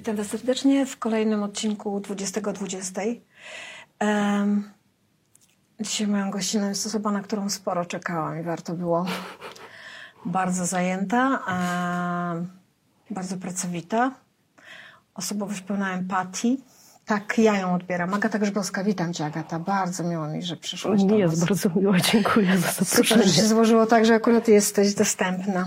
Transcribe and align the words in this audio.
Witam 0.00 0.16
Was 0.16 0.26
serdecznie 0.26 0.86
w 0.86 0.98
kolejnym 0.98 1.42
odcinku 1.42 2.00
2020. 2.00 3.00
Um, 4.00 4.70
dzisiaj 5.80 6.06
moją 6.06 6.30
gościną 6.30 6.68
jest 6.68 6.86
osoba, 6.86 7.12
na 7.12 7.20
którą 7.20 7.50
sporo 7.50 7.84
czekałam 7.84 8.40
i 8.40 8.42
warto 8.42 8.74
było. 8.74 9.06
Bardzo 10.24 10.66
zajęta, 10.66 11.44
um, 11.48 12.48
bardzo 13.10 13.36
pracowita, 13.36 14.14
osobowość 15.14 15.60
pełna 15.60 15.92
empatii. 15.92 16.64
Tak, 17.06 17.38
ja 17.38 17.58
ją 17.58 17.74
odbieram. 17.74 18.14
Agata 18.14 18.38
Grzybowska, 18.38 18.84
witam 18.84 19.12
Cię 19.12 19.24
Agata. 19.24 19.58
Bardzo 19.58 20.04
miło 20.04 20.28
mi, 20.28 20.42
że 20.42 20.56
przyszłaś 20.56 21.02
Mi 21.02 21.18
jest 21.18 21.40
nas. 21.40 21.48
bardzo 21.48 21.80
miło, 21.80 21.96
dziękuję 22.12 22.58
za 22.58 22.68
zaproszenie. 22.72 23.08
Super, 23.08 23.26
że 23.26 23.34
się 23.34 23.48
złożyło 23.48 23.86
tak, 23.86 24.06
że 24.06 24.14
akurat 24.14 24.48
jesteś 24.48 24.94
dostępna. 24.94 25.66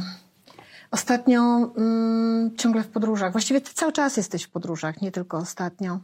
Ostatnio 0.94 1.72
mm, 1.78 2.58
ciągle 2.58 2.84
w 2.84 2.88
podróżach. 2.88 3.32
Właściwie 3.32 3.62
ty 3.62 3.74
cały 3.74 3.92
czas 3.92 4.18
jesteś 4.18 4.44
w 4.44 4.50
podróżach, 4.50 5.02
nie 5.02 5.12
tylko 5.12 5.38
ostatnio. 5.38 6.00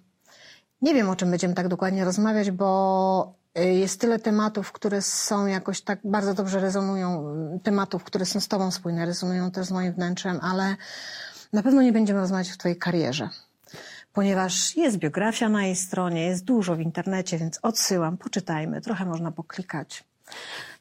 Nie 0.82 0.94
wiem, 0.94 1.10
o 1.10 1.16
czym 1.16 1.30
będziemy 1.30 1.54
tak 1.54 1.68
dokładnie 1.68 2.06
rozmawiać, 2.06 2.52
bo 2.52 3.34
y, 3.60 3.64
jest 3.64 4.02
tyle 4.02 4.20
tematów, 4.20 4.72
które 4.72 5.02
są 5.02 5.46
jakoś 5.46 5.82
tak 5.82 6.00
bardzo 6.04 6.34
dobrze 6.34 6.60
rezonują, 6.60 7.36
y, 7.56 7.60
tematów, 7.60 8.04
które 8.04 8.26
są 8.26 8.40
z 8.40 8.48
tobą 8.48 8.72
spójne, 8.72 9.06
rezonują 9.06 9.52
też 9.52 9.66
z 9.66 9.72
moim 9.72 9.94
wnętrzem, 9.94 10.40
ale 10.42 10.76
na 11.54 11.64
pewno 11.64 11.82
nie 11.82 11.92
będziemy 11.92 12.20
rozmawiać 12.20 12.54
o 12.54 12.58
twojej 12.58 12.78
karierze. 12.78 13.30
Ponieważ 14.14 14.76
jest 14.76 14.98
biografia 14.98 15.50
na 15.50 15.66
jej 15.66 15.76
stronie, 15.76 16.26
jest 16.26 16.46
dużo 16.46 16.76
w 16.76 16.80
internecie, 16.82 17.38
więc 17.38 17.60
odsyłam, 17.62 18.18
poczytajmy, 18.18 18.82
trochę 18.82 19.06
można 19.06 19.32
poklikać. 19.32 20.04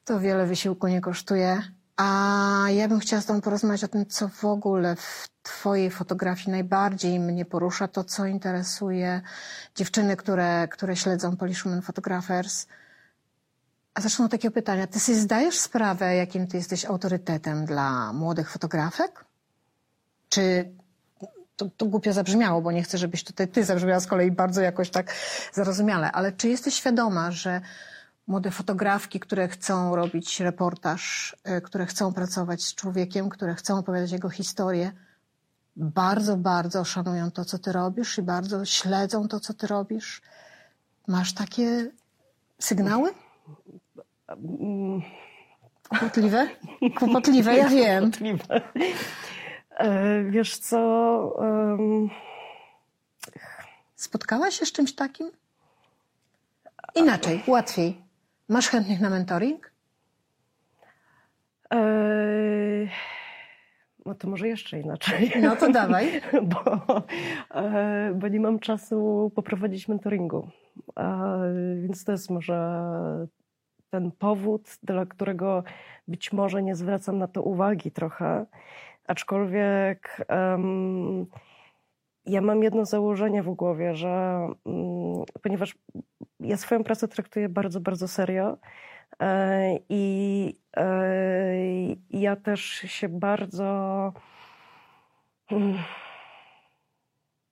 To 0.05 0.21
wiele 0.21 0.47
wysiłku 0.47 0.87
nie 0.87 1.01
kosztuje. 1.01 1.78
A 1.99 2.67
ja 2.71 2.89
bym 2.89 3.01
chciała 3.01 3.23
z 3.23 3.27
Tobą 3.27 3.41
porozmawiać 3.41 3.85
o 3.85 3.89
tym, 3.89 4.07
co 4.07 4.29
w 4.29 4.45
ogóle 4.45 4.97
w 4.97 5.29
Twojej 5.43 5.91
fotografii 5.91 6.51
najbardziej 6.51 7.21
mnie 7.21 7.45
porusza, 7.45 7.89
to 7.89 8.05
co 8.05 8.27
interesuje 8.27 9.21
dziewczyny, 9.75 10.17
które, 10.17 10.69
które 10.69 10.97
śledzą 10.97 11.37
Women 11.65 11.83
Photographers. 11.83 12.67
A 13.95 14.01
zacznę 14.01 14.25
od 14.25 14.31
takiego 14.31 14.55
pytania. 14.55 14.87
Ty 14.87 15.01
sobie 15.01 15.19
zdajesz 15.19 15.59
sprawę, 15.59 16.15
jakim 16.15 16.47
Ty 16.47 16.57
jesteś 16.57 16.85
autorytetem 16.85 17.67
dla 17.67 18.13
młodych 18.13 18.51
fotografek? 18.51 19.25
Czy 20.29 20.71
to, 21.57 21.71
to 21.77 21.87
głupio 21.87 22.13
zabrzmiało, 22.13 22.63
bo 22.63 22.73
nie 22.73 22.83
chcę, 22.83 22.99
żebyś 22.99 23.25
tutaj 23.25 23.49
Ty 23.49 23.65
zabrzmiała 23.65 24.01
z 24.01 24.07
kolei 24.07 24.31
bardzo 24.31 24.61
jakoś 24.61 24.91
tak 24.91 25.15
zarozumiale, 25.53 26.13
ale 26.13 26.33
czy 26.33 26.49
jesteś 26.49 26.75
świadoma, 26.75 27.31
że 27.31 27.61
młode 28.29 28.51
fotografki, 28.51 29.21
które 29.21 29.49
chcą 29.49 29.97
robić 29.97 30.41
reportaż, 30.41 31.37
y, 31.59 31.61
które 31.61 31.87
chcą 31.87 32.13
pracować 32.13 32.63
z 32.63 32.75
człowiekiem, 32.75 33.29
które 33.29 33.55
chcą 33.55 33.79
opowiadać 33.79 34.13
jego 34.13 34.31
historię, 34.31 34.93
bardzo, 35.77 36.37
bardzo 36.37 36.85
szanują 36.85 37.31
to, 37.31 37.45
co 37.45 37.59
ty 37.59 37.73
robisz 37.73 38.19
i 38.19 38.23
bardzo 38.23 38.65
śledzą 38.65 39.29
to, 39.29 39.41
co 39.41 39.55
ty 39.55 39.67
robisz. 39.67 40.23
Masz 41.07 41.35
takie 41.35 41.91
sygnały? 42.59 43.11
Kłopotliwe? 45.89 46.49
Kłopotliwe, 46.99 47.57
ja 47.57 47.69
wiem. 47.79 48.03
Kłopotliwe. 48.03 48.61
E, 49.71 50.23
Wiesz 50.25 50.59
co? 50.59 50.79
Spotkałaś 53.97 54.59
się 54.59 54.67
z 54.67 54.73
czymś 54.73 54.95
takim? 54.95 55.31
Inaczej, 56.95 57.43
łatwiej. 57.47 58.08
Masz 58.49 58.69
chętnych 58.69 59.01
na 59.01 59.11
mentoring? 59.11 59.73
e, 61.75 61.79
No 64.07 64.15
to 64.15 64.29
może 64.29 64.49
jeszcze 64.49 64.81
inaczej. 64.81 65.33
No 65.43 65.57
to 65.57 65.71
dawaj. 65.73 66.21
Bo, 66.43 66.63
e, 67.55 68.13
bo 68.15 68.29
nie 68.29 68.41
mam 68.41 68.59
czasu 68.59 69.33
poprowadzić 69.35 69.89
mentoringu. 69.89 70.49
E, 70.99 71.41
Więc 71.83 72.05
to 72.05 72.13
jest 72.13 72.31
może 72.31 72.83
ten 73.91 74.11
powód, 74.11 74.69
dla 74.83 75.07
którego 75.07 75.65
być 76.09 76.33
może 76.33 76.63
nie 76.63 76.75
zwracam 76.77 77.19
na 77.19 77.29
to 77.29 77.43
uwagi 77.43 77.91
trochę. 77.91 78.47
Aczkolwiek 79.07 80.25
em, 80.29 81.27
ja 82.27 82.41
mam 82.41 82.63
jedno 82.63 82.85
założenie 82.85 83.43
w 83.43 83.51
głowie, 83.55 83.95
że 83.95 84.09
mm, 84.67 85.25
ponieważ 85.43 85.79
ja 86.41 86.57
swoją 86.57 86.85
pracę 86.85 87.09
traktuję 87.09 87.49
bardzo, 87.49 87.81
bardzo 87.81 88.09
serio 88.09 88.59
e, 89.21 89.79
i 89.89 90.59
e, 90.77 91.57
i 92.11 92.21
ja 92.21 92.37
też 92.37 92.61
się 92.71 93.09
bardzo. 93.09 94.13
Mm, 95.51 95.79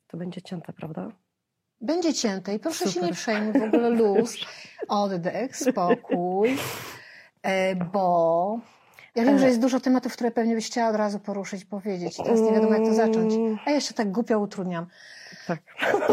To 0.07 0.17
będzie 0.17 0.43
cięte, 0.43 0.73
prawda? 0.73 1.09
Będzie 1.81 2.15
cięte 2.15 2.55
i 2.55 2.59
proszę 2.59 2.85
się 2.85 2.91
Super. 2.91 3.09
nie 3.09 3.15
przejmuj, 3.15 3.61
w 3.61 3.63
ogóle 3.63 3.91
luz, 4.01 4.37
oddech, 4.89 5.57
spokój, 5.57 6.57
e, 7.43 7.75
bo 7.77 8.61
ja 9.15 9.25
wiem, 9.25 9.39
że 9.39 9.47
jest 9.47 9.61
dużo 9.61 9.81
tematów, 9.81 10.13
które 10.13 10.31
pewnie 10.31 10.55
byś 10.55 10.67
chciała 10.67 10.91
od 10.91 10.97
razu 10.97 11.19
poruszyć, 11.21 11.65
powiedzieć. 11.65 12.17
Teraz 12.17 12.41
nie 12.41 12.53
wiadomo, 12.53 12.75
jak 12.75 12.85
to 12.85 12.95
zacząć. 12.95 13.35
A 13.67 13.71
ja 13.71 13.77
jeszcze 13.77 13.95
tak 13.95 14.13
głupio 14.13 14.39
utrudniam. 14.39 14.87
Tak. 15.47 15.61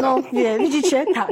No, 0.02 0.22
nie, 0.32 0.58
widzicie? 0.58 1.04
Tak. 1.14 1.30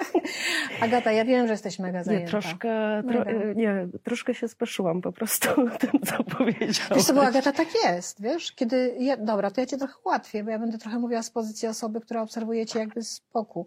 Agata, 0.80 1.12
ja 1.12 1.24
wiem, 1.24 1.46
że 1.46 1.52
jesteś 1.52 1.78
mega 1.78 1.98
Nie, 1.98 2.04
zajęta. 2.04 2.30
troszkę, 2.30 3.02
tro, 3.08 3.24
nie, 3.54 3.88
troszkę 4.02 4.34
się 4.34 4.48
speszyłam 4.48 5.00
po 5.02 5.12
prostu 5.12 5.48
tym, 5.80 6.00
co 6.06 6.24
powiedziałeś. 6.24 6.90
Wiesz 6.94 7.04
co, 7.04 7.14
bo 7.14 7.26
Agata 7.26 7.52
tak 7.52 7.68
jest, 7.84 8.22
wiesz? 8.22 8.52
Kiedy, 8.52 8.96
ja, 8.98 9.16
dobra, 9.16 9.50
to 9.50 9.60
ja 9.60 9.66
cię 9.66 9.76
trochę 9.78 9.94
ułatwię, 10.04 10.44
bo 10.44 10.50
ja 10.50 10.58
będę 10.58 10.78
trochę 10.78 10.98
mówiła 10.98 11.22
z 11.22 11.30
pozycji 11.30 11.68
osoby, 11.68 12.00
która 12.00 12.22
obserwuje 12.22 12.66
cię 12.66 12.78
jakby 12.78 13.02
z 13.02 13.20
boku. 13.32 13.66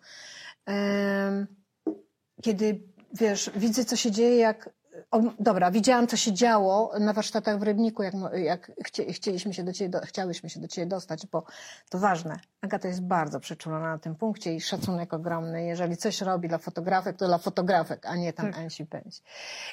Em, 0.65 1.47
kiedy, 2.41 2.79
wiesz, 3.13 3.51
widzę, 3.55 3.85
co 3.85 3.95
się 3.95 4.11
dzieje, 4.11 4.37
jak... 4.37 4.69
O, 5.11 5.21
dobra, 5.39 5.71
widziałam, 5.71 6.07
co 6.07 6.17
się 6.17 6.33
działo 6.33 6.99
na 6.99 7.13
warsztatach 7.13 7.59
w 7.59 7.63
Rybniku, 7.63 8.03
jak, 8.03 8.13
jak 8.33 8.71
chcie, 8.85 9.13
chcieliśmy 9.13 9.53
się 9.53 9.63
do 9.63 9.73
ciebie, 9.73 9.89
do, 9.89 9.99
chciałyśmy 9.99 10.49
się 10.49 10.59
do 10.59 10.67
ciebie 10.67 10.87
dostać, 10.87 11.27
bo 11.27 11.43
to 11.89 11.97
ważne. 11.99 12.39
Agata 12.61 12.87
jest 12.87 13.01
bardzo 13.01 13.39
przeczulona 13.39 13.89
na 13.89 13.97
tym 13.97 14.15
punkcie 14.15 14.55
i 14.55 14.61
szacunek 14.61 15.13
ogromny. 15.13 15.63
Jeżeli 15.63 15.97
coś 15.97 16.21
robi 16.21 16.47
dla 16.47 16.57
fotografek, 16.57 17.17
to 17.17 17.27
dla 17.27 17.37
fotografek, 17.37 18.05
a 18.05 18.15
nie 18.15 18.33
tam 18.33 18.45
Tak. 18.45 18.55
pęsi. 18.55 18.87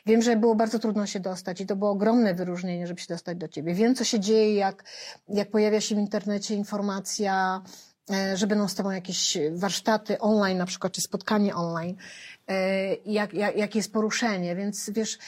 Wiem, 0.07 0.23
że 0.23 0.37
było 0.37 0.55
bardzo 0.55 0.79
trudno 0.79 1.07
się 1.07 1.21
dostać 1.21 1.61
i 1.61 1.67
to 1.67 1.77
było 1.77 1.91
ogromne 1.91 2.35
wyróżnienie, 2.35 2.87
żeby 2.87 3.01
się 3.01 3.07
dostać 3.09 3.39
do 3.39 3.49
ciebie. 3.49 3.75
Wiem, 3.75 3.95
co 3.95 4.05
się 4.05 4.21
dzieje, 4.21 4.55
jak, 4.55 4.85
jak 5.29 5.51
pojawia 5.51 5.81
się 5.81 5.95
w 5.95 5.99
internecie 5.99 6.55
informacja, 6.55 7.63
e, 8.11 8.37
że 8.37 8.47
będą 8.47 8.69
z 8.69 8.75
tobą 8.75 8.91
jakieś 8.91 9.39
warsztaty 9.53 10.19
online 10.19 10.59
na 10.59 10.67
przykład, 10.67 10.93
czy 10.93 11.01
spotkanie 11.01 11.55
online, 11.55 11.97
e, 12.47 12.95
i 12.95 13.13
jak, 13.13 13.35
jak, 13.35 13.57
jakie 13.57 13.79
jest 13.79 13.93
poruszenie, 13.93 14.57
więc 14.57 14.91
wiesz, 14.91 15.19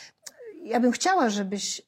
ja 0.64 0.80
bym 0.80 0.92
chciała, 0.92 1.30
żebyś, 1.30 1.82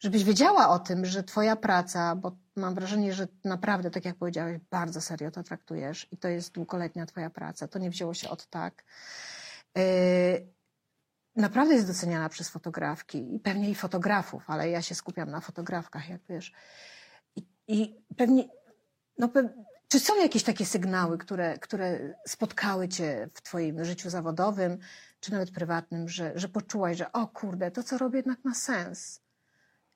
żebyś 0.00 0.24
wiedziała 0.24 0.68
o 0.68 0.78
tym, 0.78 1.06
że 1.06 1.22
twoja 1.22 1.56
praca, 1.56 2.16
bo 2.16 2.36
mam 2.56 2.74
wrażenie, 2.74 3.14
że 3.14 3.28
naprawdę, 3.44 3.90
tak 3.90 4.04
jak 4.04 4.16
powiedziałeś, 4.16 4.58
bardzo 4.70 5.00
serio 5.00 5.30
to 5.30 5.42
traktujesz 5.42 6.08
i 6.12 6.16
to 6.16 6.28
jest 6.28 6.52
długoletnia 6.52 7.06
twoja 7.06 7.30
praca, 7.30 7.68
to 7.68 7.78
nie 7.78 7.90
wzięło 7.90 8.14
się 8.14 8.28
od 8.28 8.46
tak. 8.46 8.84
E, 9.78 9.82
naprawdę 11.36 11.74
jest 11.74 11.86
doceniana 11.86 12.28
przez 12.28 12.48
fotografki 12.48 13.34
i 13.34 13.40
pewnie 13.40 13.70
i 13.70 13.74
fotografów, 13.74 14.50
ale 14.50 14.70
ja 14.70 14.82
się 14.82 14.94
skupiam 14.94 15.30
na 15.30 15.40
fotografkach, 15.40 16.08
jak 16.08 16.20
wiesz. 16.28 16.52
I, 17.36 17.42
i 17.68 18.04
pewnie, 18.16 18.48
no, 19.18 19.28
czy 19.88 20.00
są 20.00 20.16
jakieś 20.16 20.42
takie 20.42 20.66
sygnały, 20.66 21.18
które, 21.18 21.58
które 21.58 22.14
spotkały 22.26 22.88
cię 22.88 23.28
w 23.34 23.42
twoim 23.42 23.84
życiu 23.84 24.10
zawodowym, 24.10 24.78
czy 25.20 25.32
nawet 25.32 25.50
prywatnym, 25.50 26.08
że, 26.08 26.32
że 26.34 26.48
poczułaś, 26.48 26.96
że 26.96 27.12
o 27.12 27.26
kurde, 27.26 27.70
to 27.70 27.82
co 27.82 27.98
robię 27.98 28.16
jednak 28.18 28.44
ma 28.44 28.54
sens. 28.54 29.20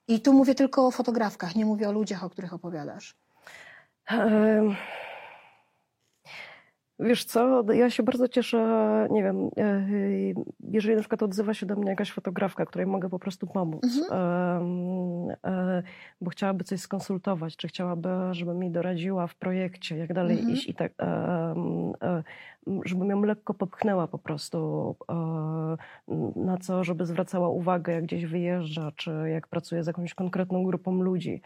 I 0.07 0.21
tu 0.21 0.33
mówię 0.33 0.55
tylko 0.55 0.87
o 0.87 0.91
fotografkach, 0.91 1.55
nie 1.55 1.65
mówię 1.65 1.89
o 1.89 1.91
ludziach, 1.91 2.23
o 2.23 2.29
których 2.29 2.53
opowiadasz. 2.53 3.15
Em, 4.07 4.75
Wiesz 7.03 7.25
co, 7.25 7.63
ja 7.73 7.89
się 7.89 8.03
bardzo 8.03 8.27
cieszę, 8.27 9.07
nie 9.11 9.23
wiem, 9.23 9.49
e, 9.57 9.87
jeżeli 10.71 10.95
na 10.95 11.01
przykład 11.01 11.23
odzywa 11.23 11.53
się 11.53 11.65
do 11.65 11.75
mnie 11.75 11.89
jakaś 11.89 12.11
fotografka, 12.11 12.65
której 12.65 12.87
mogę 12.87 13.09
po 13.09 13.19
prostu 13.19 13.47
pomóc, 13.47 13.83
Mhm. 14.11 15.37
e, 15.45 15.83
bo 16.21 16.29
chciałaby 16.29 16.63
coś 16.63 16.79
skonsultować, 16.79 17.57
czy 17.57 17.67
chciałaby, 17.67 18.09
żebym 18.31 18.59
mi 18.59 18.71
doradziła 18.71 19.27
w 19.27 19.35
projekcie, 19.35 19.97
jak 19.97 20.13
dalej 20.13 20.37
Mhm. 20.37 20.53
iść 20.53 20.67
i 20.69 20.73
tak, 20.73 20.91
e, 21.01 22.23
żebym 22.85 23.09
ją 23.09 23.21
lekko 23.23 23.53
popchnęła 23.53 24.07
po 24.07 24.17
prostu 24.17 24.95
e, 25.11 25.77
na 26.35 26.57
co, 26.57 26.83
żeby 26.83 27.05
zwracała 27.05 27.49
uwagę, 27.49 27.93
jak 27.93 28.03
gdzieś 28.03 28.25
wyjeżdża, 28.25 28.91
czy 28.95 29.11
jak 29.29 29.47
pracuje 29.47 29.83
z 29.83 29.87
jakąś 29.87 30.13
konkretną 30.13 30.63
grupą 30.63 31.01
ludzi. 31.01 31.41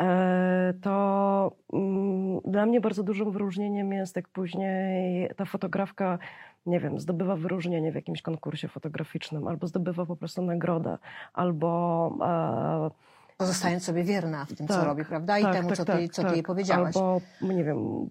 E, 0.00 0.74
to 0.82 1.56
mm, 1.72 2.40
dla 2.44 2.66
mnie 2.66 2.80
bardzo 2.80 3.02
dużym 3.02 3.30
wyróżnieniem 3.30 3.92
jest, 3.92 4.16
jak 4.16 4.28
później 4.28 5.30
ta 5.36 5.44
fotografka, 5.44 6.18
nie 6.66 6.80
wiem, 6.80 7.00
zdobywa 7.00 7.36
wyróżnienie 7.36 7.92
w 7.92 7.94
jakimś 7.94 8.22
konkursie 8.22 8.68
fotograficznym, 8.68 9.48
albo 9.48 9.66
zdobywa 9.66 10.06
po 10.06 10.16
prostu 10.16 10.42
nagrodę, 10.42 10.98
albo 11.34 12.10
e, 12.22 13.12
Pozostając 13.36 13.84
sobie 13.84 14.04
wierna 14.04 14.44
w 14.44 14.52
tym, 14.52 14.68
co 14.68 14.74
Tak, 14.74 14.84
robi, 14.84 15.04
prawda? 15.04 15.38
I 15.38 15.42
tak, 15.42 15.52
temu, 15.54 15.68
tak, 15.68 15.76
co, 15.76 15.84
ty, 15.84 15.92
tak, 15.92 16.10
co 16.10 16.22
ty 16.22 16.26
tak. 16.26 16.36
jej 16.36 16.42
powiedziałaś. 16.42 16.96
Albo, 16.96 17.20
nie 17.42 17.64
wiem, 17.64 18.08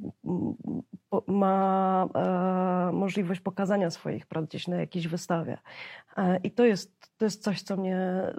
ma 1.27 2.07
e, 2.15 2.91
możliwość 2.93 3.41
pokazania 3.41 3.89
swoich 3.89 4.25
prac 4.25 4.45
gdzieś 4.45 4.67
na 4.67 4.75
jakiejś 4.75 5.07
wystawie. 5.07 5.57
E, 6.17 6.37
I 6.37 6.51
to 6.51 6.65
jest, 6.65 6.91
to 7.17 7.25
jest 7.25 7.43
coś, 7.43 7.61
co 7.61 7.77
mnie 7.77 7.97
e, 7.97 8.33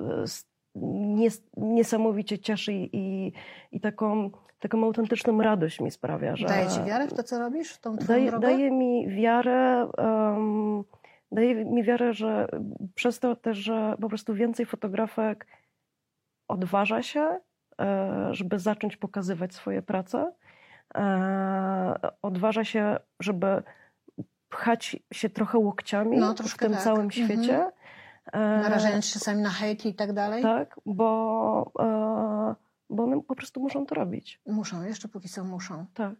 nies, 0.75 1.43
niesamowicie 1.57 2.39
cieszy 2.39 2.73
i, 2.73 3.33
i, 3.73 3.81
taką, 3.81 4.31
taką 4.59 4.85
autentyczną 4.85 5.43
radość 5.43 5.81
mi 5.81 5.91
sprawia. 5.91 6.37
Że 6.37 6.47
Daje 6.47 6.69
ci 6.69 6.83
wiarę 6.85 7.09
w 7.09 7.15
to, 7.15 7.23
co 7.23 7.39
robisz, 7.39 7.73
w 7.73 7.81
tą 7.81 7.97
daje, 7.97 8.31
drogę? 8.31 8.47
daje 8.49 8.71
mi 8.71 9.09
wiarę, 9.09 9.89
em, 9.99 10.85
daje 11.33 11.65
mi 11.65 11.83
wiarę, 11.83 12.15
że 12.15 12.49
przez 12.95 13.19
to 13.21 13.37
też, 13.37 13.59
że 13.59 13.95
po 14.01 14.09
prostu 14.09 14.35
więcej 14.35 14.67
fotografek 14.67 15.47
odważa 16.49 17.03
się, 17.03 17.39
e, 17.81 18.29
żeby 18.31 18.59
zacząć 18.59 18.97
pokazywać 18.97 19.55
swoje 19.55 19.83
prace. 19.83 20.33
E, 20.95 21.95
Odważa 22.23 22.65
się, 22.65 22.97
żeby 23.21 23.63
pchać 24.49 24.97
się 25.13 25.31
trochę 25.31 25.59
łokciami 25.59 26.19
No, 26.19 26.35
w 26.35 26.59
tym 26.59 26.73
tak. 26.73 26.83
całym 26.83 27.01
Mhm. 27.03 27.11
świecie. 27.29 27.57
E, 27.59 27.73
Narażając 28.33 29.07
się 29.07 29.13
czasami 29.13 29.43
na 29.43 29.51
hejt 29.51 29.87
i 29.87 29.95
tak 29.95 30.13
dalej? 30.13 30.43
Tak, 30.43 30.81
bo, 30.87 31.73
e, 31.79 32.55
bo 32.91 33.05
one 33.05 33.23
po 33.23 33.35
prostu 33.35 33.61
muszą 33.61 33.87
to 33.87 33.95
robić. 33.95 34.41
Muszą, 34.47 34.83
jeszcze 34.83 35.09
póki 35.09 35.29
co 35.29 35.45
muszą. 35.45 35.87
Tak. 35.95 36.15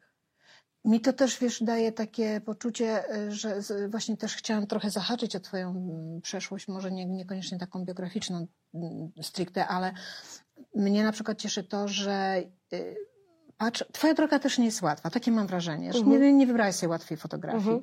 Mi 0.85 1.01
to 1.01 1.13
też, 1.13 1.39
wiesz, 1.39 1.63
daje 1.63 1.93
takie 1.93 2.41
poczucie, 2.41 3.15
y, 3.17 3.33
że 3.33 3.61
właśnie 3.89 4.17
też 4.17 4.35
chciałam 4.35 4.67
trochę 4.67 4.91
zahaczyć 4.91 5.37
o 5.37 5.41
twoją 5.41 5.75
przeszłość, 6.23 6.69
może 6.69 6.93
nie, 6.93 7.07
niekoniecznie 7.07 7.59
taką 7.59 7.85
biograficzną 7.85 8.47
stricte, 9.23 9.67
ale 9.67 9.93
mnie 10.75 11.05
na 11.05 11.13
przykład 11.13 11.39
cieszy 11.39 11.65
to, 11.65 11.89
że 11.89 12.43
twoja 13.71 14.15
droga 14.15 14.39
też 14.39 14.59
nie 14.59 14.65
jest 14.65 14.83
łatwa, 14.83 15.11
takie 15.11 15.31
mam 15.33 15.47
wrażenie, 15.47 15.93
że 15.93 15.99
Mhm. 15.99 16.23
nie, 16.23 16.33
nie 16.33 16.47
wybrałaś 16.47 16.75
sobie 16.75 16.91
łatwiej 16.91 17.19
fotografii. 17.19 17.59
Mhm. 17.65 17.83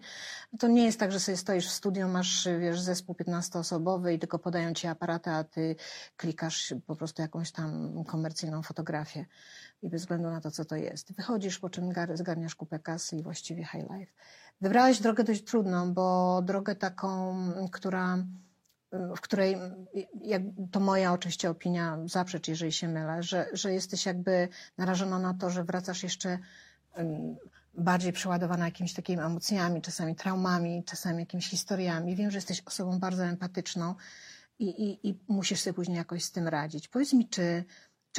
To 0.60 0.68
nie 0.68 0.86
jest 0.86 1.00
tak, 1.00 1.12
że 1.12 1.20
sobie 1.20 1.38
stoisz 1.38 1.68
w 1.68 1.72
studiu, 1.72 2.08
masz, 2.08 2.48
wiesz, 2.60 2.82
zespół 2.82 3.16
15-osobowy 3.16 4.14
i 4.14 4.20
tylko 4.20 4.40
podają 4.40 4.74
ci 4.74 4.88
aparaty, 4.88 5.30
a 5.30 5.44
ty 5.44 5.76
klikasz 6.18 6.74
po 6.88 6.96
prostu 6.96 7.22
jakąś 7.22 7.52
tam 7.52 8.04
komercyjną 8.04 8.62
fotografię 8.64 9.26
i 9.82 9.90
bez 9.90 10.02
względu 10.02 10.30
na 10.30 10.42
to, 10.42 10.52
co 10.52 10.66
to 10.66 10.76
jest. 10.76 11.14
Wychodzisz, 11.14 11.60
po 11.60 11.70
czym 11.70 11.90
gar- 11.94 12.18
zgarniasz 12.18 12.56
kupę 12.56 12.80
kasy 12.80 13.16
i 13.18 13.24
właściwie 13.24 13.64
high 13.66 13.90
life. 13.98 14.12
Wybrałaś 14.62 15.00
drogę 15.00 15.24
dość 15.24 15.44
trudną, 15.44 15.94
bo 15.94 16.42
drogę 16.46 16.76
taką, 16.76 17.36
która, 17.72 18.18
w 18.92 19.22
której, 19.22 19.58
jak, 20.22 20.42
to 20.72 20.80
moja 20.80 21.14
oczywiście 21.14 21.50
opinia, 21.50 21.98
zaprzecz, 22.06 22.48
jeżeli 22.48 22.72
się 22.72 22.88
mylę, 22.88 23.24
że, 23.24 23.48
że 23.54 23.74
jesteś 23.74 24.06
jakby 24.06 24.48
narażona 24.78 25.20
na 25.20 25.34
to, 25.34 25.50
że 25.50 25.64
wracasz 25.64 26.04
jeszcze 26.04 26.40
bardziej 27.74 28.14
przeładowana 28.14 28.66
jakimiś 28.66 28.94
takimi 28.94 29.22
emocjami, 29.22 29.82
czasami 29.82 30.16
traumami, 30.16 30.84
czasami 30.84 31.20
jakimiś 31.20 31.50
historiami. 31.50 32.16
Wiem, 32.16 32.32
że 32.32 32.38
jesteś 32.38 32.62
osobą 32.66 33.00
bardzo 33.00 33.26
empatyczną 33.26 33.96
i, 34.60 34.66
i, 34.66 35.10
i 35.10 35.20
musisz 35.28 35.60
sobie 35.60 35.74
później 35.74 35.98
jakoś 35.98 36.24
z 36.24 36.32
tym 36.32 36.48
radzić. 36.48 36.88
Powiedz 36.88 37.14
mi, 37.14 37.30
czy, 37.30 37.64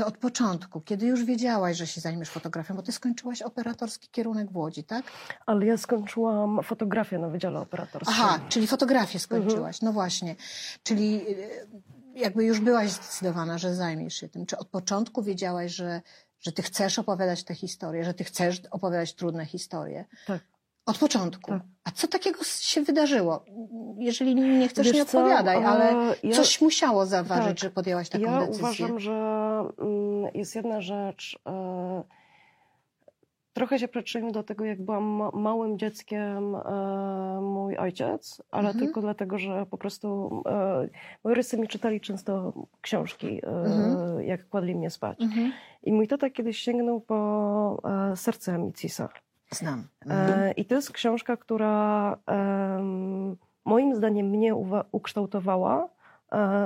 czy 0.01 0.07
od 0.07 0.19
początku, 0.19 0.81
kiedy 0.81 1.07
już 1.07 1.25
wiedziałaś, 1.25 1.77
że 1.77 1.87
się 1.87 2.01
zajmiesz 2.01 2.29
fotografią, 2.31 2.75
bo 2.75 2.83
ty 2.83 2.93
skończyłaś 2.93 3.43
operatorski 3.43 4.09
kierunek 4.09 4.53
w 4.53 4.57
Łodzi, 4.57 4.85
tak? 4.85 5.05
Ale 5.47 5.67
ja 5.67 5.77
skończyłam 5.77 6.61
fotografię 6.63 7.19
na 7.19 7.29
Wydziale 7.29 7.61
Operatorskim. 7.61 8.15
Aha, 8.19 8.39
czyli 8.49 8.67
fotografię 8.67 9.19
skończyłaś, 9.19 9.81
no 9.83 9.93
właśnie. 9.93 10.37
Czyli 10.83 11.29
y, 11.29 11.67
jakby 12.15 12.45
już 12.45 12.61
byłaś 12.61 12.91
zdecydowana, 12.91 13.59
że 13.59 13.75
zajmiesz 13.75 14.15
się 14.15 14.29
tym. 14.29 14.47
Czy 14.47 14.59
od 14.59 14.69
początku 14.69 15.23
wiedziałaś, 15.23 15.73
że, 15.73 16.03
że 16.41 16.53
ty 16.53 16.63
chcesz 16.63 16.99
opowiadać 16.99 17.45
te 17.45 17.55
historie, 17.55 18.05
że 18.05 18.15
ty 18.15 18.25
chcesz 18.25 18.63
opowiadać 18.71 19.15
trudne 19.15 19.47
historie? 19.47 20.05
Tak. 20.27 20.41
Od 20.87 20.99
początku. 20.99 21.51
Tak. 21.51 21.63
A 21.85 21.91
co 21.91 22.09
takiego 22.09 22.45
się 22.45 22.83
wydarzyło? 22.83 23.45
Jeżeli 23.99 24.35
nie 24.35 24.69
chcesz, 24.69 24.87
Wiesz 24.87 24.97
nie 24.97 25.07
co, 25.07 25.21
opowiadaj, 25.21 25.57
e, 25.63 25.67
ale 25.67 26.15
ja- 26.23 26.37
coś 26.37 26.61
musiało 26.61 27.07
zaważyć, 27.07 27.47
tak. 27.49 27.59
że 27.59 27.71
podjęłaś 27.71 28.09
taką 28.09 28.25
ja 28.25 28.41
decyzję. 28.41 28.59
uważam, 28.65 29.01
że 29.01 29.40
mm, 29.79 30.31
jest 30.35 30.57
jedna 30.57 30.81
rzecz. 30.81 31.39
e, 31.47 32.03
Trochę 33.53 33.79
się 33.79 33.89
przyczynił 33.89 34.33
do 34.33 34.43
tego, 34.43 34.65
jak 34.65 34.83
byłam 34.83 35.05
ma- 35.05 35.31
małym 35.31 35.79
dzieckiem 35.79 36.55
e, 36.55 36.61
mój 37.43 37.77
ojciec, 37.77 38.43
ale 38.51 38.69
Mhm. 38.69 38.85
tylko 38.85 39.01
dlatego, 39.01 39.39
że 39.39 39.67
po 39.67 39.79
prostu 39.79 40.31
e, 40.47 40.89
moi 41.25 41.35
rodzice 41.35 41.59
mi 41.59 41.69
czytali 41.69 42.01
często 42.01 42.53
książki, 42.81 43.41
Mhm. 43.47 44.23
jak 44.23 44.49
kładli 44.49 44.75
mnie 44.75 44.91
spać. 44.91 45.21
Mhm. 45.23 45.53
I 45.83 45.93
mój 45.93 46.09
tata 46.09 46.31
kiedyś 46.31 46.59
sięgnął 46.59 47.01
po 47.01 47.83
serce 48.15 48.55
Amicisa. 48.55 49.09
Znam. 49.51 49.85
Mhm. 50.07 50.55
I 50.57 50.65
to 50.65 50.75
jest 50.75 50.93
książka, 50.93 51.37
która 51.37 52.17
moim 53.65 53.95
zdaniem 53.95 54.27
mnie 54.27 54.55
ukształtowała, 54.93 55.89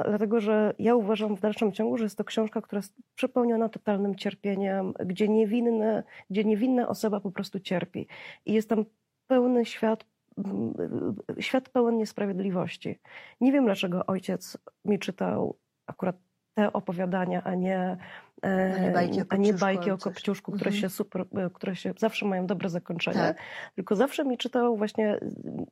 dlatego 0.08 0.40
że 0.40 0.74
ja 0.78 0.94
uważam 0.94 1.36
w 1.36 1.40
dalszym 1.40 1.72
ciągu, 1.72 1.96
że 1.98 2.04
jest 2.04 2.18
to 2.18 2.24
książka, 2.24 2.60
która 2.60 2.78
jest 2.78 2.94
przepełniona 3.14 3.68
totalnym 3.68 4.14
cierpieniem, 4.14 4.92
gdzie, 5.06 5.28
niewinny, 5.28 6.02
gdzie 6.30 6.44
niewinna 6.44 6.88
osoba 6.88 7.20
po 7.20 7.30
prostu 7.30 7.60
cierpi. 7.60 8.06
I 8.46 8.52
jest 8.52 8.68
tam 8.68 8.84
pełny 9.26 9.64
świat, 9.64 10.04
m, 10.38 10.74
świat 11.40 11.68
pełen 11.68 11.96
niesprawiedliwości. 11.96 12.98
Nie 13.40 13.52
wiem, 13.52 13.64
dlaczego 13.64 14.06
ojciec 14.06 14.58
mi 14.84 14.98
czytał 14.98 15.56
akurat 15.86 16.16
te 16.54 16.72
opowiadania, 16.72 17.42
a 17.44 17.54
nie, 17.54 17.96
e, 18.44 18.74
A 18.74 18.78
nie 18.78 18.90
bajki 18.92 19.20
o 19.20 19.24
Kopciuszku 19.26 19.58
bajki 19.60 19.90
o. 19.90 19.98
Kopciuszku, 19.98 20.52
które 20.52 20.68
Mhm. 20.68 20.80
się 20.80 20.88
super, 20.88 21.24
e, 21.36 21.50
które 21.50 21.76
się 21.76 21.92
zawsze 21.98 22.26
mają 22.26 22.46
dobre 22.46 22.68
zakończenie. 22.68 23.16
Tak. 23.18 23.36
Tylko 23.74 23.96
zawsze 23.96 24.24
mi 24.24 24.38
czytał 24.38 24.76
właśnie, 24.76 25.18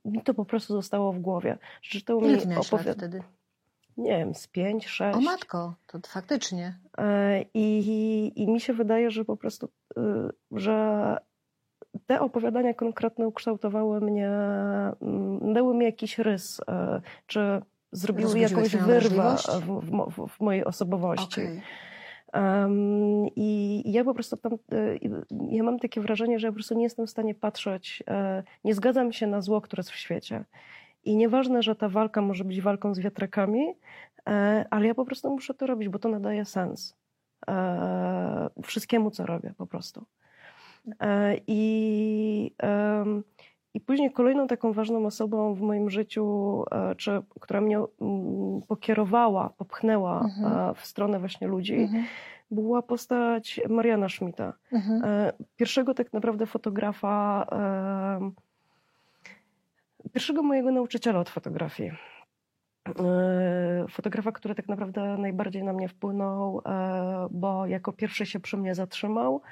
mi 0.04 0.22
to 0.22 0.34
po 0.34 0.44
prostu 0.44 0.72
zostało 0.74 1.12
w 1.12 1.18
głowie. 1.18 1.58
Czytał 1.80 2.20
mi 2.20 2.28
Ile 2.28 2.38
ty 2.38 2.48
miałeś 2.48 2.72
lat 2.72 2.80
opowiad- 2.80 2.96
wtedy? 2.96 3.22
Nie 3.96 4.18
wiem, 4.18 4.34
z 4.34 4.46
pięć, 4.46 4.88
sześć. 4.88 5.18
O 5.18 5.20
matko, 5.20 5.74
to 5.86 5.98
faktycznie. 6.08 6.78
E, 6.98 7.42
I, 7.54 8.32
I 8.36 8.48
mi 8.48 8.60
się 8.60 8.72
wydaje, 8.72 9.10
że 9.10 9.24
po 9.24 9.36
prostu, 9.36 9.68
y, 9.98 10.00
że 10.52 11.16
te 12.06 12.20
opowiadania 12.20 12.74
konkretne 12.74 13.28
ukształtowały 13.28 14.00
mnie, 14.00 14.28
mm, 14.28 15.52
dały 15.52 15.74
mi 15.74 15.84
jakiś 15.84 16.18
rys, 16.18 16.60
e, 16.68 17.00
czy 17.26 17.62
zrobiły 17.92 18.38
jakąś 18.38 18.76
wyrwę 18.76 19.36
w, 19.60 19.80
w, 20.10 20.28
w 20.28 20.40
mojej 20.40 20.64
osobowości. 20.64 21.40
Okej. 21.40 21.62
Um, 22.34 23.26
I 23.36 23.82
ja 23.92 24.04
po 24.04 24.14
prostu 24.14 24.36
tam, 24.36 24.52
y, 24.72 24.98
ja 25.50 25.62
mam 25.62 25.78
takie 25.78 26.00
wrażenie, 26.00 26.38
że 26.38 26.46
ja 26.46 26.50
po 26.50 26.54
prostu 26.54 26.74
nie 26.74 26.82
jestem 26.82 27.06
w 27.06 27.10
stanie 27.10 27.34
patrzeć, 27.34 28.02
e, 28.08 28.42
nie 28.64 28.74
zgadzam 28.74 29.12
się 29.12 29.26
na 29.26 29.40
zło, 29.40 29.60
które 29.60 29.80
jest 29.80 29.90
w 29.90 29.96
świecie. 29.96 30.44
I 31.04 31.16
nieważne, 31.16 31.62
że 31.62 31.74
ta 31.76 31.88
walka 31.88 32.22
może 32.22 32.44
być 32.44 32.60
walką 32.60 32.94
z 32.94 32.98
wiatrakami, 32.98 33.74
e, 34.28 34.64
ale 34.70 34.86
ja 34.86 34.94
po 34.94 35.04
prostu 35.04 35.30
muszę 35.30 35.54
to 35.54 35.66
robić, 35.66 35.88
bo 35.88 35.98
to 35.98 36.08
nadaje 36.08 36.44
sens 36.44 36.96
e, 37.48 38.48
wszystkiemu, 38.62 39.10
co 39.10 39.26
robię 39.26 39.54
po 39.58 39.66
prostu. 39.66 40.04
E, 41.00 41.36
I, 41.46 42.54
I 43.74 43.80
później 43.80 44.12
kolejną 44.12 44.46
taką 44.46 44.72
ważną 44.72 45.06
osobą 45.06 45.54
w 45.54 45.60
moim 45.60 45.90
życiu, 45.90 46.64
czy, 46.96 47.22
która 47.40 47.60
mnie 47.60 47.78
mm, 48.00 48.62
pokierowała, 48.68 49.50
popchnęła 49.50 50.20
Mhm. 50.24 50.74
w 50.74 50.86
stronę 50.86 51.18
właśnie 51.18 51.46
ludzi, 51.48 51.74
Mhm. 51.74 52.04
była 52.50 52.82
postać 52.82 53.60
Mariana 53.68 54.08
Schmidta. 54.08 54.52
Mhm. 54.72 55.02
Pierwszego 55.56 55.94
tak 55.94 56.12
naprawdę 56.12 56.46
fotografa, 56.46 57.46
pierwszego 60.12 60.42
mojego 60.42 60.72
nauczyciela 60.72 61.20
od 61.20 61.30
fotografii. 61.30 61.92
E, 62.88 63.86
Fotografa, 63.90 64.32
który 64.32 64.54
tak 64.54 64.68
naprawdę 64.68 65.16
najbardziej 65.18 65.64
na 65.64 65.72
mnie 65.72 65.88
wpłynął, 65.88 66.62
e, 66.66 67.28
bo 67.30 67.66
jako 67.66 67.92
pierwszy 67.92 68.26
się 68.26 68.40
przy 68.40 68.56
mnie 68.56 68.74
zatrzymał 68.74 69.42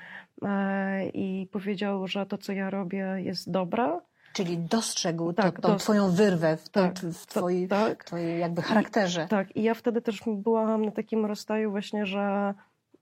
e, 0.42 1.08
i 1.08 1.48
powiedział, 1.52 2.06
że 2.06 2.26
to, 2.26 2.38
co 2.38 2.52
ja 2.52 2.70
robię, 2.70 3.16
jest 3.18 3.50
dobre. 3.50 4.00
Czyli 4.32 4.58
dostrzegł 4.58 5.32
Tak, 5.32 5.60
to, 5.60 5.68
tą 5.68 5.76
twoją 5.76 6.10
wyrwę 6.10 6.56
w, 6.56 6.68
tak, 6.68 6.98
w 6.98 7.26
twojej, 7.26 7.68
tak. 7.68 8.04
twojej 8.04 8.40
jakby 8.40 8.62
charakterze. 8.62 9.26
Tak, 9.28 9.56
i 9.56 9.62
ja 9.62 9.74
wtedy 9.74 10.02
też 10.02 10.22
byłam 10.26 10.84
na 10.84 10.90
takim 10.90 11.26
rozstaju 11.26 11.70
właśnie, 11.70 12.06
że 12.06 12.54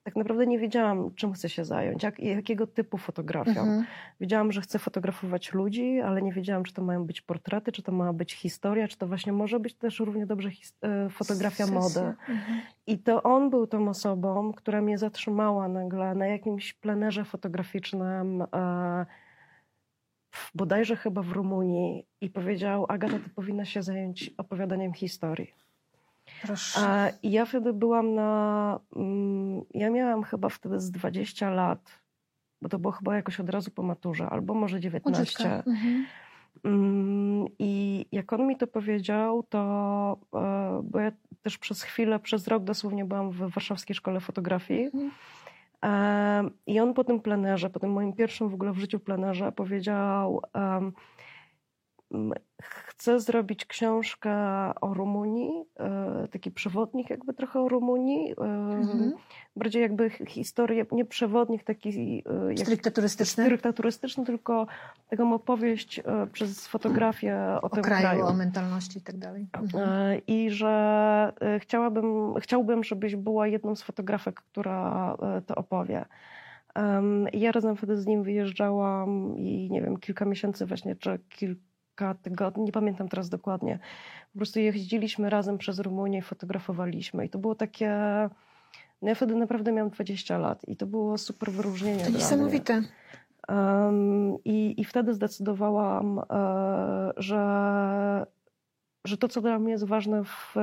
tak 0.09 0.17
naprawdę 0.17 0.47
nie 0.47 0.59
wiedziałam, 0.59 1.15
czym 1.15 1.33
chcę 1.33 1.49
się 1.49 1.65
zająć, 1.65 2.03
jak, 2.03 2.21
jakiego 2.21 2.67
typu 2.67 2.99
fotografią. 2.99 3.61
Mhm. 3.61 3.85
Wiedziałam, 4.21 4.53
że 4.53 4.61
chcę 4.61 4.79
fotografować 4.79 5.53
ludzi, 5.53 6.01
ale 6.01 6.23
nie 6.23 6.33
wiedziałam, 6.33 6.65
czy 6.65 6.73
to 6.75 6.83
mają 6.83 7.05
być 7.05 7.21
portrety, 7.21 7.73
czy 7.73 7.83
to 7.83 7.93
ma 7.93 8.13
być 8.13 8.35
historia, 8.35 8.89
czy 8.89 8.99
to 8.99 9.07
właśnie 9.07 9.33
może 9.33 9.61
być 9.61 9.75
też 9.75 10.01
równie 10.01 10.27
dobrze 10.27 10.49
e, 10.83 11.09
fotografia 11.09 11.67
mody. 11.67 12.01
Mhm. 12.01 12.61
I 12.87 12.99
to 12.99 13.23
on 13.23 13.51
był 13.51 13.67
tą 13.67 13.89
osobą, 13.89 14.53
która 14.53 14.83
mnie 14.83 14.99
zatrzymała 14.99 15.69
nagle 15.69 16.15
na 16.15 16.27
jakimś 16.27 16.75
plenerze 16.75 17.25
fotograficznym, 17.25 18.43
e, 18.43 19.07
w- 20.31 20.51
bodajże 20.55 20.97
chyba 20.97 21.23
w 21.23 21.33
Rumunii, 21.33 22.07
i 22.21 22.31
powiedział: 22.31 22.87
Agata, 22.89 23.19
ty 23.19 23.31
powinna 23.31 23.65
się 23.65 23.83
zająć 23.83 24.31
opowiadaniem 24.39 24.93
historii. 24.93 25.55
Proszę. 26.43 27.13
I 27.23 27.31
ja 27.31 27.45
wtedy 27.45 27.73
byłam 27.73 28.15
na, 28.15 28.81
mm, 28.97 29.63
ja 29.75 29.91
miałam 29.91 30.23
chyba 30.23 30.49
wtedy 30.49 30.81
z 30.81 30.91
20 30.91 31.51
lat, 31.51 32.01
bo 32.63 32.69
to 32.69 32.79
było 32.79 32.93
chyba 32.93 33.17
jakoś 33.17 33.41
od 33.41 33.51
razu 33.51 33.71
po 33.71 33.83
maturze, 33.83 34.27
albo 34.27 34.55
może 34.55 34.81
19. 34.81 35.19
Młodziutka. 35.19 35.71
Mhm. 35.71 36.07
Mm, 36.65 37.47
I 37.59 38.07
jak 38.13 38.33
on 38.33 38.47
mi 38.47 38.57
to 38.57 38.67
powiedział, 38.67 39.43
to 39.43 40.19
e, 40.35 40.81
bo 40.85 41.01
ja 41.01 41.13
też 41.43 41.59
przez 41.59 41.83
chwilę, 41.83 42.19
przez 42.19 42.49
rok 42.49 42.65
dosłownie 42.65 43.05
byłam 43.05 43.31
w 43.31 43.37
Warszawskiej 43.37 43.97
Szkole 43.97 44.21
Fotografii. 44.21 44.85
Mhm. 44.85 45.11
E, 45.85 46.51
I 46.67 46.81
on 46.81 46.95
po 46.95 47.05
tym 47.05 47.21
plenerze, 47.21 47.71
po 47.71 47.81
tym 47.81 47.93
moim 47.93 48.13
pierwszym 48.13 48.49
w 48.49 48.55
ogóle 48.55 48.73
w 48.73 48.79
życiu 48.79 49.01
plenerze 49.01 49.53
powiedział, 49.53 50.43
chcę 52.63 53.21
zrobić 53.21 53.65
książkę 53.67 54.33
o 54.81 54.95
Rumunii, 54.95 55.65
e, 55.81 56.29
taki 56.29 56.51
przewodnik 56.51 57.11
jakby 57.11 57.35
trochę 57.35 57.61
o 57.61 57.69
Rumunii, 57.69 58.33
e, 58.33 58.45
Mhm. 58.45 59.13
bardziej 59.57 59.83
jakby 59.83 60.11
historię, 60.11 60.87
nie 60.93 61.05
przewodnik 61.05 61.65
taki 61.65 62.23
e, 62.53 62.57
Stricte 62.57 62.91
turystyczny? 62.91 63.45
stricte 63.45 63.73
turystyczny, 63.73 64.25
tylko 64.25 64.67
taką 65.11 65.35
opowieść 65.35 66.01
przez 66.33 66.69
fotografię 66.69 67.37
o, 67.57 67.61
O 67.61 67.69
tym 67.69 67.83
kraju, 67.85 68.03
kraju. 68.03 68.27
o 68.27 68.33
mentalności 68.33 68.99
i 68.99 69.03
tak 69.03 69.17
dalej. 69.19 69.47
Mhm. 69.53 70.21
I 70.27 70.51
że 70.51 71.33
chciałabym, 71.59 72.35
chciałbym, 72.41 72.85
żebyś 72.85 73.17
była 73.17 73.47
jedną 73.47 73.77
z 73.77 73.83
fotografek, 73.83 74.35
która 74.35 75.17
to 75.47 75.55
opowie. 75.55 76.05
Ja 77.33 77.53
razem 77.53 77.77
wtedy 77.77 77.97
z 77.97 78.07
nim 78.07 78.23
wyjeżdżałam 78.23 79.39
i 79.39 79.69
nie 79.71 79.83
wiem, 79.83 79.97
kilka 79.97 80.25
miesięcy 80.25 80.67
właśnie, 80.67 80.97
czy 80.97 81.19
kilka 81.29 81.68
tygodni, 82.23 82.65
nie 82.65 82.73
pamiętam 82.73 83.09
teraz 83.09 83.29
dokładnie. 83.29 83.79
Po 84.33 84.39
prostu 84.39 84.61
jeździliśmy 84.61 85.31
razem 85.31 85.59
przez 85.59 85.79
Rumunię 85.79 86.19
i 86.19 86.23
fotografowaliśmy. 86.23 87.27
I 87.27 87.29
to 87.29 87.39
było 87.39 87.55
takie... 87.55 87.91
No 89.03 89.09
ja 89.09 89.15
wtedy 89.15 89.35
naprawdę 89.35 89.73
miałam 89.73 89.91
20 89.91 90.39
lat 90.39 90.69
i 90.69 90.77
to 90.77 90.87
było 90.87 91.19
super 91.19 91.53
wyróżnienie 91.53 92.05
To 92.05 92.11
niesamowite. 92.11 92.83
Um, 93.49 94.45
i, 94.45 94.75
I 94.81 94.85
wtedy 94.85 95.15
zdecydowałam, 95.15 96.19
e, 96.19 96.23
że, 97.17 98.27
że 99.05 99.17
to, 99.17 99.29
co 99.29 99.41
dla 99.41 99.59
mnie 99.59 99.73
jest 99.73 99.85
ważne 99.85 100.25
w, 100.25 100.55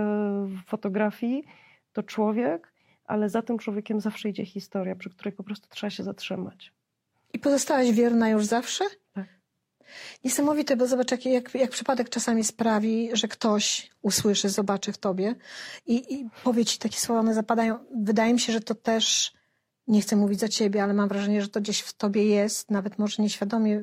w 0.46 0.66
fotografii, 0.68 1.44
to 1.94 2.04
człowiek, 2.04 2.74
ale 3.06 3.30
za 3.30 3.42
tym 3.42 3.58
człowiekiem 3.58 4.02
zawsze 4.02 4.30
idzie 4.30 4.46
historia, 4.46 4.96
przy 4.96 5.10
której 5.10 5.32
po 5.32 5.44
prostu 5.44 5.70
trzeba 5.70 5.90
się 5.90 6.04
zatrzymać. 6.04 6.74
I 7.34 7.40
pozostałaś 7.40 7.92
wierna 7.92 8.30
już 8.30 8.46
zawsze? 8.46 8.86
Tak. 9.14 9.28
Niesamowite, 10.24 10.78
bo 10.78 10.88
zobacz, 10.88 11.12
jak, 11.12 11.26
jak, 11.26 11.56
jak 11.56 11.72
przypadek 11.72 12.10
czasami 12.10 12.44
sprawi, 12.44 13.10
że 13.14 13.28
ktoś 13.28 13.90
usłyszy, 14.02 14.50
zobaczy 14.50 14.94
w 14.94 14.98
tobie 14.98 15.36
i, 15.86 16.14
i 16.14 16.30
powie 16.44 16.66
ci 16.66 16.80
takie 16.80 17.00
słowa, 17.00 17.20
one 17.20 17.34
zapadają. 17.34 17.80
Wydaje 17.96 18.34
mi 18.34 18.40
się, 18.40 18.54
że 18.54 18.62
to 18.62 18.76
też, 18.76 19.34
nie 19.88 20.02
chcę 20.02 20.16
mówić 20.16 20.40
za 20.40 20.48
ciebie, 20.48 20.84
ale 20.84 20.94
mam 20.94 21.10
wrażenie, 21.10 21.42
że 21.42 21.48
to 21.48 21.62
gdzieś 21.62 21.80
w 21.80 21.94
tobie 21.94 22.26
jest, 22.26 22.72
nawet 22.72 23.00
może 23.00 23.24
nieświadomie 23.24 23.82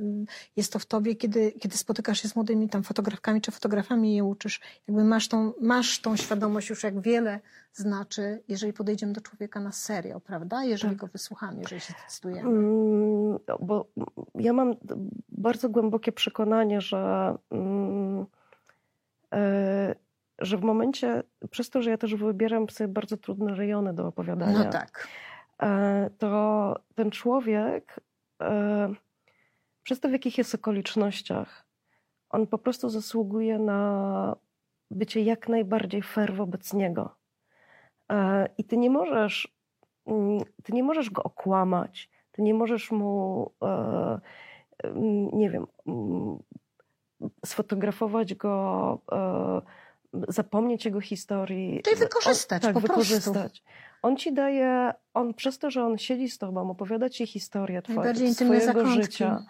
jest 0.57 0.73
to 0.73 0.79
w 0.79 0.87
tobie, 0.87 1.15
kiedy, 1.17 1.53
kiedy 1.53 1.77
spotykasz 1.77 2.23
się 2.23 2.29
z 2.29 2.37
młodymi 2.37 2.69
tam 2.69 2.83
fotografkami 2.83 3.41
czy 3.41 3.51
fotografami 3.51 4.13
i 4.13 4.17
je 4.17 4.25
uczysz. 4.25 4.61
Jakby 4.89 5.05
masz 5.05 5.29
tą, 5.29 5.53
masz 5.61 6.01
tą 6.01 6.17
świadomość 6.17 6.71
już, 6.71 6.83
jak 6.83 7.01
wiele 7.01 7.41
znaczy, 7.73 8.43
jeżeli 8.49 8.73
podejdziemy 8.73 9.13
do 9.13 9.21
człowieka 9.21 9.61
na 9.61 9.73
serio, 9.73 10.21
prawda? 10.21 10.65
Jeżeli 10.65 10.93
Tak. 10.97 11.01
go 11.01 11.07
wysłuchamy, 11.07 11.61
jeżeli 11.61 11.81
się 11.81 11.95
zdecydujemy. 12.01 12.49
Mm, 12.51 13.39
Bo 13.61 13.87
ja 14.35 14.53
mam 14.53 14.75
bardzo 15.29 15.69
głębokie 15.69 16.13
przekonanie, 16.13 16.81
że, 16.81 17.35
mm, 17.51 18.27
e, 19.35 19.95
że 20.39 20.57
w 20.57 20.63
momencie, 20.63 21.23
przez 21.51 21.71
to, 21.71 21.83
że 21.83 21.91
ja 21.91 21.99
też 21.99 22.15
wybieram 22.15 22.69
sobie 22.69 22.89
bardzo 22.89 23.17
trudne 23.17 23.55
rejony 23.55 23.95
do 23.95 24.07
opowiadania, 24.07 24.65
No 24.65 24.71
tak. 24.71 25.09
E, 25.63 26.11
to 26.19 26.75
ten 26.95 27.11
człowiek, 27.11 28.01
e, 28.43 28.95
przez 29.83 30.01
to 30.01 30.09
w 30.09 30.13
jakich 30.13 30.39
jest 30.39 30.55
okolicznościach, 30.55 31.67
on 32.31 32.47
po 32.47 32.59
prostu 32.59 32.89
zasługuje 32.89 33.59
na 33.59 34.37
bycie 34.91 35.23
jak 35.23 35.49
najbardziej 35.49 36.03
fair 36.03 36.35
wobec 36.35 36.73
niego. 36.73 37.17
E, 38.13 38.49
I 38.59 38.65
ty 38.65 38.77
nie 38.77 38.91
możesz, 38.91 39.49
mm, 40.07 40.39
ty 40.63 40.73
nie 40.73 40.83
możesz 40.83 41.11
go 41.11 41.23
okłamać, 41.23 42.11
ty 42.33 42.43
nie 42.43 42.55
możesz 42.55 42.91
mu, 42.91 43.51
mm, 43.61 45.29
nie 45.33 45.51
wiem, 45.51 45.67
mm, 45.87 46.39
sfotografować 47.47 48.35
go, 48.35 48.99
zapomnieć 50.29 50.85
jego 50.85 51.01
historii. 51.01 51.83
Czyli 51.83 51.97
wykorzystać, 51.97 52.65
On, 52.65 52.75
tak, 52.75 52.83
po 52.83 52.95
prostu. 52.95 53.33
On 54.03 54.17
ci 54.17 54.33
daje, 54.33 54.93
on 55.15 55.35
przez 55.35 55.59
to, 55.59 55.71
że 55.71 55.85
on 55.85 55.99
siedzi 55.99 56.29
z 56.29 56.39
tobą, 56.39 56.71
opowiada 56.71 57.09
ci 57.09 57.27
historię 57.27 57.83
twoje, 57.83 57.97
Najbardziej 57.99 58.29
intymne 58.29 58.61
swojego 58.61 58.81
zakątki. 58.81 59.03
życia, 59.03 59.45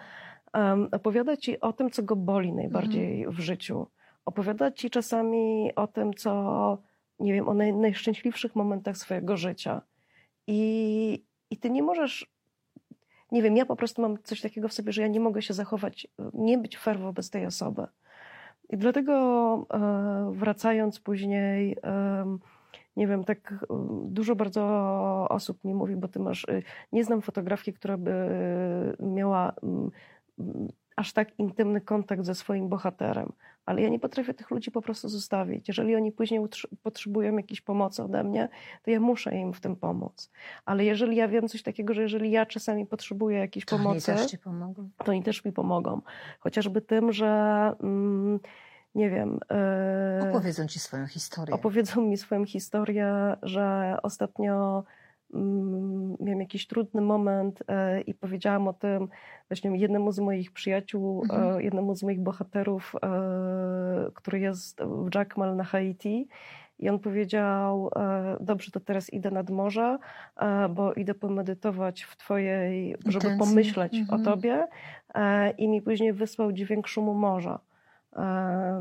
um, 0.54 0.88
opowiada 0.92 1.36
ci 1.36 1.60
o 1.60 1.72
tym, 1.72 1.90
co 1.90 2.02
go 2.02 2.16
boli 2.16 2.52
najbardziej 2.52 3.18
Mhm. 3.18 3.36
w 3.36 3.40
życiu. 3.40 3.86
Opowiada 4.24 4.70
ci 4.70 4.90
czasami 4.90 5.70
o 5.76 5.86
tym, 5.86 6.14
co, 6.14 6.78
nie 7.20 7.32
wiem, 7.32 7.48
o 7.48 7.54
naj, 7.54 7.72
najszczęśliwszych 7.74 8.56
momentach 8.56 8.96
swojego 8.96 9.36
życia. 9.36 9.82
I, 10.46 11.24
I 11.50 11.56
ty 11.56 11.70
nie 11.70 11.82
możesz, 11.82 12.26
nie 13.32 13.42
wiem, 13.42 13.56
ja 13.56 13.66
po 13.66 13.76
prostu 13.76 14.02
mam 14.02 14.18
coś 14.22 14.40
takiego 14.40 14.68
w 14.68 14.72
sobie, 14.72 14.92
że 14.92 15.02
ja 15.02 15.08
nie 15.08 15.20
mogę 15.20 15.42
się 15.42 15.54
zachować, 15.54 16.06
nie 16.34 16.58
być 16.58 16.78
fair 16.78 16.98
wobec 16.98 17.30
tej 17.30 17.46
osoby. 17.46 17.86
I 18.70 18.76
dlatego 18.76 19.12
e, 19.74 20.32
wracając 20.34 21.00
później, 21.00 21.76
nie 22.96 23.06
wiem, 23.06 23.24
tak 23.24 23.52
e, 23.52 23.56
dużo 24.04 24.36
bardzo 24.36 24.62
osób 25.28 25.64
mi 25.64 25.74
mówi, 25.74 25.96
bo 25.96 26.08
ty 26.08 26.18
masz, 26.20 26.44
e, 26.48 26.62
nie 26.92 27.04
znam 27.04 27.22
fotografii, 27.22 27.74
która 27.74 27.96
by 27.96 28.12
miała 29.00 29.52
mm, 29.62 29.90
mm, 30.38 30.68
aż 30.96 31.12
tak 31.12 31.38
intymny 31.38 31.80
kontakt 31.80 32.24
ze 32.24 32.34
swoim 32.34 32.68
bohaterem, 32.68 33.32
ale 33.66 33.82
ja 33.82 33.88
nie 33.88 33.98
potrafię 33.98 34.34
tych 34.34 34.50
ludzi 34.50 34.70
po 34.70 34.82
prostu 34.82 35.08
zostawić. 35.08 35.68
Jeżeli 35.68 35.96
oni 35.96 36.12
później 36.12 36.40
potrzebują 36.82 37.36
jakiejś 37.36 37.60
pomocy 37.60 38.02
ode 38.02 38.24
mnie, 38.24 38.48
to 38.82 38.90
ja 38.90 39.00
muszę 39.00 39.36
im 39.36 39.52
w 39.52 39.60
tym 39.60 39.76
pomóc. 39.76 40.30
Ale 40.64 40.84
jeżeli 40.84 41.16
ja 41.16 41.28
wiem 41.28 41.48
coś 41.48 41.62
takiego, 41.62 41.94
że 41.94 42.02
jeżeli 42.02 42.30
ja 42.30 42.46
czasami 42.46 42.86
potrzebuję 42.86 43.38
jakiejś 43.38 43.64
To 43.64 43.76
oni 43.76 43.84
pomocy, 43.84 44.38
pomogą. 44.38 44.90
to 45.04 45.12
oni 45.12 45.22
też 45.22 45.44
mi 45.44 45.52
pomogą. 45.52 46.00
Chociażby 46.40 46.80
tym, 46.80 47.12
że 47.12 47.26
mm, 47.80 48.40
nie 48.94 49.10
wiem. 49.10 49.38
e, 49.50 50.30
Opowiedzą 50.30 50.66
ci 50.66 50.78
swoją 50.78 51.06
historię. 51.06 51.54
opowiedzą 51.54 52.00
mi 52.02 52.16
swoją 52.16 52.44
historię, 52.44 53.36
że 53.42 53.96
ostatnio 54.02 54.84
mm, 55.34 56.16
miałem 56.20 56.40
jakiś 56.40 56.66
trudny 56.66 57.00
moment 57.00 57.62
e, 57.68 58.00
i 58.00 58.14
powiedziałam 58.14 58.68
o 58.68 58.72
tym 58.72 59.08
właśnie 59.50 59.76
jednemu 59.78 60.12
z 60.12 60.18
moich 60.18 60.52
przyjaciół, 60.52 61.22
Mhm. 61.22 61.56
e, 61.56 61.62
jednemu 61.62 61.94
z 61.94 62.02
moich 62.02 62.20
bohaterów, 62.20 62.94
który 64.14 64.38
jest 64.40 64.80
w 64.82 65.14
Jackmal 65.14 65.56
na 65.56 65.64
Haiti. 65.64 66.28
I 66.78 66.88
on 66.90 66.98
powiedział: 66.98 67.90
Dobrze, 68.40 68.70
to 68.70 68.80
teraz 68.80 69.12
idę 69.12 69.30
nad 69.30 69.50
morze, 69.50 69.98
bo 70.70 70.92
idę 70.94 71.14
pomedytować 71.14 72.02
w 72.02 72.16
Twojej, 72.16 72.96
żeby 73.06 73.26
Intencji. 73.26 73.38
pomyśleć 73.38 73.94
Mhm. 73.94 74.20
o 74.20 74.24
Tobie. 74.24 74.66
E, 75.14 75.50
I 75.50 75.68
mi 75.68 75.82
później 75.82 76.12
wysłał 76.12 76.52
dźwięk 76.52 76.86
szumu 76.88 77.14
morza. 77.14 77.58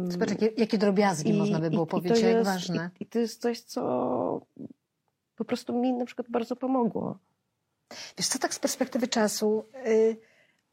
Zobacz, 0.07 0.29
jakie, 0.29 0.45
jakie 0.57 0.77
drobiazgi 0.77 1.33
można 1.33 1.59
by 1.59 1.69
było 1.69 1.85
i 1.85 1.88
powiedzieć, 1.88 2.21
to 2.21 2.27
jak 2.27 2.38
jest, 2.38 2.50
ważne. 2.50 2.89
I, 3.00 3.03
I 3.03 3.05
to 3.05 3.19
jest 3.19 3.41
coś, 3.41 3.61
co 3.61 3.81
po 5.35 5.45
prostu 5.45 5.79
mi 5.79 5.93
na 5.93 6.05
przykład 6.05 6.29
bardzo 6.29 6.55
pomogło. 6.55 7.17
Wiesz 8.17 8.27
co, 8.27 8.39
tak 8.39 8.53
z 8.53 8.59
perspektywy 8.59 9.07
czasu, 9.07 9.65
y, 9.88 10.17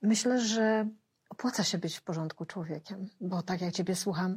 myślę, 0.02 0.40
że 0.40 0.88
opłaca 1.30 1.64
się 1.64 1.78
być 1.78 1.96
w 1.96 2.02
porządku 2.02 2.46
człowiekiem, 2.46 3.08
bo 3.20 3.42
tak 3.42 3.60
jak 3.60 3.74
ciebie 3.74 3.94
słucham, 3.96 4.36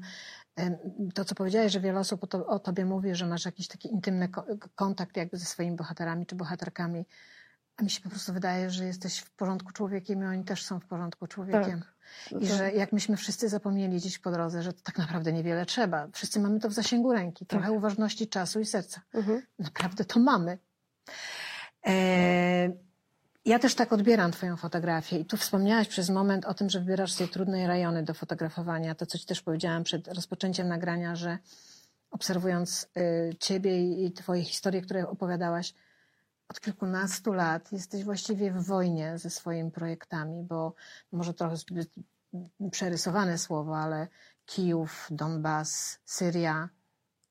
to 1.14 1.26
co 1.26 1.36
powiedziałeś, 1.36 1.72
że 1.72 1.80
wiele 1.80 2.00
osób 2.00 2.24
o, 2.24 2.28
to, 2.28 2.46
o 2.48 2.60
tobie 2.60 2.86
mówi, 2.86 3.16
że 3.16 3.28
masz 3.28 3.46
jakiś 3.46 3.68
taki 3.68 3.92
intymny 3.94 4.30
ko- 4.30 4.46
kontakt 4.76 5.18
jakby 5.18 5.38
ze 5.38 5.46
swoimi 5.46 5.76
bohaterami 5.76 6.26
czy 6.26 6.36
bohaterkami, 6.36 7.06
a 7.78 7.84
mi 7.84 7.90
się 7.90 8.02
po 8.02 8.10
prostu 8.10 8.34
wydaje, 8.34 8.70
że 8.70 8.86
jesteś 8.86 9.18
w 9.20 9.32
porządku 9.32 9.72
człowiekiem 9.72 10.24
i 10.24 10.26
oni 10.26 10.44
też 10.44 10.64
są 10.66 10.80
w 10.80 10.86
porządku 10.86 11.28
człowiekiem. 11.28 11.82
I 12.32 12.48
To- 12.48 12.56
że 12.56 12.72
jak 12.72 12.92
myśmy 12.92 13.18
wszyscy 13.18 13.50
zapomnieli 13.50 13.98
gdzieś 13.98 14.20
po 14.20 14.32
drodze, 14.32 14.64
że 14.64 14.74
to 14.74 14.82
tak 14.84 14.98
naprawdę 14.98 15.34
niewiele 15.34 15.66
trzeba. 15.66 16.08
Wszyscy 16.14 16.40
mamy 16.40 16.60
to 16.60 16.70
w 16.70 16.74
zasięgu 16.74 17.14
ręki. 17.14 17.46
Trochę 17.46 17.68
Tak. 17.68 17.76
uważności, 17.76 18.28
czasu 18.28 18.60
i 18.60 18.66
serca. 18.66 19.02
Mhm. 19.14 19.42
Naprawdę 19.60 20.06
to 20.06 20.20
mamy. 20.20 20.58
E, 21.88 22.72
ja 23.46 23.60
też 23.60 23.76
tak 23.76 23.94
odbieram 23.94 24.32
Twoją 24.32 24.58
fotografię. 24.58 25.18
I 25.20 25.26
tu 25.26 25.38
wspomniałaś 25.38 25.88
przez 25.88 26.10
moment 26.10 26.46
o 26.46 26.54
tym, 26.54 26.70
że 26.70 26.80
wybierasz 26.80 27.12
sobie 27.14 27.28
trudne 27.30 27.68
rejony 27.68 28.04
do 28.04 28.14
fotografowania. 28.14 28.96
To, 28.96 29.06
co 29.06 29.18
Ci 29.18 29.26
też 29.26 29.42
powiedziałam 29.42 29.84
przed 29.84 30.08
rozpoczęciem 30.08 30.68
nagrania, 30.68 31.16
że 31.16 31.38
obserwując 32.12 32.88
y, 32.98 33.36
Ciebie 33.40 34.06
i 34.06 34.12
Twoje 34.12 34.44
historie, 34.44 34.82
które 34.82 35.08
opowiadałaś, 35.10 35.74
od 36.52 36.60
kilkunastu 36.60 37.34
lat 37.34 37.72
jesteś 37.72 38.04
właściwie 38.04 38.52
w 38.52 38.66
wojnie 38.66 39.18
ze 39.18 39.30
swoimi 39.30 39.72
projektami, 39.72 40.44
bo 40.44 40.74
może 41.12 41.34
trochę 41.34 41.58
zbyt 41.58 41.96
przerysowane 42.72 43.38
słowo, 43.38 43.78
ale 43.78 44.08
Kijów, 44.46 45.08
Donbas, 45.12 46.00
Syria, 46.06 46.70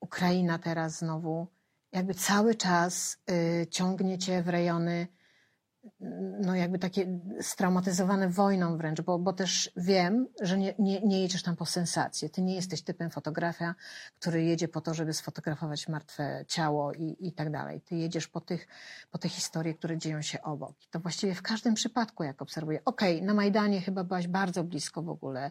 Ukraina 0.00 0.58
teraz 0.58 0.98
znowu. 0.98 1.46
jakby 1.92 2.14
cały 2.14 2.54
czas 2.54 3.18
y, 3.30 3.66
ciągnie 3.70 4.18
cię 4.18 4.42
w 4.42 4.48
rejony 4.48 5.08
no 6.40 6.54
jakby 6.54 6.78
takie 6.78 7.20
straumatyzowane 7.40 8.28
wojną 8.28 8.76
wręcz, 8.76 9.00
bo, 9.00 9.18
bo 9.18 9.32
też 9.32 9.72
wiem, 9.76 10.26
że 10.40 10.58
nie, 10.58 10.75
nie, 10.78 11.00
nie 11.00 11.22
jedziesz 11.22 11.42
tam 11.42 11.56
po 11.56 11.66
sensację. 11.66 12.28
Ty 12.28 12.42
nie 12.42 12.54
jesteś 12.54 12.82
typem 12.82 13.10
fotografa, 13.10 13.75
który 14.18 14.44
jedzie 14.44 14.68
po 14.68 14.80
to, 14.80 14.94
żeby 14.94 15.12
sfotografować 15.12 15.88
martwe 15.88 16.44
ciało 16.49 16.92
i, 16.92 17.16
i 17.20 17.32
tak 17.32 17.50
dalej. 17.50 17.80
Ty 17.80 17.96
jedziesz 17.96 18.28
po 18.28 18.40
tych, 18.40 18.68
po 19.10 19.18
te 19.18 19.28
historie, 19.28 19.75
które 19.75 19.99
dzieją 19.99 20.22
się 20.22 20.42
obok. 20.42 20.75
I 20.84 20.88
to 20.90 21.00
właściwie 21.00 21.34
w 21.34 21.42
każdym 21.42 21.75
przypadku, 21.75 22.25
jak 22.25 22.42
obserwuję. 22.42 22.80
Okej, 22.84 23.16
okay, 23.16 23.26
na 23.26 23.34
Majdanie 23.34 23.80
chyba 23.80 24.04
byłaś 24.04 24.28
bardzo 24.28 24.64
blisko 24.64 25.02
w 25.02 25.08
ogóle 25.08 25.50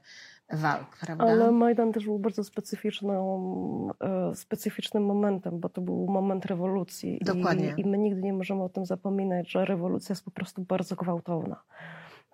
walk, 0.52 0.98
prawda? 1.02 1.24
Ale 1.24 1.52
Majdan 1.52 1.94
też 1.94 2.06
był 2.06 2.20
bardzo 2.20 2.44
specyficzną, 2.44 3.90
e, 4.02 4.36
specyficznym 4.36 5.06
momentem, 5.06 5.60
bo 5.60 5.70
to 5.70 5.82
był 5.82 6.08
moment 6.08 6.46
rewolucji. 6.46 7.20
Dokładnie. 7.26 7.74
I, 7.78 7.82
I 7.82 7.86
my 7.86 7.98
nigdy 7.98 8.22
nie 8.22 8.34
możemy 8.34 8.64
o 8.64 8.70
tym 8.70 8.86
zapominać, 8.86 9.52
że 9.52 9.66
rewolucja 9.66 10.14
jest 10.14 10.26
po 10.26 10.32
prostu 10.32 10.62
bardzo 10.62 10.96
gwałtowna. 10.96 11.64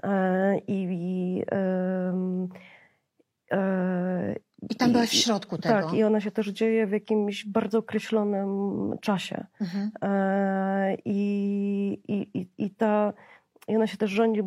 E, 0.03 0.57
I, 0.57 0.87
i, 0.91 1.43
e, 3.51 4.35
I 4.69 4.75
tam 4.75 4.91
byłaś 4.91 5.09
w 5.09 5.13
środku 5.13 5.57
tego. 5.57 5.75
Tak, 5.75 5.93
i 5.93 6.03
ona 6.03 6.21
się 6.21 6.31
też 6.31 6.47
dzieje 6.47 6.87
w 6.87 6.91
jakimś 6.91 7.45
bardzo 7.45 7.79
określonym 7.79 8.49
czasie. 9.01 9.45
Mhm. 9.61 9.91
I, 11.05 12.01
i, 12.07 12.47
i 12.57 12.69
ta 12.69 13.13
i 13.67 13.75
ona 13.75 13.87
się 13.87 13.97
też 13.97 14.11
rządzi 14.11 14.41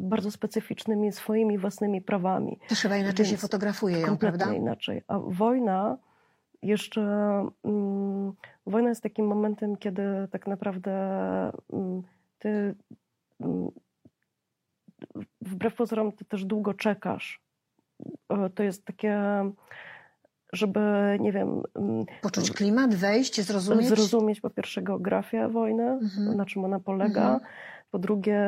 bardzo 0.00 0.30
specyficznymi 0.30 1.12
swoimi 1.12 1.58
własnymi 1.58 2.02
prawami. 2.02 2.58
Też 2.68 2.80
chyba 2.80 2.96
inaczej 2.96 3.26
się 3.26 3.36
fotografuje 3.36 3.98
ją, 3.98 4.06
kompletnie 4.06 4.38
prawda? 4.38 4.56
inaczej. 4.56 5.02
A 5.08 5.18
wojna 5.18 5.98
jeszcze... 6.62 7.02
Mm, 7.64 8.32
wojna 8.66 8.88
jest 8.88 9.02
takim 9.02 9.26
momentem, 9.26 9.76
kiedy 9.76 10.02
tak 10.30 10.46
naprawdę 10.46 10.92
mm, 11.72 12.02
ty 12.38 12.74
mm, 13.40 13.70
wbrew 15.40 15.74
pozorom 15.74 16.12
ty 16.12 16.24
też 16.24 16.44
długo 16.44 16.74
czekasz. 16.74 17.42
To 18.54 18.62
jest 18.62 18.84
takie 18.84 19.44
żeby, 20.52 20.80
nie 21.20 21.32
wiem... 21.32 21.62
Poczuć 22.22 22.50
klimat, 22.50 22.94
wejść, 22.94 23.40
zrozumieć? 23.40 23.88
Zrozumieć 23.88 24.40
po 24.40 24.50
pierwsze 24.50 24.82
geografię 24.82 25.48
wojny, 25.48 25.90
mhm. 25.90 26.36
na 26.36 26.44
czym 26.44 26.64
ona 26.64 26.80
polega, 26.80 27.22
mhm. 27.22 27.40
Po 27.90 27.98
drugie, 27.98 28.38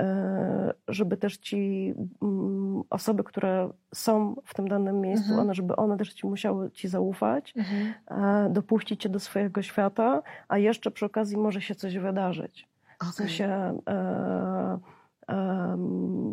e, 0.00 0.80
żeby 0.88 1.16
też 1.16 1.36
ci 1.36 1.94
mm, 2.22 2.82
osoby, 2.90 3.24
które 3.24 3.70
są 3.94 4.36
w 4.44 4.54
tym 4.54 4.68
danym 4.68 5.00
miejscu, 5.00 5.28
mhm. 5.28 5.40
one, 5.40 5.54
żeby 5.54 5.76
one 5.76 5.96
też 5.96 6.14
ci 6.14 6.26
musiały 6.26 6.70
ci 6.70 6.88
zaufać, 6.88 7.54
mhm. 7.56 8.52
Dopuścić 8.52 9.02
cię 9.02 9.08
do 9.08 9.20
swojego 9.20 9.62
świata, 9.62 10.22
a 10.48 10.58
jeszcze 10.58 10.90
przy 10.90 11.06
okazji 11.06 11.36
może 11.36 11.60
się 11.60 11.74
coś 11.74 11.98
wydarzyć. 11.98 12.68
Okay. 13.00 13.10
W 13.10 13.14
sensie, 13.14 13.78
e, 13.88 14.78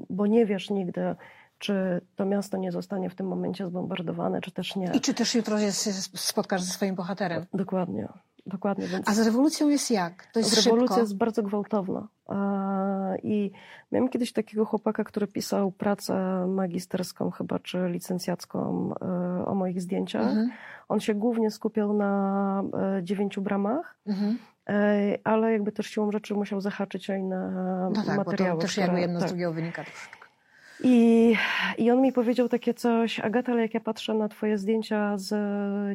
bo 0.10 0.28
nie 0.28 0.46
wiesz 0.46 0.70
nigdy, 0.70 1.16
czy 1.58 2.02
to 2.16 2.26
miasto 2.26 2.58
nie 2.58 2.72
zostanie 2.72 3.10
w 3.10 3.16
tym 3.16 3.28
momencie 3.28 3.68
zbombardowane, 3.68 4.42
czy 4.42 4.52
też 4.52 4.76
nie. 4.76 4.92
I 4.94 5.02
czy 5.02 5.14
też 5.14 5.36
jutro 5.36 5.60
się 5.60 5.72
spotkasz 5.72 6.62
ze 6.62 6.74
swoim 6.74 6.96
bohaterem. 6.96 7.46
Dokładnie. 7.54 8.08
Dokładnie. 8.46 8.88
Więc... 8.88 9.10
A 9.10 9.14
z 9.14 9.20
rewolucją 9.20 9.70
jest 9.70 9.92
jak? 9.92 10.26
To 10.34 10.40
jest 10.40 10.56
Rewolucja 10.56 10.88
szybko? 10.88 11.00
jest 11.00 11.18
bardzo 11.18 11.44
gwałtowna. 11.44 12.08
I 13.24 13.52
miałem 13.92 14.10
kiedyś 14.10 14.34
takiego 14.34 14.66
chłopaka, 14.66 15.04
który 15.04 15.28
pisał 15.28 15.72
pracę 15.72 16.46
magisterską 16.48 17.32
chyba, 17.32 17.60
czy 17.60 17.90
licencjacką 17.90 18.90
e, 19.02 19.46
o 19.46 19.56
moich 19.56 19.82
zdjęciach. 19.82 20.28
Mhm. 20.28 20.52
On 20.90 21.00
się 21.00 21.14
głównie 21.14 21.52
skupiał 21.52 21.94
na 21.94 22.64
e, 22.98 23.04
dziewięciu 23.04 23.42
bramach. 23.42 23.96
Mhm. 24.08 24.38
E, 24.70 25.18
ale 25.24 25.52
jakby 25.52 25.72
też 25.72 25.88
siłą 25.88 26.12
rzeczy 26.12 26.34
musiał 26.34 26.62
zahaczyć 26.62 27.10
o 27.10 27.14
inne 27.14 27.52
no 27.94 28.04
tak, 28.06 28.18
materiały. 28.18 28.52
Bo 28.52 28.58
to 28.58 28.62
też 28.62 28.72
które, 28.72 28.86
jakby 28.86 29.02
jedno 29.02 29.20
tak. 29.20 29.30
z 29.30 29.32
drugiego 29.32 29.54
wynika 29.54 29.84
troszeczkę. 29.84 30.23
I, 30.80 31.36
I 31.78 31.92
on 31.92 32.02
mi 32.02 32.12
powiedział 32.12 32.50
takie 32.50 32.74
coś, 32.74 33.20
Agata, 33.20 33.52
ale 33.52 33.62
jak 33.62 33.74
ja 33.74 33.80
patrzę 33.80 34.14
na 34.14 34.30
twoje 34.30 34.58
zdjęcia 34.58 35.18
z, 35.18 35.32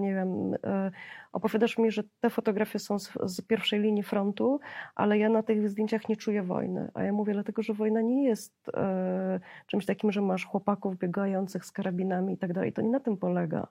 nie 0.00 0.14
wiem, 0.14 0.54
e, 0.64 0.90
opowiadasz 1.32 1.78
mi, 1.78 1.90
że 1.90 2.02
te 2.20 2.30
fotografie 2.30 2.78
są 2.78 2.98
z, 2.98 3.12
z, 3.22 3.40
pierwszej 3.40 3.80
linii 3.80 4.02
frontu, 4.02 4.60
ale 4.94 5.18
ja 5.18 5.28
na 5.28 5.42
tych 5.42 5.68
zdjęciach 5.68 6.08
nie 6.08 6.16
czuję 6.16 6.42
wojny. 6.42 6.90
A 6.94 7.02
ja 7.02 7.12
mówię, 7.12 7.32
dlatego, 7.32 7.62
że 7.62 7.74
wojna 7.74 8.00
nie 8.00 8.24
jest 8.24 8.54
e, 8.74 9.40
czymś 9.66 9.86
takim, 9.86 10.12
że 10.12 10.20
masz 10.20 10.44
chłopaków 10.44 10.98
biegających 10.98 11.64
z 11.64 11.72
karabinami 11.72 12.34
i 12.34 12.38
tak 12.38 12.52
dalej. 12.52 12.72
To 12.72 12.82
nie 12.82 12.90
na 12.90 13.00
tym 13.00 13.16
polega. 13.16 13.66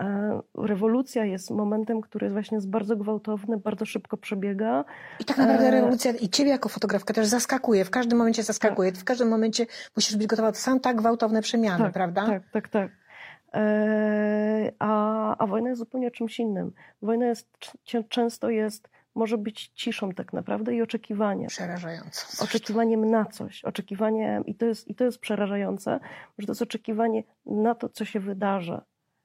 E, 0.00 0.40
rewolucja 0.54 1.24
jest 1.24 1.50
momentem, 1.50 2.00
który 2.00 2.30
właśnie 2.30 2.54
jest 2.54 2.70
bardzo 2.70 2.96
gwałtowny, 2.96 3.56
bardzo 3.56 3.84
szybko 3.84 4.16
przebiega. 4.16 4.84
I 5.20 5.24
tak 5.24 5.38
naprawdę 5.38 5.66
e, 5.66 5.70
rewolucja 5.70 6.12
i 6.12 6.28
ciebie 6.28 6.50
jako 6.50 6.68
fotografka 6.68 7.14
też 7.14 7.26
zaskakuje, 7.26 7.84
w 7.84 7.90
każdym 7.90 8.18
momencie 8.18 8.42
zaskakuje. 8.42 8.92
Tak. 8.92 9.00
W 9.00 9.04
każdym 9.04 9.28
momencie 9.28 9.66
musisz 9.96 10.16
być 10.16 10.26
gotowa, 10.26 10.52
to 10.52 10.58
są 10.58 10.80
tak 10.80 10.96
gwałtowne 10.96 11.42
przemiany, 11.42 11.84
tak, 11.84 11.92
prawda? 11.92 12.26
Tak, 12.26 12.42
tak, 12.52 12.68
tak. 12.68 12.90
E, 13.54 14.72
a, 14.78 15.36
a 15.36 15.46
wojna 15.46 15.68
jest 15.68 15.78
zupełnie 15.78 16.10
czymś 16.10 16.38
innym. 16.38 16.72
Wojna 17.02 17.26
jest, 17.26 17.48
często 18.08 18.50
jest, 18.50 18.88
może 19.14 19.38
być 19.38 19.68
ciszą 19.68 20.12
tak 20.12 20.32
naprawdę 20.32 20.74
i 20.74 20.82
oczekiwaniem. 20.82 21.48
Przerażające. 21.48 22.44
Oczekiwaniem 22.44 23.10
na 23.10 23.24
coś. 23.24 23.64
Oczekiwaniem, 23.64 24.46
i 24.46 24.54
to, 24.54 24.66
jest, 24.66 24.88
i 24.88 24.94
to 24.94 25.04
jest 25.04 25.18
przerażające, 25.18 26.00
że 26.38 26.46
to 26.46 26.52
jest 26.52 26.62
oczekiwanie 26.62 27.24
na 27.46 27.74
to, 27.74 27.88
co 27.88 28.04
się 28.04 28.20
wydarzy 28.20 28.80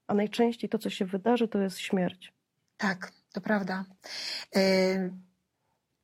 a 0.08 0.14
najczęściej 0.14 0.70
to, 0.70 0.80
co 0.80 0.90
się 0.90 1.06
wydarzy, 1.06 1.48
to 1.48 1.60
jest 1.60 1.80
śmierć. 1.80 2.34
Tak, 2.78 3.12
to 3.34 3.42
prawda. 3.42 3.86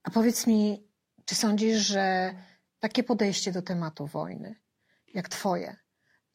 A 0.03 0.09
powiedz 0.11 0.47
mi, 0.47 0.83
czy 1.25 1.35
sądzisz, 1.35 1.77
że 1.77 2.33
takie 2.79 3.03
podejście 3.03 3.51
do 3.51 3.61
tematu 3.61 4.07
wojny, 4.07 4.55
jak 5.13 5.29
Twoje, 5.29 5.75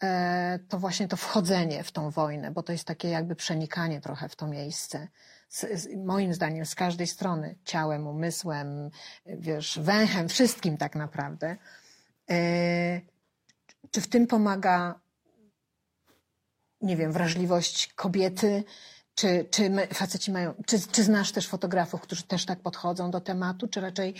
e, 0.02 0.58
to 0.68 0.78
właśnie 0.78 1.08
to 1.08 1.16
wchodzenie 1.16 1.84
w 1.84 1.92
tą 1.92 2.10
wojnę, 2.10 2.50
bo 2.50 2.62
to 2.62 2.72
jest 2.72 2.84
takie 2.84 3.08
jakby 3.08 3.36
przenikanie 3.36 4.00
trochę 4.00 4.28
w 4.28 4.36
to 4.36 4.46
miejsce, 4.46 5.08
z, 5.48 5.60
z, 5.60 5.96
moim 5.96 6.34
zdaniem 6.34 6.66
z 6.66 6.74
każdej 6.74 7.06
strony, 7.06 7.56
ciałem, 7.64 8.06
umysłem, 8.06 8.90
wiesz, 9.26 9.78
węchem, 9.78 10.28
wszystkim 10.28 10.76
tak 10.76 10.94
naprawdę. 10.94 11.56
E, 12.30 13.00
czy 13.90 14.00
w 14.00 14.08
tym 14.08 14.26
pomaga 14.26 15.00
nie 16.84 16.96
wiem, 16.96 17.12
wrażliwość 17.12 17.92
kobiety, 17.92 18.64
czy, 19.14 19.48
czy 19.50 19.70
faceci 19.94 20.32
mają, 20.32 20.54
czy, 20.66 20.80
czy 20.92 21.02
znasz 21.02 21.32
też 21.32 21.48
fotografów, 21.48 22.00
którzy 22.00 22.22
też 22.22 22.46
tak 22.46 22.60
podchodzą 22.60 23.10
do 23.10 23.20
tematu, 23.20 23.68
czy 23.68 23.80
raczej 23.80 24.14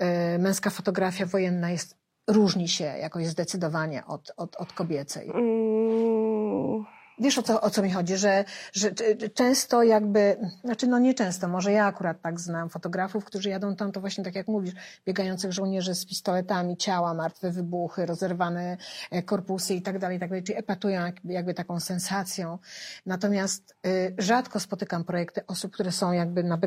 y, 0.00 0.38
męska 0.38 0.70
fotografia 0.70 1.26
wojenna 1.26 1.70
jest, 1.70 1.96
różni 2.28 2.68
się 2.68 2.84
jakoś 2.84 3.26
zdecydowanie 3.26 4.06
od, 4.06 4.32
od, 4.36 4.56
od 4.56 4.72
kobiecej? 4.72 5.30
Mm 5.30 6.99
Wiesz 7.20 7.38
o 7.38 7.42
co, 7.42 7.60
o 7.60 7.70
co 7.70 7.82
mi 7.82 7.90
chodzi, 7.90 8.16
że, 8.16 8.44
że 8.72 8.90
często 9.34 9.82
jakby, 9.82 10.36
znaczy 10.64 10.86
no 10.86 10.98
nie 10.98 11.14
często, 11.14 11.48
może 11.48 11.72
ja 11.72 11.86
akurat 11.86 12.22
tak 12.22 12.40
znam 12.40 12.70
fotografów, 12.70 13.24
którzy 13.24 13.48
jadą 13.48 13.76
tam, 13.76 13.92
to 13.92 14.00
właśnie 14.00 14.24
tak 14.24 14.34
jak 14.34 14.48
mówisz, 14.48 14.74
biegających 15.06 15.52
żołnierzy 15.52 15.94
z 15.94 16.06
pistoletami, 16.06 16.76
ciała, 16.76 17.14
martwe 17.14 17.50
wybuchy, 17.50 18.06
rozerwane 18.06 18.76
e, 19.10 19.22
korpusy 19.22 19.74
i 19.74 19.82
tak 19.82 19.98
dalej, 19.98 20.16
i 20.16 20.20
tak 20.20 20.28
dalej, 20.28 20.44
czyli 20.44 20.58
epatują 20.58 21.12
jakby, 21.24 21.54
taką 21.54 21.80
sensacją. 21.80 22.58
Natomiast 23.06 23.76
y, 23.86 24.14
rzadko 24.18 24.60
spotykam 24.60 25.04
projekty 25.04 25.46
osób, 25.46 25.72
które 25.72 25.92
są 25.92 26.12
jakby 26.12 26.44
na 26.44 26.58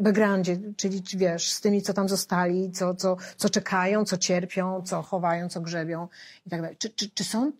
backgroundzie, 0.00 0.58
czyli 0.76 1.02
wiesz, 1.16 1.50
z 1.50 1.60
tymi, 1.60 1.82
co 1.82 1.94
tam 1.94 2.08
zostali, 2.08 2.72
co, 2.72 2.94
co, 2.94 3.16
co 3.36 3.50
czekają, 3.50 4.04
co 4.04 4.16
cierpią, 4.16 4.82
co 4.82 5.02
chowają, 5.02 5.48
co 5.48 5.60
grzebią 5.60 6.08
i 6.46 6.50
tak 6.50 6.60
dalej. 6.60 6.76
Czy, 6.76 6.90
czy, 6.90 7.10
czy 7.10 7.24
są 7.24 7.52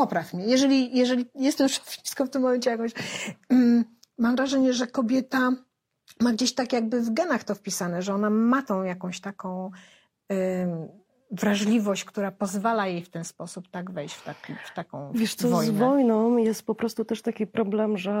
popraw 0.00 0.34
mnie. 0.34 0.44
Jeżeli, 0.44 0.96
jeżeli 0.96 1.26
jestem 1.34 1.68
szowinistką 1.74 2.26
w 2.26 2.30
tym 2.30 2.42
momencie 2.42 2.70
jakoś, 2.70 2.92
um, 3.50 3.84
mam 4.18 4.36
wrażenie, 4.36 4.72
że 4.72 4.86
kobieta 4.86 5.50
ma 6.20 6.32
gdzieś 6.32 6.54
tak 6.54 6.72
jakby 6.72 7.00
w 7.00 7.10
genach 7.10 7.44
to 7.44 7.54
wpisane, 7.54 8.02
że 8.02 8.14
ona 8.14 8.30
ma 8.30 8.62
tą 8.62 8.82
jakąś 8.82 9.20
taką 9.20 9.70
wrażliwość, 11.30 12.04
która 12.04 12.30
pozwala 12.30 12.86
jej 12.86 13.02
w 13.02 13.08
ten 13.08 13.24
sposób 13.24 13.68
tak 13.68 13.90
wejść 13.90 14.14
w, 14.14 14.24
taki, 14.24 14.54
w 14.64 14.74
taką 14.74 15.12
Wiesz 15.12 15.34
co, 15.34 15.48
wojnę. 15.48 15.72
z 15.72 15.76
wojną 15.76 16.36
jest 16.36 16.66
po 16.66 16.74
prostu 16.74 17.04
też 17.04 17.22
taki 17.22 17.46
problem, 17.46 17.98
że 17.98 18.12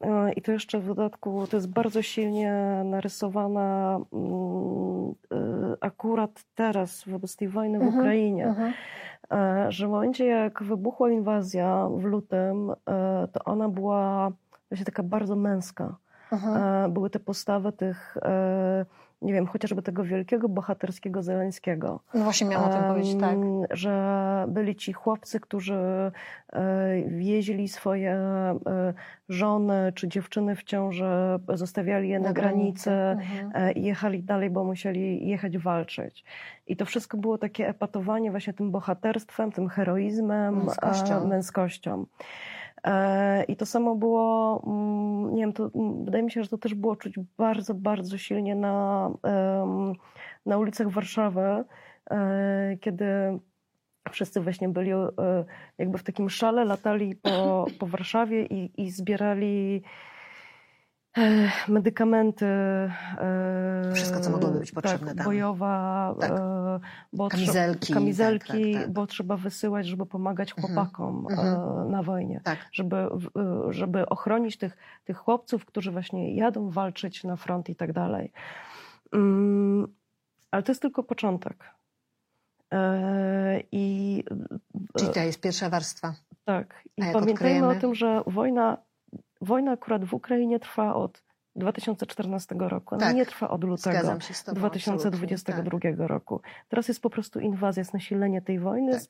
e, 0.00 0.32
i 0.32 0.42
to 0.42 0.52
jeszcze 0.52 0.80
w 0.80 0.86
dodatku 0.86 1.46
to 1.46 1.56
jest 1.56 1.68
bardzo 1.68 2.02
silnie 2.02 2.52
narysowana 2.84 3.98
um, 4.10 5.14
akurat 5.80 6.44
teraz 6.54 7.02
wobec 7.06 7.36
tej 7.36 7.48
wojny 7.48 7.78
w 7.78 7.82
uh 7.82 7.86
mhm, 7.86 8.02
-huh, 8.02 8.06
Ukrainie. 8.06 8.48
Uh 8.48 8.58
-huh 8.58 8.72
E, 9.13 9.13
że 9.68 9.86
w 9.86 9.90
momencie 9.90 10.26
jak 10.26 10.62
wybuchła 10.62 11.10
inwazja 11.10 11.88
w 11.96 12.04
lutym, 12.04 12.70
e, 12.70 13.28
to 13.32 13.44
ona 13.44 13.68
była 13.68 14.32
właśnie 14.70 14.84
taka 14.86 15.02
bardzo 15.02 15.36
męska. 15.36 15.96
Mhm. 16.32 16.56
E, 16.62 16.88
Były 16.88 17.10
te 17.10 17.20
postawy 17.20 17.72
tych, 17.72 18.16
e, 18.22 18.86
nie 19.24 19.32
wiem, 19.32 19.46
chociażby 19.46 19.82
tego 19.82 20.04
wielkiego 20.04 20.48
bohaterskiego 20.48 21.22
Zeleńskiego. 21.22 22.00
No 22.14 22.24
właśnie 22.24 22.46
miałam 22.46 22.70
o 22.70 22.72
tym 22.72 22.82
powiedzieć, 22.84 23.20
tak. 23.20 23.36
Że 23.70 24.44
byli 24.48 24.76
ci 24.76 24.92
chłopcy, 24.92 25.40
którzy 25.40 25.74
e, 26.52 27.02
wieźli 27.06 27.68
swoje 27.68 28.12
e, 28.12 28.58
żony 29.28 29.92
czy 29.94 30.08
dziewczyny 30.08 30.56
w 30.56 30.62
ciąży, 30.62 31.04
zostawiali 31.54 32.08
je 32.08 32.20
na, 32.20 32.32
granicy 32.32 32.90
Mhm. 32.90 33.50
e, 33.54 33.72
i 33.72 33.82
jechali 33.82 34.22
dalej, 34.22 34.50
bo 34.50 34.64
musieli 34.64 35.28
jechać 35.28 35.58
walczyć. 35.58 36.24
I 36.66 36.76
to 36.76 36.84
wszystko 36.84 37.16
było 37.16 37.38
takie 37.38 37.68
epatowanie 37.68 38.30
właśnie 38.30 38.52
tym 38.52 38.70
bohaterstwem, 38.70 39.52
tym 39.52 39.68
heroizmem, 39.68 40.56
Męskością. 40.56 41.26
męskością. 41.26 42.06
E, 42.84 43.44
I 43.44 43.56
to 43.56 43.66
samo 43.66 43.94
było, 43.94 44.62
mm, 44.66 45.34
nie 45.34 45.42
wiem, 45.42 45.52
to, 45.52 45.70
mm, 45.74 46.04
wydaje 46.04 46.24
mi 46.24 46.30
się, 46.30 46.42
że 46.42 46.48
to 46.48 46.58
też 46.58 46.74
było 46.74 46.96
czuć 46.96 47.14
bardzo, 47.36 47.74
bardzo 47.74 48.18
silnie 48.18 48.54
na, 48.54 49.10
na 50.46 50.58
ulicach 50.58 50.88
Warszawy, 50.88 51.64
e, 52.10 52.76
kiedy 52.80 53.04
wszyscy 54.10 54.40
właśnie 54.40 54.68
byli 54.68 54.92
e, 54.92 55.08
jakby 55.78 55.98
w 55.98 56.02
takim 56.02 56.30
szale, 56.30 56.64
latali 56.64 57.16
po, 57.16 57.66
po 57.78 57.86
Warszawie 57.86 58.46
i, 58.46 58.82
i 58.82 58.90
zbierali 58.90 59.82
medykamenty. 61.68 62.46
e, 62.46 63.92
Wszystko, 63.94 64.20
co 64.20 64.30
mogłoby 64.30 64.58
być 64.58 64.72
potrzebne 64.72 65.06
tak, 65.08 65.16
tam. 65.16 65.24
bojowa, 65.24 66.14
Tak. 66.20 66.30
e, 66.30 66.80
bo 67.12 67.28
Kamizelki, 67.28 67.92
kamizelki 67.94 68.46
tak, 68.72 68.72
tak, 68.74 68.82
tak. 68.82 68.92
bo 68.92 69.06
trzeba 69.06 69.36
wysyłać, 69.36 69.86
żeby 69.86 70.06
pomagać 70.06 70.52
Mhm, 70.52 70.66
chłopakom 70.74 71.26
mhm. 71.30 71.48
e, 71.48 71.90
na 71.90 72.02
wojnie 72.02 72.40
Tak. 72.44 72.58
żeby, 72.72 72.96
żeby 73.70 74.08
ochronić 74.08 74.56
tych, 74.58 74.76
tych 75.04 75.16
chłopców, 75.16 75.64
którzy 75.64 75.90
właśnie 75.92 76.34
jadą 76.34 76.70
walczyć 76.70 77.24
na 77.24 77.36
front 77.36 77.68
i 77.68 77.76
tak 77.76 77.92
dalej. 77.92 78.32
Mm, 79.12 79.86
Ale 80.50 80.62
to 80.62 80.72
jest 80.72 80.82
tylko 80.82 81.02
początek. 81.02 81.74
I 83.72 84.24
Czyli 84.98 85.10
to 85.12 85.20
jest 85.20 85.40
pierwsza 85.40 85.70
warstwa. 85.70 86.14
tak. 86.44 86.82
I 86.96 87.02
pamiętajmy 87.02 87.32
odkryjemy? 87.32 87.68
o 87.68 87.74
tym, 87.74 87.94
że 87.94 88.22
wojna, 88.26 88.78
wojna 89.44 89.72
akurat 89.72 90.04
w 90.04 90.14
Ukrainie 90.14 90.60
trwa 90.60 90.94
od 90.94 91.22
2014 91.56 92.54
roku. 92.58 92.94
Ona 92.94 93.06
Tak. 93.06 93.16
nie 93.16 93.26
trwa 93.26 93.48
od 93.48 93.64
lutego. 93.64 93.96
Zgadzam 93.98 94.20
się 94.20 94.34
z 94.34 94.44
tobą. 94.44 94.58
2022 94.58 95.58
absolutnie, 95.60 95.96
tak. 95.96 96.08
roku. 96.08 96.40
Teraz 96.68 96.88
jest 96.88 97.02
po 97.02 97.10
prostu 97.10 97.40
inwazja, 97.40 97.80
jest 97.80 97.94
nasilenie 97.94 98.42
tej 98.42 98.58
wojny, 98.58 98.92
Tak. 98.92 99.02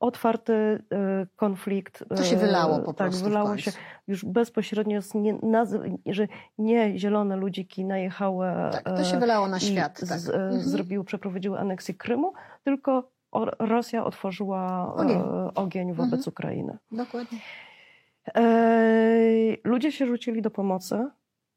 otwarty 0.00 0.52
e, 0.92 1.26
konflikt. 1.36 2.04
To 2.08 2.22
się 2.24 2.36
e, 2.36 2.38
wylało 2.38 2.78
po 2.78 2.92
tak, 2.94 3.08
prostu 3.08 3.24
w 3.24 3.28
wylało 3.28 3.56
się 3.56 3.70
już 4.06 4.24
bezpośrednio, 4.24 5.00
nie, 5.14 5.38
że 6.06 6.28
nie 6.58 6.98
zielone 6.98 7.36
ludziki 7.36 7.84
najechały 7.84 8.46
Tak, 8.72 8.82
to 8.84 9.00
e, 9.00 9.04
się 9.04 9.18
wylało 9.18 9.48
na 9.48 9.60
świat. 9.60 10.00
Tak. 10.08 10.18
z, 10.18 10.28
e, 10.28 10.34
Mhm. 10.34 10.60
zrobiły, 10.60 11.04
przeprowadziły 11.04 11.58
aneksję 11.58 11.94
Krymu, 11.94 12.32
tylko 12.64 13.10
Rosja 13.58 14.04
otworzyła 14.04 14.94
Ogień. 14.94 15.18
e, 15.18 15.54
ogień 15.54 15.92
wobec 15.92 16.12
Mhm. 16.12 16.24
Ukrainy. 16.28 16.78
Dokładnie. 16.92 17.38
Ej, 18.34 19.60
ludzie 19.64 19.92
się 19.92 20.06
rzucili 20.06 20.42
do 20.42 20.50
pomocy, 20.50 21.06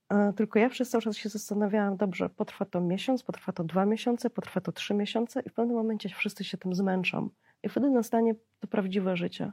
e, 0.09 0.33
tylko 0.33 0.59
ja 0.59 0.69
przez 0.69 0.89
cały 0.89 1.01
czas 1.01 1.17
się 1.17 1.29
zastanawiałam, 1.29 1.97
dobrze, 1.97 2.29
potrwa 2.29 2.65
to 2.65 2.81
miesiąc, 2.81 3.23
potrwa 3.23 3.53
to 3.53 3.63
dwa 3.63 3.85
miesiące, 3.85 4.29
potrwa 4.29 4.61
to 4.61 4.71
trzy 4.71 4.93
miesiące 4.93 5.41
i 5.41 5.49
w 5.49 5.53
pewnym 5.53 5.77
momencie 5.77 6.09
wszyscy 6.09 6.43
się 6.43 6.57
tym 6.57 6.75
zmęczą. 6.75 7.29
I 7.63 7.69
wtedy 7.69 7.89
nastanie 7.89 8.35
to 8.59 8.67
prawdziwe 8.67 9.17
życie, 9.17 9.51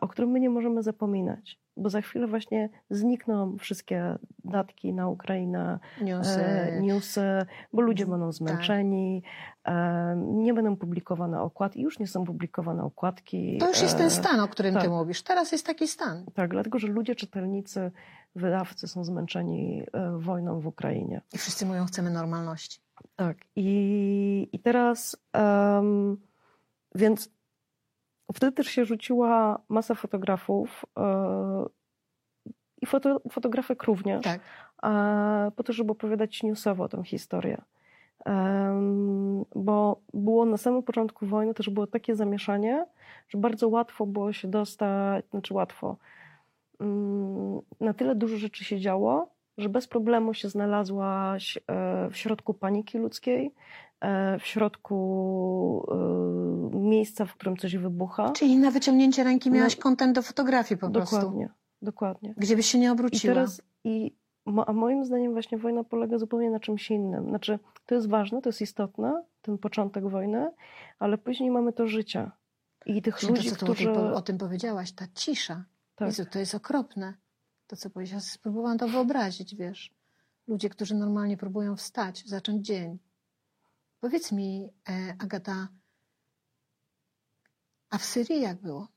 o 0.00 0.08
którym 0.08 0.30
my 0.30 0.40
nie 0.40 0.50
możemy 0.50 0.82
zapominać, 0.82 1.60
bo 1.76 1.90
za 1.90 2.00
chwilę 2.00 2.26
właśnie 2.26 2.68
znikną 2.90 3.56
wszystkie 3.58 4.18
datki 4.44 4.92
na 4.92 5.08
Ukrainę, 5.08 5.78
Newsy. 6.00 6.44
e, 6.44 6.80
newsy, 6.80 7.46
bo 7.72 7.82
ludzie 7.82 8.06
będą 8.06 8.26
Tak. 8.26 8.34
zmęczeni, 8.34 9.22
e, 9.64 10.16
nie 10.16 10.54
będą 10.54 10.76
publikowane 10.76 11.40
okładki, 11.40 11.80
już 11.82 11.98
nie 11.98 12.06
są 12.06 12.24
publikowane 12.24 12.82
okładki. 12.84 13.58
To 13.58 13.68
już 13.68 13.82
jest 13.82 13.94
e, 13.94 13.98
ten 13.98 14.10
stan, 14.10 14.40
o 14.40 14.48
którym 14.48 14.74
ty 14.74 14.80
tak. 14.80 14.90
mówisz. 14.90 15.22
Teraz 15.22 15.52
jest 15.52 15.66
taki 15.66 15.88
stan. 15.88 16.24
tak, 16.34 16.50
dlatego 16.50 16.78
że 16.78 16.88
ludzie, 16.88 17.14
czytelnicy, 17.14 17.90
wydawcy 18.36 18.88
są 18.88 19.04
zmęczeni 19.04 19.82
e, 19.92 20.18
wojną 20.18 20.60
w 20.60 20.66
Ukrainie. 20.66 21.20
I 21.34 21.38
wszyscy 21.38 21.66
mówią, 21.66 21.86
chcemy 21.86 22.10
normalności. 22.10 22.80
Tak. 23.16 23.36
I, 23.56 24.48
i 24.52 24.58
teraz, 24.58 25.16
em, 25.32 26.16
więc 26.94 27.30
wtedy 28.32 28.52
też 28.52 28.66
się 28.66 28.84
rzuciła 28.84 29.62
masa 29.68 29.94
fotografów 29.94 30.84
e, 30.98 31.64
i 32.82 32.86
foto, 32.86 33.20
fotografek 33.30 33.82
również, 33.82 34.24
Tak. 34.24 34.40
e, 34.82 35.50
po 35.56 35.62
to, 35.62 35.72
żeby 35.72 35.92
opowiadać 35.92 36.42
newsowo 36.42 36.88
tę 36.88 37.04
historię. 37.04 37.62
Bo 39.54 40.00
było 40.14 40.44
na 40.44 40.56
samym 40.56 40.82
początku 40.82 41.26
wojny 41.26 41.54
też 41.54 41.70
było 41.70 41.86
takie 41.86 42.16
zamieszanie, 42.16 42.86
że 43.28 43.38
bardzo 43.38 43.68
łatwo 43.68 44.06
było 44.06 44.32
się 44.32 44.48
dostać, 44.48 45.24
znaczy 45.30 45.54
łatwo, 45.54 45.96
mm, 46.80 47.60
na 47.80 47.94
tyle 47.94 48.14
dużo 48.14 48.36
rzeczy 48.36 48.64
się 48.64 48.80
działo, 48.80 49.33
że 49.58 49.68
bez 49.68 49.86
problemu 49.86 50.34
się 50.34 50.48
znalazłaś 50.48 51.58
e, 51.66 52.10
w 52.10 52.16
środku 52.16 52.54
paniki 52.54 52.98
ludzkiej, 52.98 53.54
e, 54.00 54.38
w 54.38 54.46
środku 54.46 55.86
e, 56.72 56.76
miejsca, 56.78 57.24
w 57.24 57.34
którym 57.34 57.56
coś 57.56 57.76
wybucha. 57.76 58.32
Czyli 58.32 58.56
na 58.56 58.70
wyciągnięcie 58.70 59.24
ręki 59.24 59.50
No, 59.50 59.56
miałaś 59.56 59.76
kontent 59.76 60.14
do 60.14 60.22
fotografii 60.22 60.78
po 60.78 60.90
prostu. 60.90 61.16
Dokładnie, 61.16 61.48
dokładnie. 61.82 62.34
Gdzie 62.36 62.56
byś 62.56 62.66
się 62.66 62.78
nie 62.78 62.86
I 62.86 62.90
obróciła. 62.90 63.34
teraz, 63.34 63.62
i, 63.84 64.16
a 64.66 64.72
moim 64.72 65.04
zdaniem 65.04 65.32
właśnie 65.32 65.58
wojna 65.58 65.84
polega 65.84 66.18
zupełnie 66.18 66.50
na 66.50 66.60
czymś 66.60 66.90
innym. 66.90 67.28
Znaczy, 67.28 67.58
to 67.86 67.94
jest 67.94 68.08
ważne, 68.08 68.42
to 68.42 68.48
jest 68.48 68.60
istotne, 68.60 69.22
ten 69.42 69.58
początek 69.58 70.08
wojny, 70.08 70.50
ale 70.98 71.18
później 71.18 71.50
mamy 71.50 71.72
to 71.72 71.86
życie. 71.86 72.30
I 72.86 73.02
tych 73.02 73.16
Czyli 73.16 73.32
ludzi, 73.32 73.50
to, 73.50 73.56
co 73.56 73.66
którzy... 73.66 73.90
o, 73.90 73.94
tym, 73.94 74.02
po- 74.02 74.14
o 74.16 74.22
tym 74.22 74.38
powiedziałaś, 74.38 74.92
ta 74.92 75.04
cisza. 75.14 75.64
Tak. 75.94 76.08
Jezu, 76.08 76.24
to 76.30 76.38
jest 76.38 76.54
okropne. 76.54 77.14
To, 77.66 77.76
co 77.76 77.90
powiedziałaś, 77.90 78.24
spróbowałam 78.24 78.78
to 78.78 78.88
wyobrazić, 78.88 79.54
wiesz. 79.54 79.94
Ludzie, 80.48 80.68
którzy 80.70 80.94
normalnie 80.94 81.36
próbują 81.36 81.76
wstać, 81.76 82.22
zacząć 82.26 82.66
dzień. 82.66 82.98
Powiedz 84.00 84.32
mi, 84.32 84.68
e, 84.88 85.14
Agata, 85.18 85.68
a 87.90 87.98
w 87.98 88.04
Syrii 88.04 88.40
jak 88.40 88.60
było? 88.62 88.88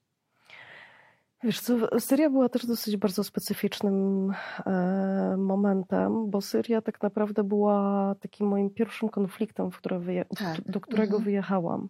Wiesz 1.44 1.60
co, 1.62 2.00
Syria 2.00 2.30
była 2.30 2.50
też 2.50 2.66
dosyć 2.66 2.98
bardzo 2.98 3.24
specyficznym 3.24 4.32
e, 4.66 5.36
momentem, 5.38 6.30
bo 6.30 6.42
Syria 6.42 6.82
tak 6.82 7.02
naprawdę 7.02 7.44
była 7.44 8.16
takim 8.20 8.48
moim 8.48 8.70
pierwszym 8.70 9.10
konfliktem, 9.10 9.70
wyje- 10.00 10.26
Tak. 10.26 10.62
do 10.72 10.82
którego 10.82 11.16
Mhm. 11.16 11.24
wyjechałam. 11.24 11.90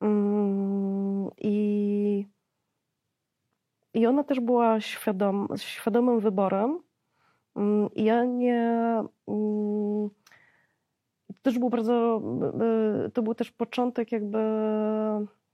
Mm, 0.00 1.30
I, 1.38 2.26
I 3.94 4.06
ona 4.06 4.24
też 4.24 4.40
była 4.40 4.80
świadom, 4.80 5.48
świadomym 5.56 6.20
wyborem. 6.20 6.78
Mm, 7.56 7.88
I 7.94 8.04
ja 8.04 8.24
nie. 8.24 8.60
mm, 9.28 10.10
To 11.26 11.34
też 11.42 11.58
był 11.58 11.70
bardzo. 11.70 12.22
e, 13.06 13.10
To 13.10 13.22
był 13.22 13.34
też 13.34 13.52
początek, 13.52 14.12
jakby 14.12 14.38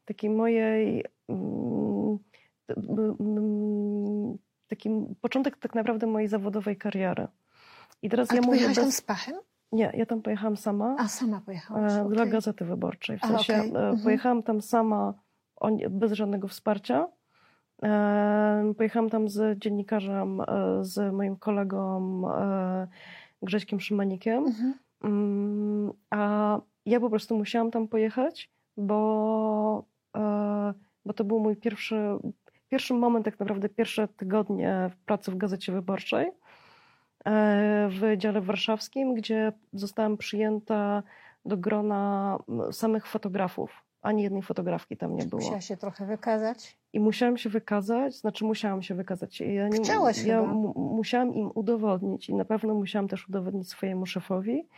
takiej 0.04 0.30
mojej. 0.30 1.04
mm, 1.28 2.18
Taki 4.68 4.90
początek 5.20 5.56
tak 5.56 5.74
naprawdę 5.74 6.06
mojej 6.06 6.28
zawodowej 6.28 6.76
kariery. 6.76 7.26
I 8.02 8.08
teraz 8.10 8.30
A 8.30 8.34
ja 8.34 8.40
ty 8.40 8.46
mówię. 8.46 8.58
pojechałaś 8.58 8.76
tam 8.76 8.84
Bez... 8.86 8.96
z 8.96 9.00
Pachem? 9.02 9.34
Nie, 9.72 9.92
ja 9.94 10.06
tam 10.06 10.22
pojechałam 10.22 10.56
sama. 10.56 10.96
A, 10.98 11.08
sama 11.08 11.40
pojechałaś. 11.40 11.92
E, 11.92 12.04
Dla 12.08 12.22
okej. 12.22 12.32
Gazety 12.32 12.64
Wyborczej. 12.64 13.18
W 13.18 13.20
sensie 13.20 13.54
okej. 13.54 13.68
e, 13.70 13.78
Mhm. 13.78 13.98
pojechałam 14.04 14.42
tam 14.42 14.60
sama, 14.60 15.14
bez 15.90 16.12
żadnego 16.12 16.48
wsparcia. 16.48 17.08
Pojechałam 18.76 19.10
tam 19.10 19.28
z 19.28 19.58
dziennikarzem, 19.58 20.40
e, 20.40 20.44
z 20.80 21.14
moim 21.14 21.36
kolegą 21.36 22.22
e, 22.28 22.88
Grześkiem 23.42 23.80
Szymanikiem. 23.80 24.46
Mhm. 24.46 24.74
Mm, 25.04 25.92
A 26.10 26.60
ja 26.86 27.00
po 27.00 27.10
prostu 27.10 27.36
musiałam 27.36 27.70
tam 27.70 27.88
pojechać, 27.88 28.50
bo, 28.76 29.84
e, 30.16 30.74
bo 31.04 31.12
to 31.12 31.24
był 31.24 31.40
mój 31.40 31.56
pierwszy, 31.56 31.96
pierwszy 32.68 32.94
moment, 32.94 33.24
tak 33.24 33.40
naprawdę 33.40 33.68
pierwsze 33.68 34.08
tygodnie 34.08 34.90
pracy 35.06 35.30
w 35.30 35.36
Gazecie 35.36 35.72
Wyborczej 35.72 36.30
w 37.88 38.14
dziale 38.16 38.40
warszawskim, 38.40 39.14
gdzie 39.14 39.52
zostałam 39.72 40.16
przyjęta 40.16 41.02
do 41.44 41.56
grona 41.56 42.38
samych 42.70 43.06
fotografów. 43.06 43.89
Ani 44.02 44.22
jednej 44.22 44.42
fotografki 44.42 44.96
tam 44.96 45.16
nie 45.16 45.24
było. 45.24 45.42
Musiała 45.42 45.60
się 45.60 45.76
trochę 45.76 46.06
wykazać. 46.06 46.76
I 46.92 47.00
musiałam 47.00 47.36
się 47.36 47.50
wykazać, 47.50 48.16
znaczy 48.16 48.44
musiałam 48.44 48.82
się 48.82 48.94
wykazać. 48.94 49.40
Ja 49.40 49.68
nie, 49.68 49.78
Chciałaś 49.78 50.24
ja 50.24 50.42
mu- 50.42 50.74
musiałam 50.94 51.34
im 51.34 51.50
udowodnić 51.54 52.28
i 52.28 52.34
na 52.34 52.44
pewno 52.44 52.74
musiałam 52.74 53.08
też 53.08 53.28
udowodnić 53.28 53.68
swojemu 53.70 54.06
szefowi, 54.06 54.68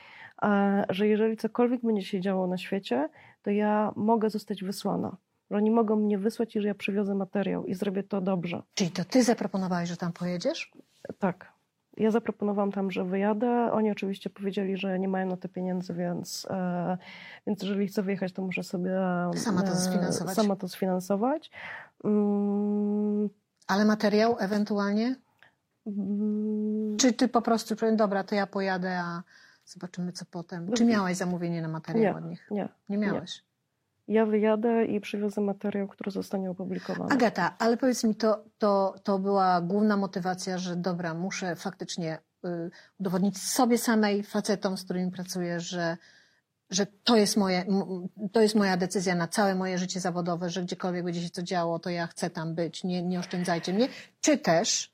że 0.88 1.08
jeżeli 1.08 1.36
cokolwiek 1.36 1.80
będzie 1.82 2.02
się 2.02 2.20
działo 2.20 2.46
na 2.46 2.58
świecie, 2.58 3.08
to 3.42 3.50
ja 3.50 3.92
mogę 3.96 4.30
zostać 4.30 4.64
wysłana. 4.64 5.16
Że 5.50 5.56
oni 5.56 5.70
mogą 5.70 5.96
mnie 5.96 6.18
wysłać, 6.18 6.54
jeżeli 6.54 6.68
ja 6.68 6.74
przywiozę 6.74 7.14
materiał 7.14 7.66
i 7.66 7.74
zrobię 7.74 8.02
to 8.02 8.20
dobrze. 8.20 8.62
Czyli 8.74 8.90
to 8.90 9.04
ty 9.04 9.22
zaproponowałeś, 9.22 9.88
że 9.88 9.96
tam 9.96 10.12
pojedziesz? 10.12 10.72
Tak. 11.18 11.51
Ja 11.96 12.10
zaproponowałam 12.10 12.72
tam, 12.72 12.90
że 12.90 13.04
wyjadę. 13.04 13.72
Oni 13.72 13.90
oczywiście 13.90 14.30
powiedzieli, 14.30 14.76
że 14.76 14.98
nie 14.98 15.08
mają 15.08 15.26
na 15.26 15.36
to 15.36 15.48
pieniędzy, 15.48 15.94
więc, 15.94 16.46
e, 16.50 16.98
więc 17.46 17.62
jeżeli 17.62 17.86
chcę 17.88 18.02
wyjechać, 18.02 18.32
to 18.32 18.42
muszę 18.42 18.62
sobie 18.62 18.90
Sama 19.36 19.62
to 19.62 19.72
e, 19.72 19.76
sfinansować. 19.76 20.36
Sama 20.36 20.56
to 20.56 20.68
sfinansować. 20.68 21.50
Mm, 22.04 23.28
Ale 23.66 23.84
materiał 23.84 24.36
ewentualnie? 24.38 25.16
mm, 25.86 26.96
Czy 26.96 27.12
ty 27.12 27.28
po 27.28 27.42
prostu 27.42 27.76
powiem, 27.76 27.96
dobra, 27.96 28.24
to 28.24 28.34
ja 28.34 28.46
pojadę, 28.46 28.98
a 29.00 29.22
zobaczymy 29.64 30.12
co 30.12 30.24
potem. 30.24 30.72
Czy 30.72 30.84
miałaś 30.84 31.16
zamówienie 31.16 31.62
na 31.62 31.68
materiał 31.68 32.02
Nie. 32.14 32.18
od 32.18 32.24
nich? 32.24 32.46
nie. 32.50 32.68
Nie 32.88 32.98
miałeś. 32.98 33.44
Ja 34.12 34.26
wyjadę 34.26 34.84
i 34.84 35.00
przywiozę 35.00 35.40
materiał, 35.40 35.88
który 35.88 36.10
zostanie 36.10 36.50
opublikowany. 36.50 37.14
Agata, 37.14 37.54
ale 37.58 37.76
powiedz 37.76 38.04
mi, 38.04 38.14
to, 38.14 38.44
to, 38.58 38.94
to 39.02 39.18
była 39.18 39.60
główna 39.60 39.96
motywacja, 39.96 40.58
że 40.58 40.76
dobra, 40.76 41.14
muszę 41.14 41.56
faktycznie 41.56 42.18
y, 42.44 42.70
udowodnić 43.00 43.42
sobie 43.42 43.78
samej, 43.78 44.22
facetom, 44.22 44.76
z 44.76 44.84
którymi 44.84 45.10
pracuję, 45.10 45.60
że, 45.60 45.96
że 46.70 46.86
to, 47.04 47.16
jest 47.16 47.36
moje, 47.36 47.64
to 48.32 48.40
jest 48.40 48.54
moja 48.54 48.76
decyzja 48.76 49.14
na 49.14 49.28
całe 49.28 49.54
moje 49.54 49.78
życie 49.78 50.00
zawodowe, 50.00 50.50
że 50.50 50.62
gdziekolwiek 50.62 51.04
będzie 51.04 51.22
się 51.22 51.30
to 51.30 51.42
działo, 51.42 51.78
to 51.78 51.90
ja 51.90 52.06
chcę 52.06 52.30
tam 52.30 52.54
być, 52.54 52.84
nie, 52.84 53.02
nie 53.02 53.18
oszczędzajcie 53.18 53.72
mnie. 53.72 53.88
Czy 54.20 54.38
też 54.38 54.92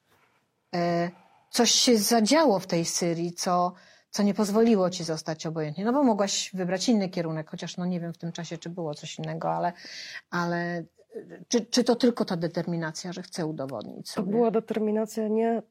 e, 0.75 1.11
coś 1.51 1.71
się 1.71 1.99
zadziało 1.99 2.59
w 2.59 2.67
tej 2.67 2.85
Syrii, 2.85 3.33
co, 3.33 3.73
co 4.19 4.23
nie 4.25 4.35
pozwoliło 4.35 4.91
ci 4.91 5.05
zostać 5.05 5.47
obojętnie. 5.47 5.85
No 5.85 5.93
bo 5.93 6.03
mogłaś 6.03 6.51
wybrać 6.55 6.89
inny 6.89 7.09
kierunek, 7.09 7.51
chociaż 7.51 7.77
no 7.77 7.87
nie 7.87 8.01
wiem 8.01 8.13
w 8.13 8.19
tym 8.19 8.33
czasie, 8.33 8.59
czy 8.59 8.71
było 8.71 8.95
coś 8.95 9.19
innego, 9.19 9.53
ale, 9.53 9.73
ale 10.31 10.85
czy, 11.49 11.67
czy 11.67 11.85
to 11.85 11.97
tylko 11.97 12.25
ta 12.25 12.37
determinacja, 12.37 13.13
że 13.13 13.23
chcę 13.23 13.47
udowodnić 13.47 14.07
To 14.07 14.13
sobie? 14.13 14.31
była 14.33 14.51
determinacja 14.51 15.29
nie, 15.29 15.63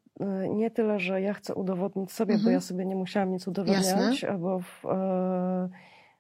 nie 0.49 0.71
tyle, 0.71 0.99
że 0.99 1.21
ja 1.21 1.33
chcę 1.33 1.55
udowodnić 1.55 2.11
sobie, 2.11 2.33
bo 2.33 2.37
Mhm. 2.39 2.53
ja 2.53 2.61
sobie 2.61 2.85
nie 2.85 2.95
musiałam 2.95 3.31
nic 3.31 3.47
udowodniać, 3.47 4.23
albo 4.23 4.59
w, 4.59 4.85
e, 4.85 5.69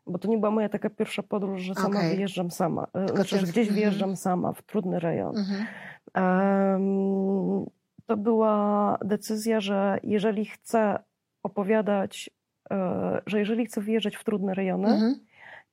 bo 0.07 0.19
to 0.19 0.27
nie 0.27 0.37
była 0.37 0.51
moja 0.51 0.69
taka 0.69 0.89
pierwsza 0.89 1.23
podróż, 1.23 1.61
że 1.61 1.75
sama 1.75 1.87
Okej. 1.99 2.15
wyjeżdżam 2.15 2.51
sama. 2.51 2.87
E, 2.93 2.99
Tylko 3.05 3.15
Znaczy, 3.15 3.37
że 3.39 3.43
gdzieś 3.47 3.67
mhm. 3.67 3.75
wyjeżdżam 3.75 4.15
sama 4.15 4.53
w 4.53 4.61
trudny 4.61 4.99
rejon. 4.99 5.37
Mhm. 5.37 5.65
Em, 6.13 7.65
To 8.05 8.17
była 8.17 8.97
decyzja, 9.05 9.59
że 9.61 9.99
jeżeli 10.03 10.45
chcę 10.45 10.99
opowiadać, 11.47 12.29
e, 12.71 13.21
że 13.25 13.39
jeżeli 13.39 13.65
chcę 13.65 13.81
wyjeżdżać 13.81 14.15
w 14.15 14.23
trudne 14.23 14.53
rejony 14.53 14.87
Mhm. 14.87 15.15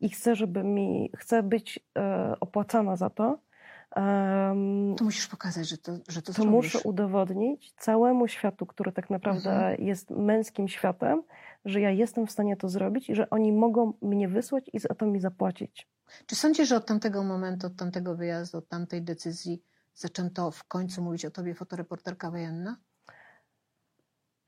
i 0.01 0.09
chcę, 0.09 0.37
żeby 0.37 0.65
mi, 0.65 1.11
chcę 1.17 1.43
być 1.43 1.81
e, 1.99 2.35
opłacana 2.41 2.97
za 2.97 3.11
to, 3.11 3.39
To 4.99 5.05
musisz 5.05 5.27
pokazać, 5.27 5.69
że 5.69 5.79
to, 5.79 5.93
że 6.09 6.23
to, 6.23 6.33
to 6.33 6.45
muszę 6.45 6.79
udowodnić 6.85 7.73
całemu 7.73 8.29
światu, 8.29 8.67
który 8.67 8.93
tak 8.93 9.11
naprawdę 9.11 9.51
Mhm. 9.51 9.85
jest 9.85 10.11
męskim 10.11 10.69
światem, 10.69 11.23
że 11.65 11.81
ja 11.81 11.91
jestem 11.91 12.27
w 12.27 12.31
stanie 12.31 12.57
to 12.57 12.69
zrobić 12.69 13.11
i 13.11 13.15
że 13.15 13.31
oni 13.31 13.53
mogą 13.53 13.93
mnie 14.03 14.29
wysłać 14.29 14.71
i 14.73 14.79
za 14.79 14.89
to 14.89 15.07
mi 15.07 15.21
zapłacić. 15.21 15.89
Czy 16.27 16.37
sądzisz, 16.37 16.69
że 16.69 16.77
od 16.77 16.87
tamtego 16.87 17.23
momentu, 17.25 17.67
od 17.67 17.77
tamtego 17.77 18.17
wyjazdu, 18.17 18.59
od 18.59 18.69
tamtej 18.69 19.03
decyzji 19.03 19.63
zaczęto 19.95 20.51
w 20.51 20.65
końcu 20.65 21.03
mówić 21.03 21.25
o 21.25 21.31
tobie 21.31 21.55
fotoreporterka 21.55 22.31
wojenna? 22.31 22.77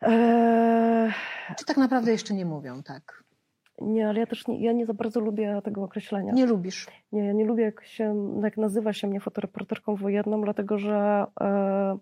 Eee, 0.03 1.13
Czy 1.57 1.65
tak 1.65 1.77
naprawdę 1.77 2.13
jeszcze 2.13 2.35
nie 2.35 2.47
mówią 2.47 2.83
tak? 2.83 3.25
nie, 3.81 4.09
ale 4.09 4.21
ja 4.21 4.27
też 4.27 4.49
nie, 4.49 4.61
ja 4.65 4.73
nie 4.73 4.87
za 4.87 4.95
bardzo 4.95 5.21
lubię 5.21 5.61
tego 5.65 5.83
określenia. 5.83 6.33
Nie 6.33 6.47
lubisz. 6.47 6.87
Nie, 7.13 7.25
ja 7.27 7.33
nie 7.33 7.45
lubię, 7.45 7.65
jak, 7.65 7.85
się, 7.85 8.33
jak 8.43 8.57
nazywa 8.57 8.93
się 8.93 9.07
mnie 9.07 9.21
fotoreporterką 9.21 9.97
wojenną, 9.97 10.41
dlatego 10.43 10.79
że. 10.79 11.27
E, 11.41 11.99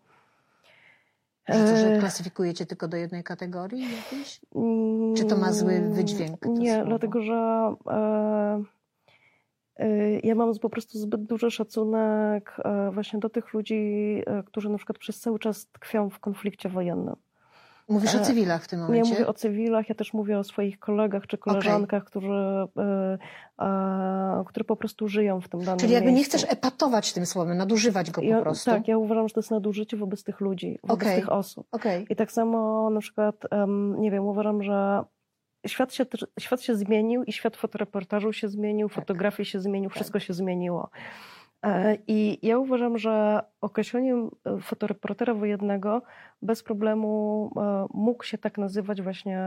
Że, 1.48 1.54
to, 1.70 1.76
że 1.76 1.94
e, 1.94 1.98
klasyfikujecie 1.98 2.66
tylko 2.66 2.88
do 2.88 2.96
jednej 2.96 3.24
kategorii 3.24 3.82
jakiejś? 3.96 4.40
mm, 4.54 5.14
Czy 5.14 5.24
to 5.24 5.36
ma 5.36 5.52
zły 5.52 5.80
wydźwięk, 5.80 6.46
Nie, 6.46 6.72
słowo? 6.74 6.88
dlatego 6.88 7.22
że 7.22 7.74
e, 7.86 8.62
e, 9.76 10.18
ja 10.18 10.34
mam 10.34 10.58
po 10.58 10.70
prostu 10.70 10.98
zbyt 10.98 11.24
duży 11.24 11.50
szacunek 11.50 12.56
e, 12.64 12.90
właśnie 12.90 13.18
do 13.18 13.30
tych 13.30 13.52
ludzi, 13.54 14.22
e, 14.26 14.42
którzy 14.42 14.68
na 14.68 14.76
przykład 14.78 14.98
przez 14.98 15.20
cały 15.20 15.38
czas 15.38 15.66
tkwią 15.66 16.10
w 16.10 16.18
konflikcie 16.18 16.68
wojennym. 16.68 17.16
Mówisz 17.88 18.14
o 18.14 18.18
E, 18.18 18.20
cywilach 18.20 18.64
w 18.64 18.68
tym 18.68 18.78
Ja 18.80 18.84
momencie? 18.86 19.10
mówię 19.10 19.26
o 19.26 19.32
cywilach, 19.34 19.88
ja 19.88 19.94
też 19.94 20.12
mówię 20.12 20.38
o 20.38 20.44
swoich 20.44 20.78
kolegach 20.78 21.26
czy 21.26 21.38
koleżankach, 21.38 22.04
którzy, 22.04 22.28
e, 22.76 23.18
e, 23.60 24.44
którzy 24.46 24.64
po 24.64 24.76
prostu 24.76 25.08
żyją 25.08 25.40
w 25.40 25.48
tym 25.48 25.60
danym 25.64 25.78
Czyli 25.78 25.92
jakby 25.92 26.10
nie 26.10 26.16
miejscu. 26.16 26.38
chcesz 26.38 26.52
epatować 26.52 27.12
tym 27.12 27.26
słowem, 27.26 27.56
nadużywać 27.56 28.10
go 28.10 28.20
po 28.20 28.26
Ja, 28.26 28.40
prostu? 28.42 28.70
tak, 28.70 28.88
ja 28.88 28.98
uważam, 28.98 29.28
że 29.28 29.34
to 29.34 29.40
jest 29.40 29.50
nadużycie 29.50 29.96
wobec 29.96 30.24
tych 30.24 30.40
ludzi, 30.40 30.78
wobec 30.82 31.02
Okej. 31.06 31.16
tych 31.20 31.32
osób. 31.32 31.66
Okej. 31.72 32.06
I 32.10 32.16
tak 32.16 32.32
samo 32.32 32.90
na 32.90 33.00
przykład, 33.00 33.36
em, 33.50 34.00
nie 34.00 34.10
wiem, 34.10 34.24
uważam, 34.26 34.62
że 34.62 35.04
świat 35.66 35.94
się, 35.94 36.06
świat 36.40 36.62
się 36.62 36.76
zmienił 36.76 37.24
i 37.24 37.32
świat 37.32 37.56
fotoreportażu 37.56 38.32
się 38.32 38.48
zmienił, 38.48 38.88
Tak. 38.88 38.94
fotografii 38.96 39.46
się 39.46 39.60
zmienił, 39.60 39.90
wszystko 39.90 40.18
się 40.18 40.32
zmieniło. 40.34 40.90
E, 41.64 41.98
I 42.06 42.38
ja 42.42 42.58
uważam, 42.58 42.98
że 42.98 43.42
określeniem 43.60 44.30
e, 44.44 44.60
fotoreportera 44.60 45.34
wojennego 45.34 46.02
bez 46.42 46.62
problemu 46.62 47.50
e, 47.56 47.86
mógł 47.94 48.24
się 48.24 48.38
tak 48.38 48.58
nazywać 48.58 49.02
właśnie 49.02 49.38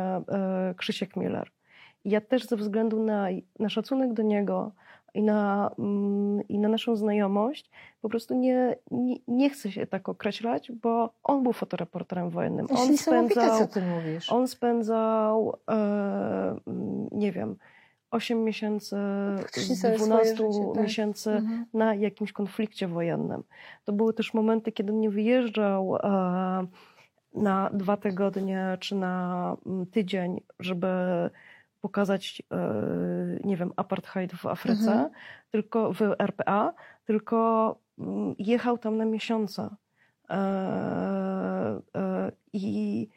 Krzysiek 0.78 1.16
Miller. 1.16 1.52
I 2.06 2.10
ja 2.10 2.22
też 2.22 2.46
ze 2.46 2.56
względu 2.56 3.04
na, 3.04 3.28
na 3.60 3.70
szacunek 3.70 4.14
do 4.14 4.24
niego 4.24 4.72
i 5.14 5.24
na, 5.24 5.72
mm, 5.80 6.48
i 6.48 6.60
na 6.60 6.70
naszą 6.70 6.96
znajomość 6.96 7.72
po 8.02 8.10
prostu 8.10 8.36
nie, 8.36 8.76
nie, 8.92 9.16
nie 9.28 9.50
chcę 9.50 9.72
się 9.72 9.88
tak 9.88 10.10
określać, 10.10 10.72
bo 10.72 11.14
on 11.24 11.44
był 11.44 11.54
fotoreporterem 11.54 12.30
wojennym. 12.30 12.68
On 12.76 12.98
spędzał, 12.98 13.60
co 13.60 13.68
ty 13.68 13.82
mówisz. 13.82 14.32
on 14.32 14.48
spędzał 14.48 15.58
mm, 15.68 16.60
nie 17.12 17.32
wiem, 17.32 17.56
8 18.12 18.44
miesięcy 18.44 18.96
z 19.52 19.82
całe 19.82 19.98
swoje 19.98 19.98
12 19.98 20.36
życie, 20.36 20.72
tak. 20.74 20.84
miesięcy 20.84 21.32
Mhm. 21.32 21.66
na 21.74 21.96
jakimś 21.96 22.32
konflikcie 22.32 22.88
wojennym. 22.88 23.44
To 23.86 23.94
były 23.94 24.14
też 24.14 24.34
momenty, 24.34 24.72
kiedy 24.72 24.94
nie 24.94 25.10
wyjeżdżał 25.10 25.96
e, 25.96 26.68
na 27.34 27.70
dwa 27.74 27.98
tygodnie 27.98 28.78
czy 28.80 28.96
na 28.96 29.56
mm, 29.66 29.86
tydzień, 29.86 30.42
żeby 30.60 30.88
pokazać, 31.82 32.42
e, 32.52 32.58
nie 33.44 33.58
wiem, 33.58 33.72
apartheid 33.76 34.34
w 34.34 34.46
Afryce, 34.46 34.92
Mhm. 34.92 35.10
tylko 35.52 35.94
w 35.94 36.02
RPA, 36.20 36.74
tylko 37.06 37.76
mm, 38.00 38.36
jechał 38.40 38.78
tam 38.78 38.98
na 38.98 39.06
miesiące. 39.06 39.70
E, 40.30 41.82
I, 42.54 43.08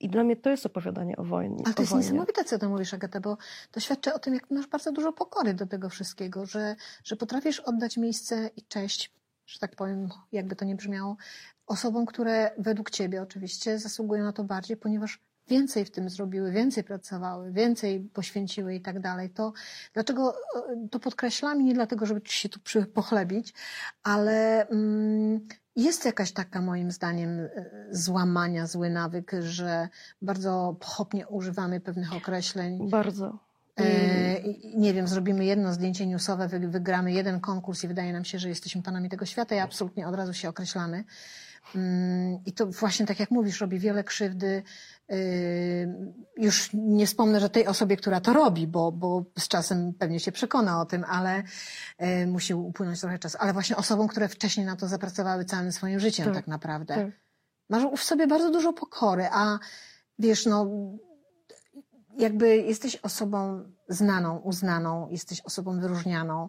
I 0.00 0.08
dla 0.08 0.24
mnie 0.24 0.36
to 0.36 0.50
jest 0.50 0.66
opowiadanie 0.66 1.16
o 1.16 1.24
wojnie. 1.24 1.62
Ale 1.64 1.74
to 1.74 1.82
jest 1.82 1.92
wojnie. 1.92 2.06
niesamowite, 2.06 2.44
co 2.44 2.58
ty 2.58 2.68
mówisz, 2.68 2.94
Agata, 2.94 3.20
bo 3.20 3.36
to 3.70 3.80
świadczy 3.80 4.14
o 4.14 4.18
tym, 4.18 4.34
jak 4.34 4.50
masz 4.50 4.66
bardzo 4.66 4.92
dużo 4.92 5.12
pokory 5.12 5.54
do 5.54 5.66
tego 5.66 5.88
wszystkiego, 5.88 6.46
że, 6.46 6.76
że 7.04 7.16
potrafisz 7.16 7.60
oddać 7.60 7.96
miejsce 7.96 8.50
i 8.56 8.62
cześć, 8.62 9.12
że 9.46 9.58
tak 9.58 9.76
powiem, 9.76 10.08
jakby 10.32 10.56
to 10.56 10.64
nie 10.64 10.76
brzmiało, 10.76 11.16
osobom, 11.66 12.06
które 12.06 12.50
według 12.58 12.90
ciebie 12.90 13.22
oczywiście 13.22 13.78
zasługują 13.78 14.24
na 14.24 14.32
to 14.32 14.44
bardziej, 14.44 14.76
ponieważ 14.76 15.20
więcej 15.48 15.84
w 15.84 15.90
tym 15.90 16.10
zrobiły, 16.10 16.52
więcej 16.52 16.84
pracowały, 16.84 17.52
więcej 17.52 18.00
poświęciły 18.00 18.74
i 18.74 18.80
tak 18.80 19.00
dalej. 19.00 19.30
To 19.30 19.52
dlaczego 19.94 20.34
e, 20.34 20.88
to 20.90 21.00
podkreślam 21.00 21.60
i 21.60 21.64
nie 21.64 21.74
dlatego, 21.74 22.06
żeby 22.06 22.22
ci 22.22 22.36
się 22.36 22.48
tu 22.48 22.60
pochlebić, 22.94 23.54
ale 24.02 24.68
mm, 24.68 25.48
jest 25.76 26.04
jakaś 26.04 26.32
taka 26.32 26.60
moim 26.60 26.90
zdaniem 26.92 27.40
e, 27.40 27.48
złamania, 27.90 28.66
zły 28.66 28.90
nawyk, 28.90 29.32
że 29.40 29.88
bardzo 30.22 30.76
pochopnie 30.80 31.28
używamy 31.28 31.80
pewnych 31.80 32.12
określeń. 32.12 32.90
Bardzo. 32.90 33.38
E, 33.76 34.38
i- 34.38 34.78
nie 34.78 34.94
wiem, 34.94 35.08
zrobimy 35.08 35.44
jedno 35.44 35.72
zdjęcie 35.72 36.06
newsowe, 36.06 36.48
wy- 36.48 36.68
wygramy 36.68 37.12
jeden 37.12 37.40
konkurs 37.40 37.84
i 37.84 37.88
wydaje 37.88 38.12
nam 38.12 38.24
się, 38.24 38.38
że 38.38 38.48
jesteśmy 38.48 38.82
panami 38.82 39.08
tego 39.08 39.26
świata 39.26 39.54
i 39.54 39.58
absolutnie 39.58 40.08
od 40.08 40.14
razu 40.14 40.32
się 40.34 40.48
określamy. 40.48 41.04
Mm, 41.74 42.38
I 42.46 42.52
to 42.52 42.66
właśnie 42.66 43.06
tak 43.06 43.20
jak 43.20 43.30
mówisz, 43.30 43.60
robi 43.60 43.78
wiele 43.78 44.04
krzywdy. 44.04 44.62
Już 46.36 46.70
nie 46.74 47.06
wspomnę, 47.06 47.40
że 47.40 47.50
tej 47.50 47.66
osobie, 47.66 47.96
która 47.96 48.20
to 48.20 48.32
robi, 48.32 48.66
bo, 48.66 48.92
bo 48.92 49.24
z 49.38 49.48
czasem 49.48 49.92
pewnie 49.98 50.20
się 50.20 50.32
przekona 50.32 50.80
o 50.80 50.84
tym, 50.86 51.04
ale 51.08 51.42
yy, 51.98 52.26
musi 52.26 52.54
upłynąć 52.54 53.00
trochę 53.00 53.18
czasu. 53.18 53.38
Ale 53.40 53.52
właśnie 53.52 53.76
osobom, 53.76 54.08
które 54.08 54.28
wcześniej 54.28 54.66
na 54.66 54.76
to 54.76 54.88
zapracowały 54.88 55.44
całym 55.44 55.72
swoim 55.72 56.00
życiem 56.00 56.24
tak, 56.24 56.34
Tak, 56.34 56.46
naprawdę. 56.46 56.94
tak. 56.94 57.06
Masz 57.70 58.00
w 58.00 58.04
sobie 58.04 58.26
bardzo 58.26 58.50
dużo 58.50 58.72
pokory, 58.72 59.28
a 59.32 59.58
wiesz, 60.18 60.46
no 60.46 60.66
jakby 62.18 62.56
jesteś 62.56 62.96
osobą 62.96 63.64
znaną, 63.88 64.38
uznaną, 64.38 65.08
jesteś 65.10 65.40
osobą 65.40 65.80
wyróżnianą. 65.80 66.48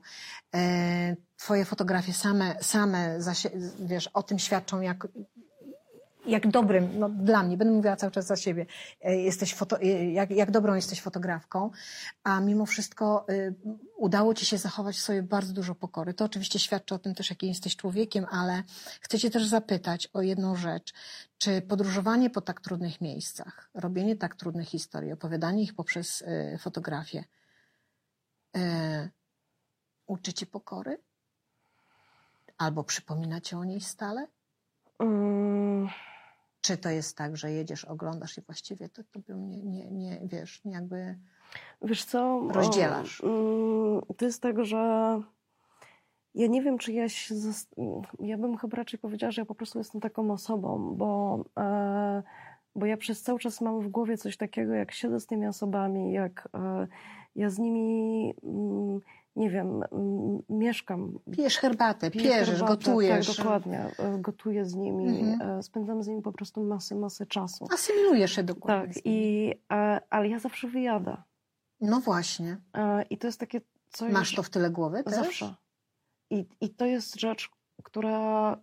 E, 0.55 1.15
Twoje 1.37 1.65
fotografie 1.65 2.13
same, 2.13 2.55
same 2.61 3.19
wiesz, 3.79 4.07
o 4.07 4.23
tym 4.23 4.39
świadczą, 4.39 4.81
jak, 4.81 5.07
jak 6.25 6.47
dobrym, 6.47 6.99
no 6.99 7.09
dla 7.09 7.43
mnie, 7.43 7.57
będę 7.57 7.73
mówiła 7.73 7.95
cały 7.95 8.11
czas 8.11 8.25
za 8.25 8.35
siebie, 8.35 8.65
e, 9.01 9.15
jesteś 9.15 9.53
foto, 9.53 9.81
e, 9.81 10.11
jak, 10.11 10.31
jak 10.31 10.51
dobrą 10.51 10.75
jesteś 10.75 11.01
fotografką, 11.01 11.69
a 12.23 12.39
mimo 12.39 12.65
wszystko 12.65 13.25
y, 13.29 13.53
udało 13.97 14.33
ci 14.33 14.45
się 14.45 14.57
zachować 14.57 14.95
w 14.95 15.01
sobie 15.01 15.23
bardzo 15.23 15.53
dużo 15.53 15.75
pokory. 15.75 16.13
To 16.13 16.25
oczywiście 16.25 16.59
świadczy 16.59 16.95
o 16.95 16.99
tym 16.99 17.15
też, 17.15 17.29
jakim 17.29 17.49
jesteś 17.49 17.75
człowiekiem, 17.75 18.25
ale 18.31 18.63
chcę 19.01 19.19
cię 19.19 19.29
też 19.29 19.45
zapytać 19.45 20.09
o 20.13 20.21
jedną 20.21 20.55
rzecz. 20.55 20.93
Czy 21.37 21.61
podróżowanie 21.61 22.29
po 22.29 22.41
tak 22.41 22.61
trudnych 22.61 23.01
miejscach, 23.01 23.69
robienie 23.73 24.15
tak 24.15 24.35
trudnych 24.35 24.67
historii, 24.67 25.11
opowiadanie 25.11 25.63
ich 25.63 25.75
poprzez 25.75 26.21
y, 26.21 26.57
fotografię, 26.59 27.23
y, 28.57 28.59
uczy 30.07 30.33
cię 30.33 30.45
pokory? 30.45 30.97
Albo 32.57 32.83
przypomina 32.83 33.41
ci 33.41 33.55
o 33.55 33.63
niej 33.63 33.81
stale? 33.81 34.27
Mm, 34.99 35.89
Czy 36.63 36.77
to 36.77 36.89
jest 36.89 37.17
tak, 37.17 37.37
że 37.37 37.51
jedziesz, 37.51 37.85
oglądasz 37.85 38.37
i 38.37 38.41
właściwie 38.41 38.89
to, 38.89 39.03
to 39.03 39.19
bym 39.19 39.49
nie, 39.49 39.63
nie, 39.63 39.91
nie, 39.91 40.19
wiesz, 40.23 40.65
nie 40.65 40.71
jakby... 40.71 41.17
Wiesz 41.81 42.05
co? 42.05 42.35
o, 42.35 42.47
Rozdzielasz. 42.51 43.21
mm, 43.23 44.01
To 44.17 44.25
jest 44.25 44.41
tak, 44.41 44.65
że 44.65 44.77
ja 46.35 46.47
nie 46.47 46.61
wiem, 46.61 46.77
czy 46.77 46.93
ja 46.93 47.09
się. 47.09 47.35
Ja 48.19 48.37
bym 48.37 48.57
chyba 48.57 48.77
raczej 48.77 48.99
powiedziała, 48.99 49.31
że 49.31 49.41
ja 49.41 49.45
po 49.45 49.55
prostu 49.55 49.77
jestem 49.77 50.01
taką 50.01 50.31
osobą, 50.31 50.95
bo, 50.97 51.43
e, 51.59 52.23
bo 52.75 52.85
ja 52.85 52.97
przez 52.97 53.21
cały 53.21 53.39
czas 53.39 53.61
mam 53.61 53.81
w 53.81 53.87
głowie 53.87 54.17
coś 54.17 54.37
takiego, 54.37 54.73
jak 54.73 54.91
siedzę 54.91 55.19
z 55.19 55.27
tymi 55.27 55.47
osobami, 55.47 56.13
jak 56.13 56.49
e, 56.53 56.87
ja 57.35 57.49
z 57.49 57.59
nimi, 57.59 58.33
mm, 58.43 58.99
nie 59.35 59.49
wiem, 59.49 59.81
mieszkam. 60.49 61.19
Pijesz 61.31 61.57
herbatę, 61.57 62.11
pierzesz, 62.11 62.49
herbatę, 62.49 62.65
gotujesz, 62.75 63.27
Tak, 63.27 63.37
dokładnie. 63.37 63.79
e, 63.99 64.17
Gotuję 64.21 64.65
z 64.65 64.75
nimi, 64.75 65.19
Mhm. 65.31 65.49
e, 65.59 65.63
spędzam 65.63 66.03
z 66.03 66.07
nimi 66.07 66.21
po 66.21 66.31
prostu 66.31 66.63
masę, 66.63 66.95
masę 66.95 67.25
czasu. 67.25 67.67
asymilujesz 67.73 68.31
się 68.35 68.43
dokładnie. 68.43 68.93
Tak, 68.93 69.03
i, 69.05 69.51
e, 69.71 69.99
ale 70.09 70.29
ja 70.29 70.39
zawsze 70.39 70.67
wyjadę. 70.67 71.17
No 71.81 71.99
właśnie. 71.99 72.57
I 73.09 73.17
to 73.17 73.27
jest 73.27 73.39
takie 73.39 73.61
coś. 73.89 74.11
Masz 74.13 74.35
to 74.35 74.43
w 74.43 74.49
tyle 74.49 74.69
głowy 74.69 75.03
też? 75.03 75.13
Zawsze. 75.15 75.55
I, 76.29 76.45
I 76.61 76.69
to 76.69 76.85
jest 76.85 77.19
rzecz, 77.19 77.49
która. 77.83 78.57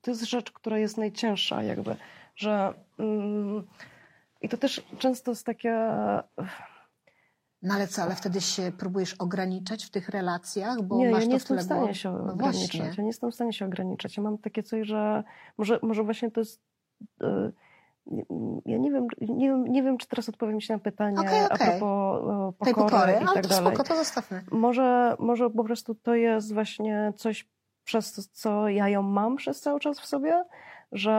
To 0.00 0.10
jest 0.10 0.22
rzecz, 0.24 0.52
która 0.52 0.78
jest 0.78 0.96
najcięższa, 0.96 1.62
jakby, 1.62 1.96
że. 2.36 2.74
Mm, 2.98 3.66
I 4.40 4.48
to 4.48 4.56
też 4.56 4.82
często 4.98 5.30
jest 5.30 5.46
takie. 5.46 5.74
No 7.62 7.74
ale 7.74 7.86
co, 7.88 8.02
ale 8.02 8.14
wtedy 8.14 8.40
się 8.40 8.72
próbujesz 8.78 9.14
ograniczać 9.14 9.84
w 9.84 9.90
tych 9.90 10.08
relacjach, 10.08 10.82
bo 10.82 10.96
nie, 10.96 11.10
masz 11.10 11.22
ja 11.22 11.26
to 11.28 11.32
nie 11.34 11.40
tyle 11.40 11.56
jestem 11.56 11.58
w 11.58 11.62
stanie 11.62 11.80
głowy? 11.80 11.94
się 11.94 12.12
No 12.12 12.32
ograniczać. 12.32 12.40
właśnie. 12.70 12.80
Ja 12.96 13.02
nie 13.02 13.06
jestem 13.08 13.30
w 13.30 13.34
stanie 13.34 13.52
się 13.52 13.64
ograniczać. 13.66 14.16
Ja 14.16 14.22
mam 14.22 14.38
takie 14.38 14.62
coś, 14.62 14.86
że 14.86 15.24
może, 15.58 15.78
może 15.82 16.02
właśnie 16.02 16.30
to 16.30 16.40
jest. 16.40 16.60
nie- 18.06 18.24
Ja 18.66 18.78
nie 18.78 18.90
wiem, 18.90 19.06
nie, 19.20 19.48
wiem- 19.48 19.64
nie 19.64 19.82
wiem, 19.82 19.98
czy 19.98 20.08
teraz 20.08 20.28
odpowiem 20.28 20.60
Ci 20.60 20.72
na 20.72 20.78
pytanie 20.78 21.18
Okej, 21.20 21.38
a 21.40 21.44
okej. 21.48 21.66
propos 21.66 22.22
e, 22.60 22.64
Tej 22.64 22.74
pokory, 22.74 22.90
pokory, 22.90 23.12
i 23.12 23.16
ale 23.16 23.26
tak 23.34 23.42
to 23.42 23.48
dalej. 23.48 23.66
spoko, 23.74 23.88
to 23.88 23.96
zostawmy. 23.96 24.42
Może, 24.50 25.16
może 25.18 25.50
po 25.50 25.64
prostu 25.64 25.94
to 25.94 26.14
jest 26.14 26.54
właśnie 26.54 27.12
coś, 27.16 27.48
przez 27.84 28.12
to, 28.12 28.22
co 28.32 28.68
ja 28.68 28.88
ją 28.88 29.02
mam 29.02 29.36
przez 29.36 29.60
cały 29.60 29.80
czas 29.80 30.00
w 30.00 30.06
sobie, 30.06 30.44
że 30.92 31.12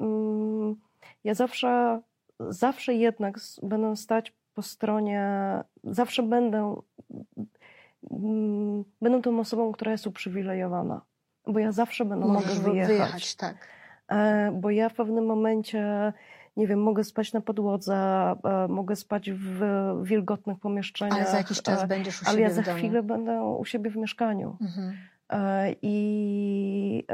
mm, 0.00 0.76
ja 1.24 1.34
zawsze, 1.34 2.00
zawsze 2.48 2.94
jednak 2.94 3.38
będę 3.62 3.96
stać 3.96 4.34
po 4.56 4.62
stronie, 4.62 5.22
zawsze 5.84 6.22
będę, 6.22 6.76
mm, 8.10 8.84
będę 9.02 9.22
tą 9.22 9.40
osobą, 9.40 9.72
która 9.72 9.92
jest 9.92 10.06
uprzywilejowana. 10.06 11.00
Bo 11.46 11.58
ja 11.58 11.72
zawsze 11.72 12.04
będę 12.04 12.26
Możesz 12.26 12.58
mogę 12.58 12.70
wyjechać. 12.70 12.88
wyjechać, 12.88 13.34
tak. 13.36 13.56
E, 14.08 14.50
bo 14.52 14.70
ja 14.70 14.88
w 14.88 14.94
pewnym 14.94 15.26
momencie, 15.26 16.12
nie 16.56 16.66
wiem, 16.66 16.82
mogę 16.82 17.04
spać 17.04 17.32
na 17.32 17.40
podłodze, 17.40 17.96
e, 18.44 18.68
mogę 18.68 18.96
spać 18.96 19.30
w 19.30 19.60
wilgotnych 20.02 20.58
pomieszczeniach. 20.58 21.18
Ale 21.18 21.30
za 21.30 21.36
jakiś 21.36 21.62
czas 21.62 21.82
e, 21.82 21.86
będziesz 21.86 22.22
u 22.22 22.24
ale 22.24 22.32
siebie 22.32 22.42
ja 22.44 22.62
w 22.62 22.66
za 22.66 22.74
chwilę 22.74 23.02
będę 23.02 23.42
u 23.42 23.64
siebie 23.64 23.90
w 23.90 23.96
mieszkaniu. 23.96 24.56
Mhm. 24.60 24.96
I, 25.82 27.04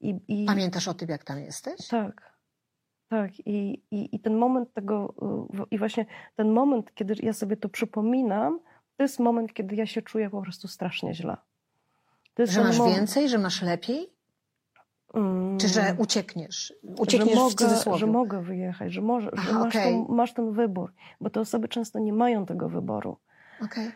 i, 0.00 0.14
i 0.28 0.44
Pamiętasz 0.46 0.88
o 0.88 0.94
tym, 0.94 1.08
jak 1.08 1.24
tam 1.24 1.38
jesteś? 1.38 1.88
tak. 1.88 2.37
Tak, 3.08 3.30
i, 3.46 3.82
i, 3.90 4.16
i 4.16 4.20
ten 4.20 4.36
moment 4.36 4.72
tego, 4.74 5.14
y, 5.52 5.56
w- 5.56 5.66
i 5.70 5.78
właśnie 5.78 6.06
ten 6.36 6.52
moment, 6.52 6.94
kiedy 6.94 7.14
ja 7.22 7.32
sobie 7.32 7.56
to 7.56 7.68
przypominam, 7.68 8.60
to 8.96 9.02
jest 9.02 9.18
moment, 9.18 9.52
kiedy 9.54 9.76
ja 9.76 9.86
się 9.86 10.02
czuję 10.02 10.30
po 10.30 10.42
prostu 10.42 10.68
strasznie 10.68 11.14
źle. 11.14 11.36
Że 12.38 12.64
masz 12.64 12.78
moment- 12.78 12.96
więcej, 12.96 13.28
że 13.28 13.38
masz 13.38 13.62
lepiej? 13.62 14.10
Mm. 15.14 15.58
Czy 15.58 15.68
że 15.68 15.94
uciekniesz? 15.98 16.74
Uciekniesz 16.98 17.28
że 17.34 17.34
w 17.34 17.38
mogę, 17.38 17.54
cudzysłowie. 17.54 17.98
że 17.98 18.06
mogę 18.06 18.42
wyjechać, 18.42 18.92
że, 18.92 19.00
może, 19.00 19.30
że 19.32 19.42
Aha, 19.42 19.58
masz, 19.58 19.76
okej. 19.76 19.92
ten, 20.06 20.14
masz 20.16 20.32
ten 20.34 20.52
wybór, 20.52 20.92
bo 21.20 21.30
te 21.30 21.40
osoby 21.40 21.68
często 21.68 21.98
nie 21.98 22.12
mają 22.12 22.46
tego 22.46 22.68
wyboru. 22.68 23.16
Okej, 23.64 23.90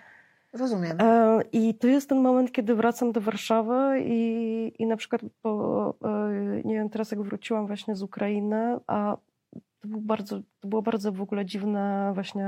rozumiem. 0.52 0.96
E, 1.00 1.40
I 1.52 1.74
to 1.74 1.86
jest 1.86 2.08
ten 2.08 2.20
moment, 2.20 2.52
kiedy 2.52 2.74
wracam 2.74 3.12
do 3.12 3.20
Warszawy 3.20 4.02
i, 4.04 4.72
i 4.78 4.86
na 4.86 4.96
przykład 4.96 5.22
po, 5.42 5.94
e, 6.04 6.62
nie 6.64 6.74
wiem, 6.74 6.88
teraz 6.88 7.10
jak 7.10 7.22
wróciłam 7.22 7.66
właśnie 7.66 7.96
z 7.96 8.02
Ukrainy, 8.02 8.78
a 8.86 9.16
to, 9.80 9.88
był 9.88 10.00
bardzo, 10.00 10.40
to 10.60 10.68
było 10.68 10.82
bardzo 10.82 11.12
w 11.12 11.22
ogóle 11.22 11.46
dziwne 11.46 12.10
właśnie 12.14 12.46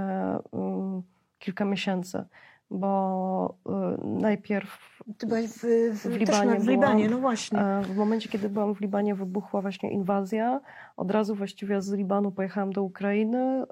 mm, 0.53 1.03
kilka 1.39 1.65
miesięcy, 1.65 2.25
bo 2.71 3.55
e, 3.69 3.97
najpierw 4.05 5.01
Ty 5.19 5.27
byłaś 5.27 5.47
w, 5.47 5.65
w, 5.93 6.03
w 6.03 6.17
Libanie 6.17 6.51
na, 6.51 6.55
w 6.55 6.65
byłam. 6.65 6.81
Libanie, 6.81 7.09
no 7.09 7.19
właśnie. 7.19 7.59
W 7.83 7.97
momencie, 7.97 8.29
kiedy 8.29 8.49
byłam 8.49 8.75
w 8.75 8.81
Libanie, 8.81 9.15
wybuchła 9.15 9.61
właśnie 9.61 9.91
inwazja. 9.93 10.61
Od 10.97 11.11
razu 11.11 11.35
właściwie 11.35 11.83
z 11.83 11.93
Libanu 11.93 12.33
pojechałam 12.33 12.73
do 12.73 12.83
Ukrainy 12.83 13.65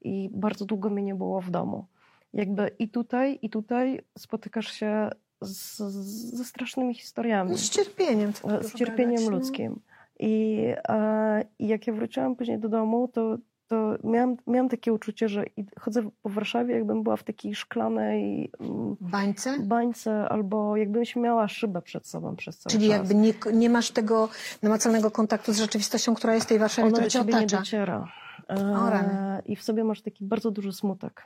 i 0.00 0.30
bardzo 0.32 0.64
długo 0.64 0.90
mnie 0.90 1.02
nie 1.02 1.14
było 1.14 1.40
w 1.40 1.50
domu. 1.50 1.86
Jakby 2.34 2.70
i 2.78 2.88
tutaj, 2.88 3.38
i 3.42 3.50
tutaj 3.50 4.00
spotykasz 4.18 4.72
się 4.72 5.10
z, 5.40 5.76
z, 5.76 6.34
ze 6.36 6.44
strasznymi 6.44 6.94
historiami, 6.94 7.58
Z 7.58 7.70
cierpieniem. 7.70 8.32
co 8.32 8.62
z 8.62 8.74
cierpieniem 8.74 9.14
gadać, 9.16 9.30
no. 9.30 9.36
ludzkim. 9.36 9.80
I, 10.18 10.64
e, 10.88 11.44
I 11.58 11.68
jak 11.68 11.86
ja 11.86 11.92
wróciłam 11.92 12.36
później 12.36 12.58
do 12.58 12.68
domu, 12.68 13.08
to, 13.08 13.36
to 13.68 13.94
miałam, 14.04 14.36
miałam 14.46 14.68
takie 14.68 14.92
uczucie, 14.92 15.28
że 15.28 15.44
chodzę 15.80 16.10
po 16.22 16.28
Warszawie, 16.30 16.74
jakbym 16.74 17.02
była 17.02 17.16
w 17.16 17.22
takiej 17.22 17.54
szklanej 17.54 18.50
mm, 18.60 18.96
Bańce? 19.00 19.58
bańce, 19.60 20.28
albo 20.28 20.76
jakbyś 20.76 21.16
miała 21.16 21.48
szybę 21.48 21.82
przed 21.82 22.06
sobą 22.06 22.36
przez 22.36 22.58
cały 22.58 22.70
Czyli 22.72 22.88
czas. 22.88 22.96
jakby 22.98 23.14
nie, 23.14 23.34
nie 23.52 23.70
masz 23.70 23.90
tego 23.90 24.28
namacalnego 24.62 25.10
kontaktu 25.10 25.52
z 25.52 25.58
rzeczywistością, 25.58 26.14
która 26.14 26.34
jest 26.34 26.46
w 26.46 26.48
tej 26.48 26.58
Warszawie, 26.58 26.86
Ona 26.88 26.92
która 26.92 27.08
cię 27.10 27.18
ciebie 27.18 27.32
nie 27.32 27.38
otacza. 27.38 27.58
dociera. 27.58 28.08
E, 28.48 29.42
I 29.46 29.56
w 29.56 29.62
sobie 29.62 29.84
masz 29.84 30.02
taki 30.02 30.24
bardzo 30.24 30.50
duży 30.50 30.72
smutek. 30.72 31.22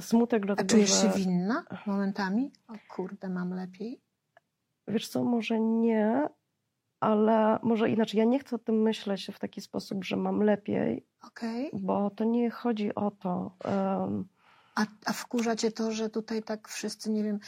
Smutek 0.00 0.42
A 0.42 0.46
dlatego, 0.46 0.68
czujesz 0.70 0.90
się 1.02 1.10
że... 1.12 1.18
winna 1.18 1.64
momentami? 1.86 2.52
O 2.68 2.72
kurde, 2.94 3.28
mam 3.28 3.54
lepiej. 3.54 4.00
Wiesz 4.88 5.08
co, 5.08 5.24
może 5.24 5.60
nie, 5.60 6.28
ale 7.00 7.58
może 7.62 7.90
inaczej. 7.90 8.18
Ja 8.18 8.24
nie 8.24 8.38
chcę 8.38 8.56
o 8.56 8.58
tym 8.58 8.82
myśleć 8.82 9.30
w 9.34 9.38
taki 9.38 9.60
sposób, 9.60 10.04
że 10.04 10.16
mam 10.16 10.40
lepiej, 10.42 11.06
Okej. 11.26 11.70
bo 11.72 12.10
to 12.10 12.24
nie 12.24 12.50
chodzi 12.50 12.94
o 12.94 13.10
to. 13.10 13.56
Em, 13.64 14.24
A, 14.74 14.86
a 15.06 15.12
wkurza 15.12 15.56
cię 15.56 15.72
to, 15.72 15.92
że 15.92 16.10
tutaj 16.10 16.42
tak 16.42 16.68
wszyscy, 16.68 17.10
nie 17.10 17.24
wiem, 17.24 17.38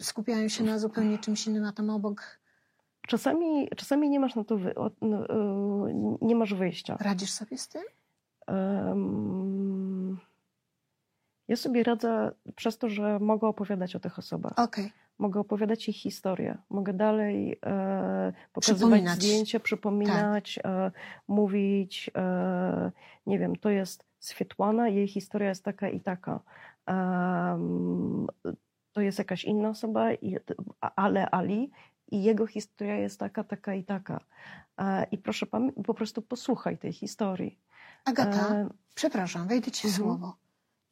skupiają 0.00 0.48
się 0.48 0.64
na 0.64 0.78
zupełnie 0.78 1.18
czymś 1.18 1.46
innym, 1.46 1.64
a 1.64 1.72
tam 1.72 1.90
obok 1.90 2.42
Czasami, 3.08 3.68
czasami 3.76 4.10
nie 4.10 4.20
masz 4.20 4.34
na 4.34 4.44
to 4.44 4.56
wy, 4.56 4.74
o, 4.74 4.90
n- 5.02 5.12
y, 5.14 6.18
nie 6.26 6.34
masz 6.36 6.54
wyjścia. 6.54 6.96
radzisz 7.00 7.30
sobie 7.30 7.58
z 7.58 7.68
tym? 7.68 7.82
Em, 8.46 9.61
ja 11.48 11.56
sobie 11.56 11.82
radzę 11.82 12.32
przez 12.56 12.78
to, 12.78 12.88
że 12.88 13.18
mogę 13.18 13.46
opowiadać 13.48 13.96
o 13.96 14.00
tych 14.00 14.18
osobach. 14.18 14.52
Okej. 14.58 14.92
Mogę 15.18 15.40
opowiadać 15.40 15.88
ich 15.88 15.96
historię. 15.96 16.58
Mogę 16.70 16.92
dalej 16.92 17.52
e, 17.66 18.32
pokazywać 18.52 18.78
Przypominać. 18.78 19.14
zdjęcia, 19.22 19.60
przypominać, 19.60 20.58
e, 20.64 20.90
mówić. 21.28 22.10
E, 22.16 22.92
nie 23.26 23.38
wiem, 23.38 23.56
to 23.56 23.70
jest 23.70 24.04
Swietłana, 24.18 24.88
jej 24.88 25.08
historia 25.08 25.48
jest 25.48 25.64
taka 25.64 25.88
i 25.88 26.00
taka. 26.00 26.40
To 28.92 29.00
jest 29.00 29.18
jakaś 29.18 29.44
inna 29.44 29.68
osoba, 29.68 30.12
i- 30.12 30.36
ale 30.80 31.30
Ali 31.30 31.70
i 32.10 32.22
jego 32.22 32.46
historia 32.46 32.96
jest 32.96 33.20
taka, 33.20 33.44
taka 33.44 33.74
i 33.74 33.84
taka. 33.84 34.20
E, 34.78 35.06
I 35.10 35.18
proszę 35.18 35.46
po 35.84 35.94
prostu 35.94 36.22
posłuchaj 36.22 36.78
tej 36.78 36.92
historii. 36.92 37.58
Agata, 38.04 38.54
E, 38.54 38.68
przepraszam, 38.94 39.48
wejdę 39.48 39.70
ci 39.70 39.82
w 39.82 39.90
mhm. 39.90 40.02
słowo. 40.04 40.36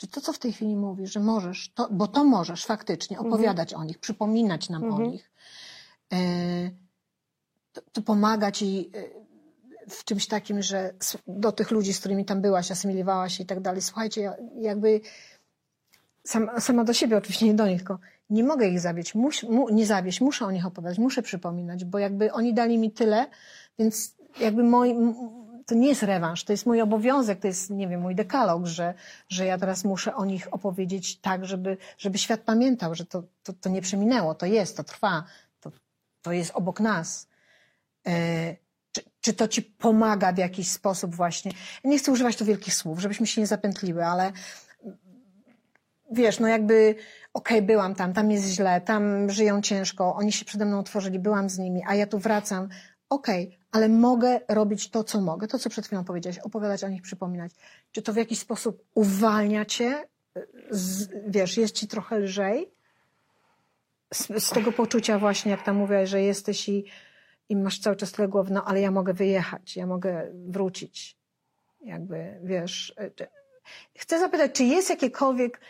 Czy 0.01 0.09
to, 0.09 0.21
co 0.21 0.33
w 0.33 0.39
tej 0.39 0.53
chwili 0.53 0.77
mówisz, 0.77 1.13
że 1.13 1.21
możesz, 1.21 1.73
to, 1.75 1.89
bo 1.91 2.07
to 2.07 2.25
możesz 2.25 2.65
faktycznie 2.65 3.19
opowiadać 3.19 3.75
o 3.75 3.85
nich, 3.85 3.99
przypominać 3.99 4.69
nam 4.69 4.85
o 4.85 4.87
Mhm. 4.87 5.11
nich, 5.11 5.31
e, 6.13 6.17
to, 7.73 7.81
to 7.93 8.03
pomaga 8.03 8.53
ci 8.53 8.91
e, 9.87 9.91
w 9.91 10.05
czymś 10.05 10.27
takim, 10.27 10.63
że 10.63 10.95
do 11.27 11.53
tych 11.53 11.71
ludzi, 11.71 11.93
z 11.93 12.01
którymi 12.01 12.25
tam 12.25 12.41
byłaś, 12.41 12.71
asymilowałaś 12.71 13.41
i 13.41 13.47
tak 13.47 13.61
dalej. 13.61 13.83
Słuchajcie, 13.83 14.21
ja- 14.21 14.37
jakby 14.61 15.01
sama, 16.25 16.61
sama 16.61 16.85
do 16.85 16.93
siebie, 16.93 17.17
oczywiście 17.17 17.47
nie 17.47 17.55
do 17.55 17.67
nich, 17.67 17.79
tylko 17.79 17.99
nie 18.31 18.45
mogę 18.45 18.69
ich 18.69 18.81
Mus, 19.15 19.43
mu, 19.43 19.69
nie 19.69 19.87
zawieść, 19.87 20.21
muszę 20.21 20.47
o 20.47 20.51
nich 20.51 20.67
opowiadać, 20.67 20.99
muszę 20.99 21.23
przypominać, 21.23 21.85
bo 21.85 21.99
jakby 21.99 22.33
oni 22.33 22.55
dali 22.55 22.79
mi 22.79 22.91
tyle, 22.91 23.27
więc 23.79 24.15
jakby 24.41 24.63
mój, 24.65 24.91
m- 24.91 25.15
to 25.71 25.75
nie 25.75 25.89
jest 25.89 26.03
rewanż, 26.03 26.45
to 26.45 26.53
jest 26.53 26.67
mój 26.67 26.81
obowiązek, 26.81 27.41
to 27.41 27.47
jest, 27.47 27.71
nie 27.71 27.89
wiem, 27.89 28.01
mój 28.01 28.15
dekalog, 28.15 28.67
że, 28.67 28.95
że 29.29 29.47
ja 29.47 29.59
teraz 29.59 29.85
muszę 29.85 30.15
o 30.15 30.25
nich 30.25 30.55
opowiedzieć 30.55 31.21
tak, 31.21 31.47
żeby, 31.47 31.77
żeby 31.99 32.19
świat 32.19 32.41
pamiętał, 32.41 32.95
że 32.95 33.07
to, 33.07 33.23
to, 33.43 33.53
to 33.53 33.69
nie 33.69 33.83
przeminęło, 33.83 34.35
to 34.35 34.47
jest, 34.47 34.77
to 34.77 34.85
trwa, 34.85 35.25
to, 35.61 35.73
to 36.23 36.33
jest 36.33 36.51
obok 36.55 36.81
nas. 36.81 37.29
E, 38.07 38.57
czy, 38.93 39.03
czy 39.21 39.33
to 39.33 39.49
ci 39.49 39.63
pomaga 39.63 40.33
w 40.33 40.39
jakiś 40.39 40.71
sposób 40.71 41.15
właśnie? 41.15 41.53
Nie 41.85 41.99
chcę 41.99 42.13
używać 42.13 42.37
tu 42.37 42.45
wielkich 42.45 42.75
słów, 42.75 43.01
żebyśmy 43.01 43.27
się 43.27 43.41
nie 43.41 43.47
zapętliły, 43.47 44.07
ale 44.07 44.33
wiesz, 46.13 46.41
no 46.41 46.49
jakby 46.49 46.95
okej, 47.35 47.63
byłam 47.63 47.95
tam, 47.95 48.13
tam 48.13 48.31
jest 48.31 48.49
źle, 48.49 48.81
tam 48.81 49.31
żyją 49.31 49.63
ciężko, 49.63 50.15
oni 50.15 50.33
się 50.33 50.45
przede 50.45 50.65
mną 50.65 50.79
otworzyli, 50.79 51.19
byłam 51.19 51.51
z 51.51 51.59
nimi, 51.59 51.83
a 51.87 51.95
ja 51.95 52.07
tu 52.07 52.19
wracam. 52.19 52.69
Okej, 53.09 53.60
ale 53.73 53.89
mogę 53.89 54.41
robić 54.49 54.91
to, 54.91 55.05
co 55.05 55.21
mogę, 55.21 55.49
to, 55.49 55.59
co 55.59 55.71
przed 55.71 55.87
chwilą 55.87 56.05
powiedziałaś, 56.05 56.39
opowiadać 56.39 56.85
o 56.85 56.89
nich, 56.89 57.03
przypominać. 57.03 57.53
Czy 57.93 58.03
to 58.03 58.13
w 58.13 58.17
jakiś 58.17 58.39
sposób 58.39 58.85
uwalnia 58.95 59.65
cię? 59.65 60.09
Z, 60.71 61.09
wiesz, 61.29 61.57
jest 61.57 61.75
ci 61.75 61.89
trochę 61.89 62.19
lżej? 62.19 62.71
Z, 64.15 64.45
z 64.45 64.51
tego 64.51 64.73
poczucia 64.73 65.19
właśnie, 65.19 65.51
jak 65.51 65.63
tam 65.65 65.77
mówiłaś, 65.77 66.09
że 66.09 66.23
jesteś 66.23 66.69
i, 66.69 66.85
i 67.49 67.57
masz 67.57 67.79
cały 67.79 67.97
czas 67.97 68.13
tyle 68.13 68.29
głowy, 68.29 68.53
no 68.53 68.65
ale 68.65 68.81
ja 68.81 68.91
mogę 68.91 69.15
wyjechać, 69.15 69.77
ja 69.77 69.87
mogę 69.87 70.31
wrócić. 70.47 71.17
Jakby, 71.81 72.41
wiesz... 72.43 72.95
czy- 73.15 73.27
Chcę 73.99 74.21
zapytać, 74.21 74.53
czy 74.53 74.65
jest 74.65 74.91
jakiekolwiek 74.91 75.61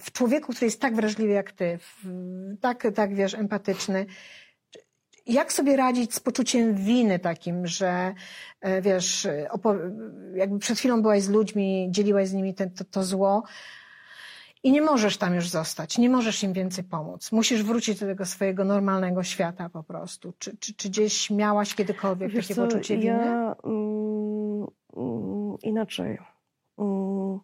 w 0.00 0.12
człowieku, 0.12 0.52
który 0.52 0.66
jest 0.66 0.80
tak 0.80 0.96
wrażliwy 0.96 1.32
jak 1.32 1.52
ty, 1.52 1.78
tak, 2.60 2.86
tak 2.94 3.14
wiesz, 3.14 3.34
empatyczny, 3.34 4.06
jak 5.32 5.52
sobie 5.52 5.76
radzić 5.76 6.14
z 6.14 6.20
poczuciem 6.20 6.74
winy 6.74 7.18
takim, 7.18 7.66
że 7.66 8.14
e, 8.60 8.82
wiesz, 8.82 9.28
jakby 10.34 10.58
przed 10.58 10.78
chwilą 10.78 11.02
byłaś 11.02 11.22
z 11.22 11.28
ludźmi, 11.28 11.88
dzieliłaś 11.90 12.28
z 12.28 12.32
nimi 12.32 12.54
ten, 12.54 12.70
to, 12.70 12.84
to 12.84 13.04
zło 13.04 13.42
i 14.62 14.72
nie 14.72 14.82
możesz 14.82 15.16
tam 15.16 15.34
już 15.34 15.48
zostać, 15.48 15.98
nie 15.98 16.10
możesz 16.10 16.42
im 16.42 16.52
więcej 16.52 16.84
pomóc. 16.84 17.32
Musisz 17.32 17.62
wrócić 17.62 18.00
do 18.00 18.06
tego 18.06 18.26
swojego 18.26 18.64
normalnego 18.64 19.22
świata 19.22 19.68
po 19.68 19.82
prostu. 19.82 20.32
Czy, 20.38 20.56
czy, 20.56 20.74
czy 20.74 20.88
gdzieś 20.88 21.30
miałaś 21.30 21.74
kiedykolwiek 21.74 22.32
Wiesz 22.32 22.48
takie 22.48 22.54
co, 22.54 22.66
poczucie 22.66 22.96
winy? 22.96 23.06
ja 23.08 23.56
mm, 23.64 24.66
mm, 24.96 25.56
inaczej. 25.62 26.18
Mm, 26.78 27.38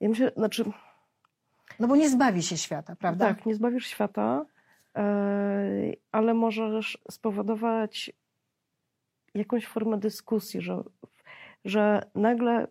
ja 0.00 0.08
myślę, 0.08 0.32
znaczy, 0.36 0.64
No 1.78 1.88
bo 1.88 1.96
nie 1.96 2.08
zbawi 2.10 2.42
się 2.42 2.56
świata, 2.56 2.96
prawda? 2.96 3.26
tak, 3.26 3.46
nie 3.46 3.54
zbawisz 3.54 3.86
świata, 3.86 4.46
ale 6.12 6.34
możesz 6.34 6.98
spowodować 7.10 8.12
jakąś 9.34 9.66
formę 9.66 9.98
dyskusji, 9.98 10.60
że, 10.60 10.82
że 11.64 12.10
nagle 12.14 12.66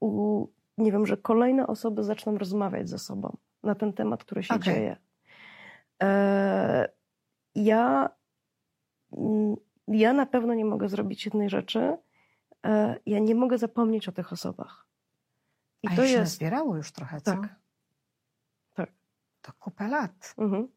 u, 0.00 0.46
nie 0.78 0.92
wiem, 0.92 1.06
że 1.06 1.16
kolejne 1.16 1.66
osoby 1.66 2.04
zaczną 2.04 2.38
rozmawiać 2.38 2.88
ze 2.88 2.98
sobą 2.98 3.36
na 3.62 3.74
ten 3.74 3.92
temat, 3.92 4.24
który 4.24 4.42
się 4.42 4.54
Okej. 4.54 4.74
dzieje. 4.74 4.96
E, 6.02 6.88
ja, 7.54 8.10
mm, 9.12 9.56
ja 9.88 10.12
na 10.12 10.26
pewno 10.26 10.54
nie 10.54 10.64
mogę 10.64 10.88
zrobić 10.88 11.24
jednej 11.24 11.50
rzeczy. 11.50 11.96
E, 12.66 12.96
ja 13.06 13.18
nie 13.18 13.34
mogę 13.34 13.58
zapomnieć 13.58 14.08
o 14.08 14.12
tych 14.12 14.32
osobach. 14.32 14.86
I 15.82 15.88
A 15.88 15.90
to 15.90 15.96
się 15.96 16.02
jest. 16.02 16.18
nazbierało 16.18 16.76
już 16.76 16.92
trochę, 16.92 17.20
co? 17.20 17.32
Tak. 17.32 17.54
Tak. 18.74 18.90
To 19.42 19.52
kupę 19.52 19.88
lat. 19.88 20.34
Mhm. 20.38 20.68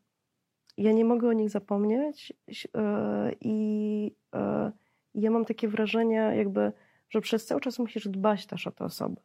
Ja 0.78 0.92
nie 0.92 1.06
mogę 1.06 1.30
o 1.30 1.34
nich 1.34 1.50
zapomnieć 1.50 2.34
e, 2.78 3.32
i 3.42 4.16
e, 4.36 4.72
ja 5.16 5.32
mam 5.32 5.46
takie 5.46 5.68
wrażenie, 5.68 6.34
jakby, 6.36 6.72
że 7.10 7.22
przez 7.22 7.46
cały 7.46 7.62
czas 7.62 7.80
musisz 7.80 8.08
dbać 8.08 8.46
też 8.46 8.68
o 8.68 8.72
te 8.72 8.86
osoby. 8.86 9.22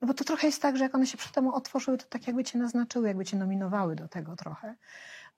No 0.00 0.08
bo 0.08 0.14
to 0.14 0.24
trochę 0.24 0.46
jest 0.46 0.62
tak, 0.62 0.76
że 0.76 0.84
jak 0.84 0.94
one 0.94 1.06
się 1.06 1.18
przed 1.18 1.32
tobą 1.32 1.54
otworzyły, 1.54 1.98
to 1.98 2.06
tak 2.06 2.26
jakby 2.26 2.44
cię 2.44 2.58
naznaczyły, 2.58 3.08
jakby 3.08 3.24
cię 3.24 3.36
nominowały 3.36 3.96
do 3.96 4.08
tego 4.08 4.36
trochę, 4.36 4.74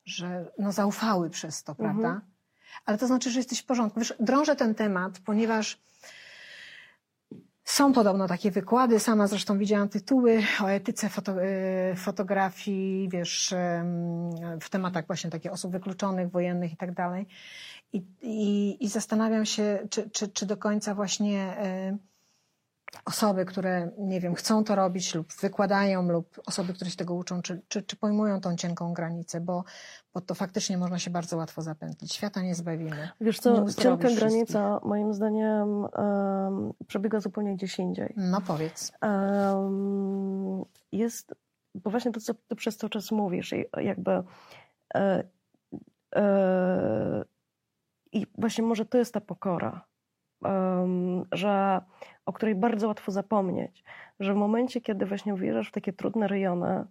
że 0.05 0.51
no 0.57 0.71
zaufały 0.71 1.29
przez 1.29 1.63
to, 1.63 1.71
Mhm. 1.71 1.89
prawda? 1.99 2.21
Ale 2.85 2.97
to 2.97 3.07
znaczy, 3.07 3.29
że 3.29 3.39
jesteś 3.39 3.59
w 3.59 3.65
porządku. 3.65 3.99
Wiesz, 3.99 4.13
drążę 4.19 4.55
ten 4.55 4.75
temat, 4.75 5.19
ponieważ 5.25 5.81
są 7.63 7.93
podobno 7.93 8.27
takie 8.27 8.51
wykłady, 8.51 8.99
sama 8.99 9.27
zresztą 9.27 9.57
widziałam 9.57 9.89
tytuły 9.89 10.43
o 10.63 10.71
etyce 10.71 11.09
foto, 11.09 11.43
y, 11.43 11.95
fotografii, 11.95 13.09
wiesz, 13.09 13.53
w 14.61 14.69
tematach 14.69 15.07
właśnie 15.07 15.29
takich 15.29 15.51
osób 15.51 15.71
wykluczonych, 15.71 16.31
wojennych 16.31 16.73
i 16.73 16.77
tak 16.77 16.93
dalej. 16.93 17.27
I, 18.21 18.87
zastanawiam 18.89 19.45
się, 19.45 19.87
czy, 19.89 20.09
czy, 20.09 20.27
czy 20.27 20.45
do 20.45 20.57
końca 20.57 20.95
właśnie 20.95 21.55
osoby, 23.05 23.45
które, 23.45 23.91
nie 23.97 24.19
wiem, 24.19 24.35
chcą 24.35 24.63
to 24.63 24.75
robić 24.75 25.15
lub 25.15 25.33
wykładają, 25.33 26.11
lub 26.11 26.39
osoby, 26.45 26.73
które 26.73 26.89
się 26.91 26.97
tego 26.97 27.13
uczą, 27.13 27.41
czy, 27.41 27.61
czy, 27.67 27.83
czy 27.83 27.95
pojmują 27.95 28.41
tą 28.41 28.55
cienką 28.55 28.93
granicę, 28.93 29.41
bo, 29.41 29.63
bo 30.13 30.21
to 30.21 30.35
faktycznie 30.35 30.77
można 30.77 30.99
się 30.99 31.11
bardzo 31.11 31.37
łatwo 31.37 31.61
zapętlić. 31.61 32.13
Świata 32.13 32.41
nie 32.41 32.55
zbawimy. 32.55 33.09
Wiesz 33.21 33.39
co, 33.39 33.53
cienka 33.55 33.97
wszystkich. 33.97 34.19
granica 34.19 34.79
moim 34.83 35.13
zdaniem 35.13 35.85
em, 35.85 36.73
przebiega 36.87 37.19
zupełnie 37.19 37.55
gdzieś 37.55 37.79
indziej. 37.79 38.13
No 38.17 38.41
powiedz. 38.41 38.91
Em, 39.01 40.65
jest, 40.91 41.35
bo 41.75 41.89
właśnie 41.89 42.11
to, 42.11 42.19
co 42.19 42.33
ty 42.33 42.55
przez 42.55 42.77
cały 42.77 42.89
czas 42.89 43.11
mówisz, 43.11 43.53
i 43.53 43.65
jakby 43.77 44.23
e, 44.95 45.23
e, 46.15 47.23
i 48.13 48.27
właśnie 48.37 48.63
może 48.63 48.85
to 48.85 48.97
jest 48.97 49.13
ta 49.13 49.21
pokora, 49.21 49.85
że, 51.31 51.81
o 52.25 52.33
której 52.33 52.55
bardzo 52.55 52.87
łatwo 52.87 53.11
zapomnieć, 53.11 53.83
że 54.19 54.33
w 54.33 54.37
momencie, 54.37 54.81
kiedy 54.81 55.05
właśnie 55.05 55.33
wjeżdżasz 55.33 55.69
w 55.69 55.71
takie 55.71 55.93
trudne 55.93 56.27
rejony 56.27 56.85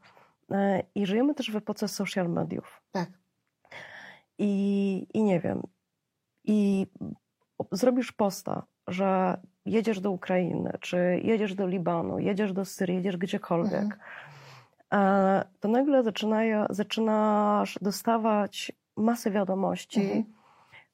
e, 0.50 0.82
i 0.94 1.07
żyjemy 1.07 1.34
też 1.34 1.50
w 1.50 1.57
epoce 1.57 1.88
social 1.88 2.28
mediów, 2.28 2.82
Tak. 2.92 3.09
i, 4.38 5.07
i 5.14 5.22
nie 5.22 5.40
wiem, 5.40 5.62
i 6.44 6.86
zrobisz 7.72 8.12
posta, 8.12 8.62
że 8.88 9.40
jedziesz 9.66 10.00
do 10.00 10.11
Ukrainy, 10.11 10.72
czy 10.80 11.20
jedziesz 11.22 11.55
do 11.55 11.66
Libanu, 11.66 12.18
jedziesz 12.18 12.53
do 12.53 12.64
Syrii, 12.64 12.96
jedziesz 12.96 13.16
gdziekolwiek, 13.16 13.74
Mhm. 13.82 14.00
e, 14.92 15.44
to 15.61 15.68
nagle 15.68 16.03
zaczynasz 16.70 17.78
dostawać 17.82 18.72
masę 18.96 19.30
wiadomości. 19.30 20.00
Mhm. 20.00 20.24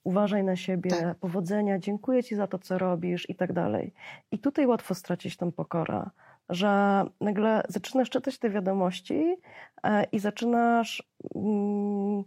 Uważaj 0.08 0.44
na 0.44 0.56
siebie, 0.56 0.90
Tak. 0.90 1.18
powodzenia, 1.18 1.78
dziękuję 1.78 2.22
ci 2.24 2.36
za 2.36 2.46
to, 2.46 2.58
co 2.58 2.78
robisz 2.78 3.30
i 3.30 3.34
tak 3.34 3.52
dalej. 3.52 3.92
I 4.30 4.38
tutaj 4.38 4.66
łatwo 4.66 4.94
stracić 4.94 5.36
tę 5.36 5.52
pokorę, 5.52 6.10
że 6.48 7.04
nagle 7.20 7.62
zaczynasz 7.68 8.10
czytać 8.10 8.38
te 8.38 8.50
wiadomości 8.50 9.36
e, 9.82 10.04
i 10.04 10.18
zaczynasz 10.18 11.02
mm, 11.34 12.24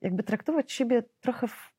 jakby 0.00 0.22
traktować 0.22 0.72
siebie 0.72 1.02
trochę, 1.20 1.48
w, 1.48 1.72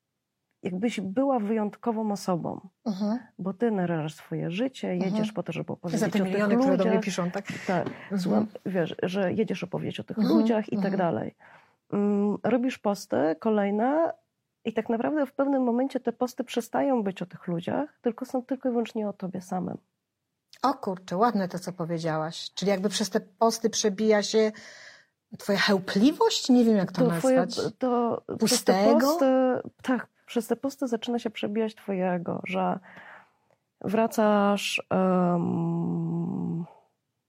jakbyś 0.62 1.00
była 1.00 1.38
wyjątkową 1.38 2.12
osobą, 2.12 2.60
Mhm. 2.86 3.18
bo 3.38 3.52
ty 3.54 3.70
narażasz 3.70 4.14
swoje 4.14 4.50
życie, 4.50 4.88
jedziesz 4.96 5.18
Mhm. 5.28 5.34
po 5.34 5.42
to, 5.42 5.52
żeby 5.52 5.66
Za 5.66 5.72
opowiedzieć 5.72 6.00
te 6.00 6.06
o 6.08 6.10
tych 6.12 6.24
miliony, 6.24 6.56
które 6.56 6.76
do 6.76 6.84
mnie 6.84 6.92
ludziach. 6.92 7.04
piszą, 7.04 7.30
tak? 7.30 7.44
Tak, 7.66 7.86
Mhm. 7.86 8.20
słucham, 8.20 8.46
wiesz, 8.66 8.94
że 9.02 9.32
jedziesz 9.32 9.64
opowiedzieć 9.64 10.00
o 10.00 10.04
tych 10.04 10.18
Mhm, 10.18 10.36
ludziach 10.36 10.68
i 10.72 10.76
tak 10.76 10.92
mhm. 10.92 10.98
dalej. 10.98 11.34
Mm, 11.92 12.36
Robisz 12.42 12.78
posty 12.78 13.16
kolejne 13.40 14.12
i 14.66 14.72
tak 14.72 14.88
naprawdę 14.88 15.26
w 15.26 15.32
pewnym 15.32 15.62
momencie 15.62 16.00
te 16.00 16.12
posty 16.12 16.44
przestają 16.44 17.02
być 17.02 17.22
o 17.22 17.26
tych 17.26 17.46
ludziach, 17.46 17.98
tylko 18.02 18.24
są 18.24 18.42
tylko 18.42 18.68
i 18.68 18.72
wyłącznie 18.72 19.08
o 19.08 19.12
tobie 19.12 19.40
samym. 19.40 19.78
O 20.62 20.74
kurczę, 20.74 21.16
ładne 21.16 21.48
to, 21.48 21.58
co 21.58 21.72
powiedziałaś. 21.72 22.50
Czyli 22.54 22.70
jakby 22.70 22.88
przez 22.88 23.10
te 23.10 23.20
posty 23.20 23.70
przebija 23.70 24.22
się 24.22 24.52
twoja 25.38 25.58
chełpliwość? 25.58 26.48
Nie 26.48 26.64
wiem, 26.64 26.76
jak 26.76 26.92
to, 26.92 27.10
twoje, 27.10 27.36
nazwać. 27.36 27.74
to 27.78 28.22
przez 28.26 28.64
te 28.64 28.72
Pustego? 28.72 29.00
posty, 29.00 29.26
tak, 29.82 30.06
przez 30.26 30.46
te 30.46 30.56
posty 30.56 30.88
zaczyna 30.88 31.18
się 31.18 31.30
przebijać 31.30 31.74
twojego, 31.74 32.40
że 32.44 32.78
wracasz, 33.80 34.86
em, 34.90 36.64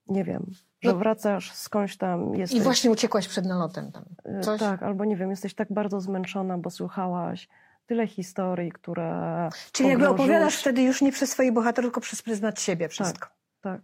nie 0.08 0.24
wiem, 0.24 0.46
że 0.88 0.94
No- 0.94 1.00
wracasz 1.00 1.52
skądś 1.54 1.98
tam, 1.98 2.36
jesteś 2.36 2.60
I 2.60 2.62
właśnie 2.64 2.92
uciekłaś 2.92 3.28
przed 3.28 3.46
nalotem 3.46 3.92
tam. 3.92 4.04
Y, 4.40 4.42
Coś? 4.42 4.60
Tak, 4.60 4.84
albo 4.84 5.06
nie 5.06 5.16
wiem, 5.18 5.30
jesteś 5.30 5.54
tak 5.54 5.68
bardzo 5.74 6.02
zmęczona, 6.02 6.58
bo 6.58 6.70
słuchałaś 6.70 7.48
tyle 7.86 8.08
historii, 8.08 8.72
które. 8.72 9.50
Czyli 9.72 9.90
jakby 9.90 10.10
opowiadasz 10.10 10.56
wtedy 10.60 10.82
już 10.82 11.02
nie 11.02 11.12
przez 11.12 11.30
swoich 11.32 11.54
bohaterów, 11.54 11.88
tylko 11.92 12.02
przez 12.02 12.22
pryzmat 12.22 12.62
siebie 12.62 12.90
wszystko. 12.90 13.28
Tak. 13.62 13.82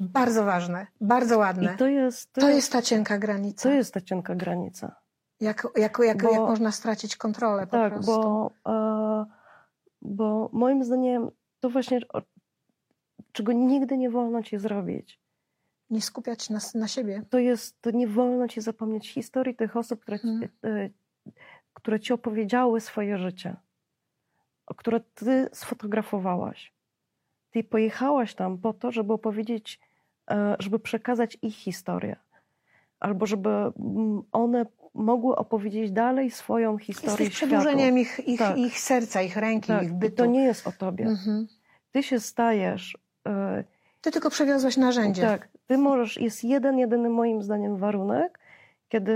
Bardzo 0.00 0.44
ważne, 0.44 0.86
bardzo 1.00 1.38
ładne. 1.38 1.74
I 1.74 1.76
to 1.76 1.86
jest. 1.86 2.32
To 2.32 2.48
jest 2.48 2.72
ta 2.72 2.82
cienka 2.82 3.18
granica. 3.18 3.62
to 3.68 3.74
jest 3.74 3.94
ta 3.94 4.00
cienka 4.00 4.34
granica. 4.34 4.94
Jak, 5.40 5.68
jak, 5.76 5.98
jak, 6.06 6.22
Bo- 6.22 6.30
jak 6.30 6.40
można 6.40 6.72
stracić 6.72 7.16
kontrolę 7.16 7.66
po 7.66 7.72
Tak, 7.72 7.92
prostu. 7.92 8.12
bo, 8.12 8.50
e, 8.66 9.26
bo 10.02 10.50
moim 10.52 10.84
zdaniem 10.84 11.30
to 11.60 11.70
właśnie, 11.70 12.00
czego 13.32 13.52
nigdy 13.52 13.98
nie 13.98 14.10
wolno 14.10 14.42
ci 14.42 14.58
zrobić, 14.58 15.20
Nie 15.90 16.02
skupiać 16.02 16.50
na, 16.50 16.58
na 16.74 16.88
siebie. 16.88 17.22
to 17.30 17.38
jest, 17.38 17.80
to 17.82 17.90
nie 17.90 18.08
wolno 18.08 18.48
ci 18.48 18.60
zapomnieć 18.60 19.12
historii 19.12 19.54
tych 19.54 19.76
osób, 19.76 20.00
które, 20.00 20.18
ci- 20.20 20.26
e, 20.64 20.90
które 21.74 22.00
ci 22.00 22.12
opowiedziały 22.12 22.80
swoje 22.80 23.18
życie. 23.18 23.56
które 24.76 25.00
ty 25.00 25.48
sfotografowałaś. 25.52 26.72
Ty 27.50 27.64
pojechałaś 27.64 28.34
tam 28.34 28.58
po 28.58 28.72
to, 28.72 28.92
żeby 28.92 29.12
opowiedzieć, 29.12 29.80
e, 30.30 30.56
żeby 30.58 30.78
przekazać 30.78 31.38
ich 31.42 31.54
historię. 31.56 32.16
Albo 33.00 33.26
żeby 33.26 33.48
one 34.32 34.66
mogły 34.94 35.36
opowiedzieć 35.36 35.92
dalej 35.92 36.30
swoją 36.30 36.78
historię 36.78 37.10
Jesteś 37.24 37.34
przedłużeniem 37.34 37.98
ich, 37.98 38.28
ich, 38.28 38.38
Tak. 38.38 38.58
ich 38.58 38.80
serca, 38.80 39.22
ich 39.22 39.36
ręki, 39.36 39.68
Tak, 39.68 39.82
ich 39.82 39.90
i 39.90 39.94
bytu. 39.94 40.16
to 40.16 40.26
nie 40.26 40.44
jest 40.44 40.66
o 40.66 40.72
tobie. 40.72 41.04
Mhm. 41.04 41.46
Ty 41.92 42.02
się 42.02 42.20
stajesz 42.20 42.98
e, 43.26 43.64
Ty 44.00 44.10
tylko 44.10 44.30
przewiozłeś 44.30 44.76
narzędzie. 44.76 45.22
Tak, 45.22 45.48
ty 45.66 45.78
możesz, 45.78 46.16
jest 46.16 46.44
jeden, 46.44 46.78
jedyny 46.78 47.08
moim 47.08 47.42
zdaniem 47.42 47.76
warunek, 47.76 48.38
kiedy 48.88 49.12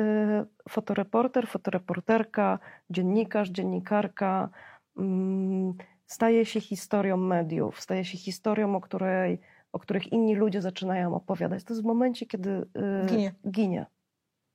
fotoreporter, 0.69 1.49
fotoreporterka, 1.49 2.59
dziennikarz, 2.91 3.49
dziennikarka 3.51 4.49
mm, 4.97 5.75
staje 6.07 6.47
się 6.47 6.61
historią 6.61 7.17
mediów, 7.17 7.81
staje 7.81 8.05
się 8.05 8.19
historią, 8.19 8.77
o, 8.77 8.81
której, 8.81 9.41
o 9.73 9.79
których 9.79 10.13
inni 10.13 10.35
ludzie 10.37 10.63
zaczynają 10.63 11.15
opowiadać. 11.15 11.65
To 11.65 11.75
jest 11.75 11.83
w 11.83 11.87
momencie, 11.87 12.27
kiedy 12.27 12.51
y, 12.51 13.07
Ginie. 13.07 13.35
ginie. 13.51 13.87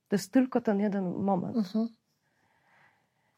To 0.08 0.16
jest 0.16 0.32
tylko 0.32 0.60
ten 0.60 0.80
jeden 0.80 1.14
moment. 1.14 1.56
Mhm. 1.56 1.88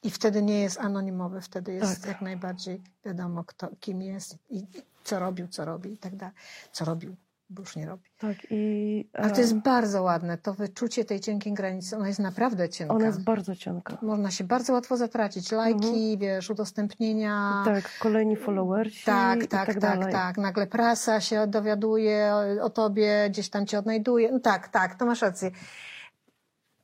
I 0.02 0.10
wtedy 0.10 0.42
nie 0.42 0.60
jest 0.60 0.80
anonimowy, 0.80 1.40
wtedy 1.40 1.72
jest 1.72 2.00
Tak. 2.00 2.08
jak 2.08 2.20
najbardziej 2.22 2.82
wiadomo, 3.04 3.44
kto, 3.44 3.68
kim 3.80 4.02
jest 4.02 4.38
i 4.50 4.58
i 4.58 4.82
co 5.04 5.18
robił, 5.18 5.48
co 5.48 5.64
robi 5.64 5.92
i 5.92 5.98
tak 5.98 6.16
dalej. 6.16 6.34
Co 6.72 6.84
robił, 6.84 7.16
bo 7.50 7.62
już 7.62 7.76
nie 7.76 7.86
robi. 7.86 8.10
Tak, 8.18 8.36
i 8.50 9.10
Ale 9.12 9.30
to 9.30 9.40
jest 9.40 9.52
e, 9.52 9.60
bardzo 9.64 10.02
ładne, 10.02 10.38
to 10.38 10.54
wyczucie 10.54 11.04
tej 11.04 11.20
cienkiej 11.20 11.52
granicy, 11.52 11.96
ona 11.96 12.08
jest 12.08 12.20
naprawdę 12.20 12.68
cienka. 12.68 12.94
ona 12.94 13.06
jest 13.06 13.24
bardzo 13.24 13.56
cienka. 13.56 13.98
Można 14.02 14.30
się 14.30 14.44
bardzo 14.44 14.72
łatwo 14.72 14.96
zatracić. 14.96 15.52
Lajki, 15.52 16.18
wiesz, 16.18 16.50
udostępnienia. 16.50 17.62
Tak, 17.64 17.98
kolejni 17.98 18.36
followersi 18.36 19.04
Tak, 19.04 19.46
tak, 19.46 19.66
tak, 19.66 19.80
tak, 19.80 20.12
tak. 20.12 20.38
Nagle 20.38 20.66
prasa 20.66 21.20
się 21.20 21.46
dowiaduje 21.46 22.32
o, 22.34 22.64
o 22.64 22.70
tobie, 22.70 23.26
gdzieś 23.30 23.50
tam 23.50 23.66
cię 23.66 23.78
odnajduje. 23.78 24.32
No 24.32 24.40
tak, 24.40 24.68
tak, 24.68 24.94
to 24.94 25.06
masz 25.06 25.22
rację. 25.22 25.50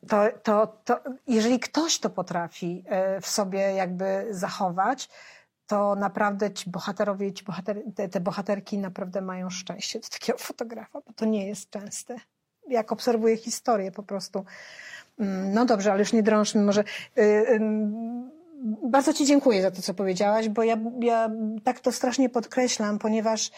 To, 0.09 0.25
to, 0.43 0.81
to, 0.85 1.01
jeżeli 1.27 1.61
ktoś 1.61 1.99
to 1.99 2.11
potrafi 2.11 2.85
e, 2.87 3.21
w 3.21 3.27
sobie 3.27 3.59
jakby 3.59 4.27
zachować, 4.31 5.09
to 5.67 5.95
naprawdę 5.95 6.53
ci 6.53 6.71
bohaterowie, 6.71 7.33
ci 7.33 7.45
bohater, 7.45 7.83
te, 7.95 8.09
te 8.09 8.21
bohaterki 8.21 8.79
naprawdę 8.79 9.21
mają 9.21 9.51
szczęście 9.51 10.01
do 10.01 10.09
takiego 10.09 10.39
fotografa, 10.49 11.01
bo 11.07 11.13
to 11.13 11.25
nie 11.25 11.47
jest 11.47 11.71
częste. 11.71 12.17
Jak 12.69 12.93
obserwuję 12.93 13.37
historię 13.37 13.93
po 13.93 14.03
prostu. 14.03 14.45
Mm, 15.19 15.53
No 15.55 15.65
dobrze, 15.65 15.93
ale 15.93 16.01
już 16.01 16.13
nie 16.13 16.23
drążmy 16.23 16.63
może. 16.63 16.85
y, 17.19 17.61
Bardzo 18.83 19.13
Ci 19.13 19.27
dziękuję 19.27 19.63
za 19.63 19.71
to, 19.71 19.83
co 19.83 19.95
powiedziałaś, 19.95 20.49
bo 20.49 20.63
ja, 20.63 20.79
ja 21.01 21.31
tak 21.65 21.81
to 21.81 21.93
strasznie 21.93 22.29
podkreślam, 22.29 22.99
ponieważ 22.99 23.51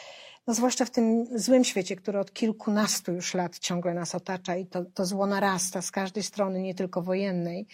no 0.47 0.55
zwłaszcza 0.55 0.85
w 0.85 0.91
tym 0.91 1.27
złym 1.39 1.65
świecie, 1.65 1.97
który 1.97 2.19
od 2.19 2.33
kilkunastu 2.33 3.13
już 3.13 3.35
lat 3.35 3.59
ciągle 3.59 3.95
nas 3.95 4.15
otacza 4.15 4.57
i 4.57 4.67
to, 4.67 4.85
to 4.85 5.05
zło 5.05 5.27
narasta 5.27 5.83
z 5.83 5.91
każdej 5.91 6.23
strony, 6.23 6.63
nie 6.63 6.75
tylko 6.75 7.03
wojennej, 7.03 7.67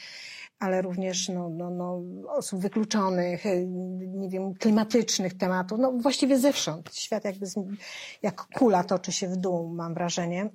ale 0.63 0.83
również 0.83 1.29
no, 1.29 1.49
no, 1.49 1.71
no, 1.71 2.03
osób 2.29 2.61
wykluczonych, 2.61 3.47
y, 3.47 3.67
nie 3.99 4.29
wiem, 4.29 4.55
klimatycznych 4.55 5.35
tematów, 5.35 5.79
no 5.79 5.93
właściwie 5.93 6.39
zewsząd. 6.39 6.95
Świat 6.95 7.25
jakby 7.25 7.47
z, 7.47 7.55
jak 8.23 8.47
kula 8.55 8.85
toczy 8.85 9.13
się 9.13 9.29
w 9.29 9.37
dół, 9.37 9.69
mam 9.69 9.95
wrażenie. 9.95 10.51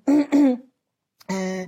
E, 1.32 1.66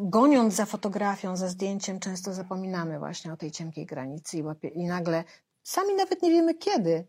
Goniąc 0.00 0.54
za 0.54 0.66
fotografią, 0.66 1.36
za 1.36 1.48
zdjęciem, 1.48 2.00
często 2.00 2.32
zapominamy 2.32 2.98
właśnie 2.98 3.32
o 3.32 3.36
tej 3.36 3.50
cienkiej 3.50 3.86
granicy 3.86 4.38
i, 4.38 4.42
łapie, 4.42 4.68
i 4.68 4.84
nagle, 4.84 5.24
sami 5.62 5.94
nawet 5.94 6.22
nie 6.22 6.30
wiemy 6.30 6.54
kiedy, 6.54 7.06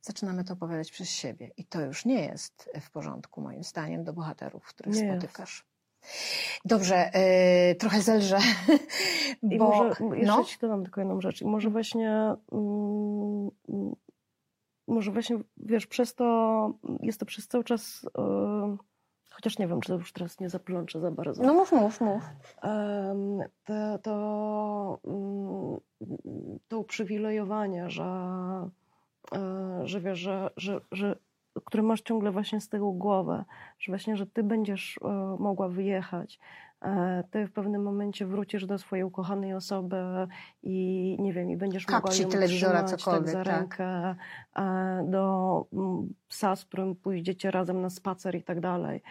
zaczynamy 0.00 0.44
to 0.44 0.52
opowiadać 0.52 0.90
przez 0.90 1.08
siebie. 1.08 1.50
I 1.56 1.64
to 1.64 1.80
już 1.80 2.04
nie 2.04 2.24
jest 2.24 2.70
w 2.80 2.90
porządku, 2.90 3.40
moim 3.40 3.64
zdaniem, 3.64 4.04
do 4.04 4.12
bohaterów, 4.12 4.64
których 4.64 4.94
Nie 4.94 5.12
spotykasz. 5.12 5.69
Dobrze, 6.64 7.10
y, 7.70 7.74
trochę 7.74 8.02
zelżę, 8.02 8.38
I 9.42 9.58
bo 9.58 9.68
może 9.68 9.84
jeszcze 10.16 10.36
no, 10.36 10.44
ci 10.44 10.58
dodam 10.58 10.82
tylko 10.82 11.00
jedną 11.00 11.20
rzecz. 11.20 11.42
I 11.42 11.46
może 11.46 11.70
właśnie, 11.70 12.10
mm, 12.52 13.50
mm, 13.68 13.94
może 14.88 15.12
właśnie, 15.12 15.38
wiesz, 15.56 15.86
przez 15.86 16.14
to, 16.14 16.72
jest 17.00 17.20
to 17.20 17.26
przez 17.26 17.48
cały 17.48 17.64
czas, 17.64 18.06
e, 18.18 18.76
chociaż 19.30 19.58
nie 19.58 19.68
wiem, 19.68 19.80
czy 19.80 19.88
to 19.88 19.94
już 19.94 20.12
teraz 20.12 20.40
nie 20.40 20.48
zaplączę 20.48 21.00
za 21.00 21.10
bardzo. 21.10 21.42
no 21.42 21.54
mów, 21.54 21.72
mów, 21.72 22.00
mów. 22.00 22.22
To, 23.64 23.98
to, 24.02 25.00
mm, 25.06 25.80
to 26.68 26.78
uprzywilejowanie, 26.78 27.90
że, 27.90 28.04
e, 29.34 29.80
że 29.84 30.00
wiesz, 30.00 30.18
że, 30.18 30.50
że, 30.56 30.80
że 30.92 31.16
które 31.64 31.82
masz 31.82 32.00
ciągle 32.00 32.30
właśnie 32.30 32.60
z 32.60 32.68
tyłu 32.68 32.92
głowę, 32.92 33.44
że 33.78 33.92
właśnie, 33.92 34.16
że 34.16 34.26
ty 34.26 34.42
będziesz 34.42 34.98
e, 35.04 35.36
mogła 35.38 35.68
wyjechać, 35.68 36.38
e, 36.82 37.24
ty 37.30 37.46
w 37.46 37.52
pewnym 37.52 37.82
momencie 37.82 38.26
wrócisz 38.26 38.66
do 38.66 38.78
swojej 38.78 39.04
ukochanej 39.04 39.54
osoby 39.54 39.96
i 40.62 41.16
nie 41.20 41.32
wiem, 41.32 41.50
i 41.50 41.56
będziesz 41.56 41.88
mogła 41.88 42.14
ją 42.14 42.28
trzymać 42.28 43.04
tak 43.04 43.28
za 43.28 43.44
tak. 43.44 43.46
rękę, 43.46 44.14
e, 44.56 45.04
do 45.08 45.66
mm, 45.72 46.14
psa, 46.28 46.56
z 46.56 46.64
którym 46.64 46.96
pójdziecie 46.96 47.50
razem 47.50 47.80
na 47.80 47.90
spacer 47.90 48.34
i 48.34 48.42
tak 48.42 48.60
dalej. 48.60 49.02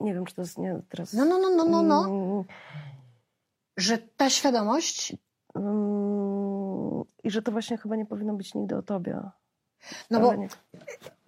Nie 0.00 0.14
wiem, 0.14 0.24
czy 0.24 0.34
to 0.34 0.42
jest 0.42 0.58
nie, 0.58 0.80
teraz... 0.88 1.12
No, 1.12 1.24
no, 1.24 1.38
no, 1.38 1.50
no, 1.50 1.64
no, 1.64 1.82
no. 1.82 2.04
Mm, 2.04 2.44
Że 3.76 3.98
ta 3.98 4.30
świadomość, 4.30 5.16
mm, 5.54 7.04
I 7.24 7.30
że 7.30 7.42
to 7.42 7.52
właśnie 7.52 7.78
chyba 7.78 7.96
nie 7.96 8.06
powinno 8.06 8.34
być 8.34 8.54
nigdy 8.54 8.76
o 8.76 8.82
tobie. 8.82 9.20
No 10.10 10.20
bo 10.20 10.34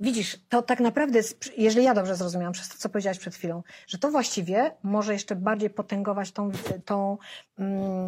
Widzisz, 0.00 0.38
to 0.48 0.62
tak 0.62 0.80
naprawdę, 0.80 1.20
jeżeli 1.56 1.86
ja 1.86 1.94
dobrze 1.94 2.16
zrozumiałam 2.16 2.52
przez 2.52 2.68
to, 2.68 2.78
co 2.78 2.88
powiedziałaś 2.88 3.18
przed 3.18 3.34
chwilą, 3.34 3.62
że 3.86 3.98
to 3.98 4.10
właściwie 4.10 4.70
może 4.82 5.12
jeszcze 5.12 5.36
bardziej 5.36 5.70
potęgować 5.70 6.32
tą, 6.32 6.50
tą, 6.84 7.18
mm, 7.58 8.06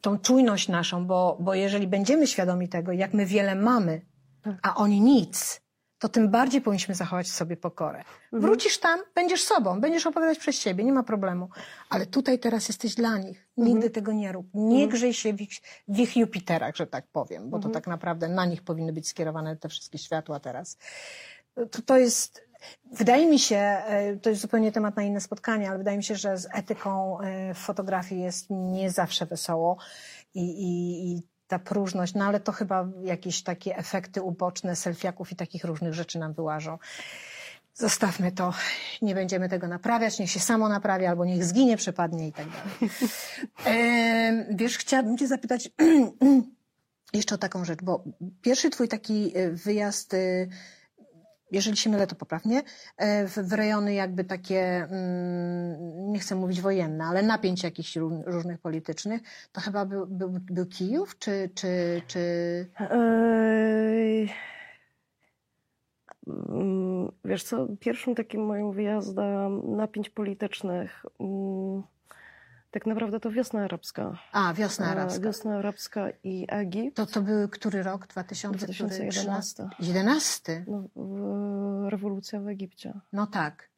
tą 0.00 0.18
czujność 0.18 0.68
naszą, 0.68 1.06
bo, 1.06 1.36
bo 1.40 1.54
jeżeli 1.54 1.86
będziemy 1.86 2.26
świadomi 2.26 2.68
tego, 2.68 2.92
jak 2.92 3.14
my 3.14 3.26
wiele 3.26 3.54
mamy, 3.54 4.00
Tak. 4.42 4.54
a 4.62 4.74
oni 4.74 5.00
nic, 5.00 5.60
to 5.98 6.08
tym 6.08 6.28
bardziej 6.30 6.60
powinniśmy 6.60 6.94
zachować 6.94 7.26
w 7.26 7.32
sobie 7.32 7.56
pokorę. 7.56 7.98
Mhm. 7.98 8.42
Wrócisz 8.42 8.78
tam, 8.78 9.00
będziesz 9.14 9.42
sobą, 9.42 9.80
będziesz 9.80 10.06
opowiadać 10.06 10.38
przez 10.38 10.58
siebie, 10.58 10.84
nie 10.84 10.92
ma 10.92 11.02
problemu. 11.02 11.48
Ale 11.90 12.06
tutaj 12.06 12.38
teraz 12.38 12.68
jesteś 12.68 12.94
dla 12.94 13.18
nich. 13.18 13.48
Nigdy 13.56 13.72
Mhm. 13.72 13.92
tego 13.92 14.12
nie 14.12 14.32
rób. 14.32 14.46
Nie 14.54 14.88
grzej 14.88 15.14
się 15.14 15.32
w 15.32 15.40
ich, 15.40 15.50
w 15.88 15.98
ich 15.98 16.16
Jupiterach, 16.16 16.76
że 16.76 16.86
tak 16.86 17.06
powiem, 17.12 17.50
bo 17.50 17.56
Mhm. 17.56 17.62
to 17.62 17.80
tak 17.80 17.86
naprawdę 17.86 18.28
na 18.28 18.44
nich 18.46 18.62
powinny 18.62 18.92
być 18.92 19.08
skierowane 19.08 19.56
te 19.56 19.68
wszystkie 19.68 19.98
światła 19.98 20.40
teraz 20.40 20.78
to, 21.70 21.82
to 21.82 21.98
jest, 21.98 22.48
wydaje 22.92 23.26
mi 23.26 23.38
się, 23.38 23.56
e, 23.56 24.16
to 24.16 24.30
jest 24.30 24.42
zupełnie 24.42 24.72
temat 24.72 24.96
na 24.96 25.02
inne 25.02 25.20
spotkanie, 25.20 25.68
ale 25.68 25.78
wydaje 25.78 25.96
mi 25.96 26.04
się, 26.04 26.16
że 26.16 26.38
z 26.38 26.48
etyką 26.54 27.20
e, 27.20 27.54
w 27.54 27.58
fotografii 27.58 28.20
jest 28.22 28.46
nie 28.50 28.90
zawsze 28.90 29.26
wesoło 29.26 29.76
i, 30.34 30.40
i, 30.40 31.12
i 31.12 31.22
ta 31.48 31.58
próżność, 31.58 32.14
no 32.14 32.24
ale 32.24 32.40
to 32.40 32.52
chyba 32.52 32.88
jakieś 33.02 33.42
takie 33.42 33.76
efekty 33.76 34.22
uboczne 34.22 34.76
selfiaków 34.76 35.32
i 35.32 35.36
takich 35.36 35.64
różnych 35.64 35.94
rzeczy 35.94 36.18
nam 36.18 36.32
wyłażą. 36.32 36.78
Zostawmy 37.74 38.32
to, 38.32 38.54
nie 39.02 39.14
będziemy 39.14 39.48
tego 39.48 39.68
naprawiać, 39.68 40.18
niech 40.18 40.30
się 40.30 40.40
samo 40.40 40.68
naprawia, 40.68 41.10
albo 41.10 41.24
niech 41.24 41.44
zginie, 41.44 41.76
przepadnie 41.76 42.28
i 42.28 42.32
tak 42.32 42.46
dalej. 42.48 42.92
Em, 43.64 44.56
Wiesz, 44.56 44.78
chciałabym 44.78 45.18
cię 45.18 45.28
zapytać 45.28 45.70
jeszcze 47.14 47.34
o 47.34 47.38
taką 47.38 47.64
rzecz, 47.64 47.82
bo 47.82 48.04
pierwszy 48.42 48.70
twój 48.70 48.88
taki 48.88 49.32
e, 49.38 49.50
wyjazd, 49.50 50.14
e, 50.14 50.46
jeżeli 51.50 51.76
się 51.76 51.90
mylę, 51.90 52.06
to 52.06 52.14
poprawnie, 52.14 52.62
e, 52.96 53.26
w, 53.28 53.52
rejony 53.52 53.94
jakby 53.94 54.24
takie, 54.24 54.60
mm, 54.90 56.12
nie 56.12 56.18
chcę 56.18 56.34
mówić 56.34 56.60
wojenne, 56.60 57.04
ale 57.04 57.22
napięć 57.22 57.62
jakichś 57.62 57.96
ró- 57.96 58.22
różnych 58.26 58.58
politycznych, 58.58 59.22
to 59.52 59.60
chyba 59.60 59.84
był, 59.84 60.06
był, 60.06 60.30
był 60.30 60.66
Kijów, 60.66 61.18
czy, 61.18 61.50
czy, 61.54 62.02
czy... 62.06 62.20
Mm, 66.26 67.12
Wiesz 67.24 67.44
co, 67.44 67.66
pierwszym 67.80 68.14
takim 68.14 68.46
moim 68.46 68.72
wyjazdem 68.72 69.76
napięć 69.76 70.10
politycznych, 70.10 71.06
mm, 71.20 71.82
tak 72.70 72.86
naprawdę 72.86 73.20
to 73.20 73.30
wiosna 73.30 73.64
arabska. 73.64 74.18
A, 74.32 74.54
wiosna 74.54 74.86
E, 74.86 74.90
arabska. 74.90 75.20
Wiosna 75.20 75.58
arabska 75.58 76.08
i 76.24 76.46
Egipt. 76.48 76.96
To, 76.96 77.06
to 77.06 77.22
był 77.22 77.48
który 77.48 77.82
rok? 77.82 78.06
2000, 78.06 78.66
2011. 78.66 79.68
11. 79.80 80.64
No, 80.68 81.90
rewolucja 81.90 82.40
w 82.40 82.48
Egipcie. 82.48 83.00
No 83.12 83.26
tak. 83.26 83.70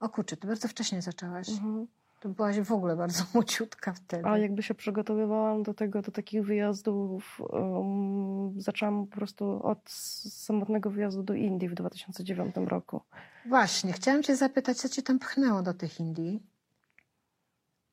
O 0.00 0.08
kurczę, 0.08 0.36
to 0.36 0.48
bardzo 0.48 0.68
wcześnie 0.68 1.02
zaczęłaś. 1.02 1.48
Mhm. 1.48 1.86
To 2.20 2.28
byłaś 2.28 2.60
w 2.60 2.72
ogóle 2.72 2.96
bardzo 2.96 3.24
młodziutka 3.34 3.92
wtedy. 3.92 4.28
A 4.28 4.38
jakby 4.38 4.62
się 4.62 4.74
przygotowywałam 4.74 5.62
do 5.62 5.74
tego, 5.74 6.02
do 6.02 6.12
takich 6.12 6.44
wyjazdów, 6.44 7.40
um, 7.50 8.60
zaczęłam 8.60 9.06
po 9.06 9.16
prostu 9.16 9.62
od 9.62 9.90
samotnego 9.90 10.90
wyjazdu 10.90 11.22
do 11.22 11.34
Indii 11.34 11.68
w 11.68 11.74
2009 11.74 12.54
roku. 12.56 13.00
Właśnie, 13.46 13.92
chciałam 13.92 14.22
cię 14.22 14.36
zapytać, 14.36 14.76
co 14.76 14.88
cię 14.88 15.02
tam 15.02 15.18
pchnęło 15.18 15.62
do 15.62 15.74
tych 15.74 16.00
Indii? 16.00 16.42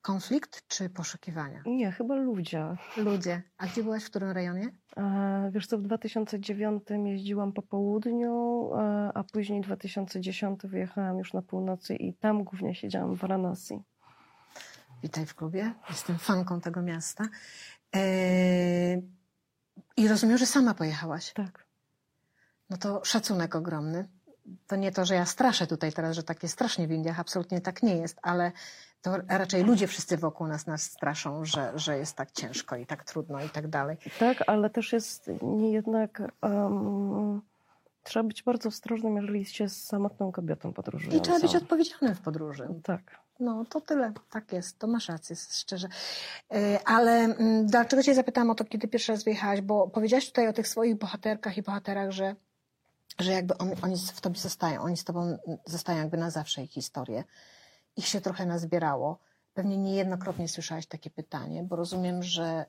Konflikt 0.02 0.68
czy 0.68 0.90
poszukiwania? 0.90 1.62
Nie, 1.66 1.92
chyba 1.92 2.16
ludzie. 2.16 2.66
Ludzie. 2.98 3.42
A 3.58 3.68
gdzie 3.68 3.84
byłaś, 3.84 4.04
w 4.04 4.10
którym 4.10 4.32
rejonie? 4.32 4.70
E, 4.98 5.50
Wiesz 5.54 5.68
co, 5.68 5.78
w 5.78 5.82
2009 5.82 6.84
jeździłam 7.06 7.54
po 7.54 7.62
południu, 7.62 8.70
e, 8.76 9.12
a 9.14 9.24
później 9.24 9.62
w 9.62 9.66
2010 9.66 10.60
wyjechałam 10.68 11.18
już 11.18 11.34
na 11.34 11.42
północy 11.42 11.96
i 11.96 12.14
tam 12.14 12.44
głównie 12.44 12.76
siedziałam 12.76 13.16
w 13.16 13.20
Varanasi. 13.20 13.80
Witaj 15.04 15.26
w 15.26 15.36
klubie. 15.36 15.74
Jestem 15.90 16.18
fanką 16.18 16.62
tego 16.62 16.82
miasta. 16.82 17.24
Eee, 17.94 19.02
I 19.98 20.08
rozumiem, 20.08 20.38
że 20.38 20.46
sama 20.46 20.74
pojechałaś. 20.74 21.34
Tak. 21.34 21.68
No 22.70 22.78
to 22.78 23.02
szacunek 23.06 23.56
ogromny. 23.56 24.08
To 24.68 24.76
nie 24.76 24.92
to, 24.92 25.06
że 25.06 25.16
ja 25.16 25.26
straszę 25.26 25.68
tutaj 25.68 25.94
teraz, 25.94 26.16
że 26.16 26.24
tak 26.24 26.44
jest 26.44 26.54
strasznie 26.54 26.88
w 26.88 26.92
Indiach. 26.92 27.20
Absolutnie 27.20 27.62
tak 27.62 27.84
nie 27.84 27.98
jest, 27.98 28.20
ale 28.22 28.52
to 29.02 29.18
raczej 29.28 29.64
ludzie 29.64 29.88
wszyscy 29.88 30.18
wokół 30.18 30.48
nas 30.48 30.68
nas 30.68 30.82
straszą, 30.84 31.46
że, 31.46 31.72
że 31.76 31.98
jest 31.98 32.16
tak 32.16 32.32
ciężko 32.32 32.76
i 32.76 32.86
tak 32.86 33.04
trudno 33.04 33.44
i 33.44 33.50
tak 33.50 33.68
dalej. 33.68 33.98
Tak, 34.20 34.44
ale 34.48 34.70
też 34.70 34.94
jest 34.94 35.32
jednak. 35.72 36.22
em, 36.42 37.42
trzeba 38.04 38.24
być 38.24 38.44
bardzo 38.44 38.70
ostrożnym, 38.70 39.16
jeżeli 39.16 39.46
się 39.46 39.70
z 39.70 39.84
samotną 39.84 40.32
kobietą 40.32 40.74
podróżującą. 40.74 41.18
I 41.18 41.22
trzeba 41.22 41.40
być 41.40 41.56
odpowiedzialnym 41.56 42.16
w 42.16 42.22
podróży. 42.22 42.68
Tak. 42.84 43.28
No, 43.40 43.66
to 43.70 43.82
tyle. 43.82 44.14
Tak 44.30 44.54
jest. 44.54 44.80
To 44.80 44.88
masz 44.88 45.10
rację, 45.10 45.36
szczerze. 45.36 45.88
E, 46.54 46.80
Ale 46.86 47.12
mm, 47.12 47.66
dlaczego 47.66 48.04
cię 48.04 48.16
zapytałam 48.16 48.50
o 48.50 48.56
to, 48.56 48.66
kiedy 48.66 48.88
pierwszy 48.88 49.12
raz 49.12 49.24
wyjechałaś? 49.24 49.62
Bo 49.62 49.88
powiedziałaś 49.88 50.28
tutaj 50.28 50.48
o 50.48 50.54
tych 50.54 50.68
swoich 50.68 50.96
bohaterkach 50.96 51.58
i 51.58 51.62
bohaterach, 51.62 52.12
że, 52.12 52.36
że 53.20 53.32
jakby 53.32 53.58
on, 53.58 53.72
oni 53.82 53.96
w 54.16 54.22
tobie 54.22 54.40
zostają. 54.40 54.82
Oni 54.82 54.98
z 54.98 55.04
tobą 55.04 55.38
zostają 55.66 56.00
jakby 56.00 56.18
na 56.18 56.30
zawsze 56.30 56.64
ich 56.64 56.72
historię. 56.72 57.24
Ich 57.98 58.08
się 58.08 58.22
trochę 58.22 58.46
nazbierało. 58.46 59.20
Pewnie 59.54 59.78
niejednokrotnie 59.78 60.48
słyszałaś 60.48 60.88
takie 60.88 61.10
pytanie, 61.10 61.64
bo 61.64 61.76
rozumiem, 61.76 62.24
że 62.24 62.66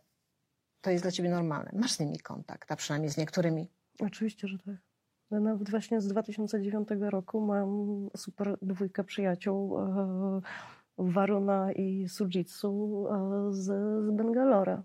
to 0.81 0.91
jest 0.91 1.05
dla 1.05 1.11
ciebie 1.11 1.31
normalne. 1.31 1.71
Masz 1.75 1.93
z 1.93 2.01
nimi 2.01 2.19
kontakt, 2.19 2.73
a 2.73 2.77
przynajmniej 2.77 3.13
z 3.13 3.17
niektórymi. 3.17 3.71
Oczywiście, 4.01 4.49
że 4.49 4.59
tak. 4.59 4.77
No 5.31 5.41
Nawet 5.41 5.71
właśnie 5.71 6.01
z 6.01 6.09
2009 6.09 6.89
roku 7.01 7.41
mam 7.41 8.09
super 8.17 8.59
dwójkę 8.63 9.05
przyjaciół 9.05 9.79
e, 9.79 10.41
Waruna 10.99 11.73
i 11.73 12.09
Sujitsu 12.09 13.05
e, 13.11 13.53
z, 13.53 13.65
z 14.07 14.17
Bangalore. 14.17 14.83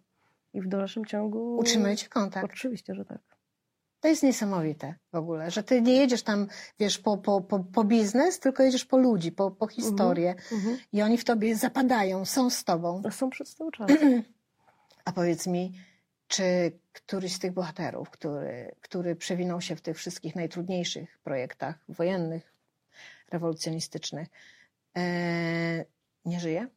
I 0.54 0.62
w 0.62 0.68
dalszym 0.68 1.06
ciągu. 1.06 1.58
Utrzymujecie 1.58 2.10
kontakt. 2.10 2.46
Oczywiście, 2.46 2.96
że 2.96 3.06
tak. 3.06 3.33
To 4.04 4.08
jest 4.08 4.24
niesamowite 4.24 4.96
w 5.12 5.16
ogóle, 5.16 5.52
że 5.52 5.64
ty 5.64 5.82
nie 5.82 5.96
jedziesz 5.96 6.24
tam, 6.24 6.48
wiesz, 6.80 6.98
po, 7.00 7.18
po, 7.18 7.42
po, 7.42 7.60
po 7.60 7.84
biznes, 7.84 8.40
tylko 8.40 8.64
jedziesz 8.64 8.86
po 8.86 8.98
ludzi, 8.98 9.32
po, 9.32 9.52
po 9.52 9.68
historię 9.68 10.36
Mhm. 10.52 10.78
i 10.94 11.02
oni 11.02 11.18
w 11.18 11.24
tobie 11.24 11.56
zapadają, 11.56 12.26
są 12.26 12.50
z 12.50 12.64
tobą. 12.64 13.02
A 13.06 13.12
Są 13.12 13.30
przez 13.30 13.56
cały 13.56 13.72
czas. 13.72 13.92
A 15.06 15.12
powiedz 15.12 15.48
mi, 15.48 15.74
czy 16.28 16.44
któryś 16.94 17.34
z 17.34 17.40
tych 17.40 17.52
bohaterów, 17.52 18.10
który, 18.10 18.76
który 18.82 19.16
przewinął 19.16 19.62
się 19.62 19.76
w 19.76 19.82
tych 19.82 19.98
wszystkich 19.98 20.36
najtrudniejszych 20.36 21.20
projektach 21.24 21.76
wojennych, 21.90 22.54
rewolucjonistycznych, 23.32 24.28
e, 24.98 25.86
nie 26.26 26.40
żyje? 26.40 26.68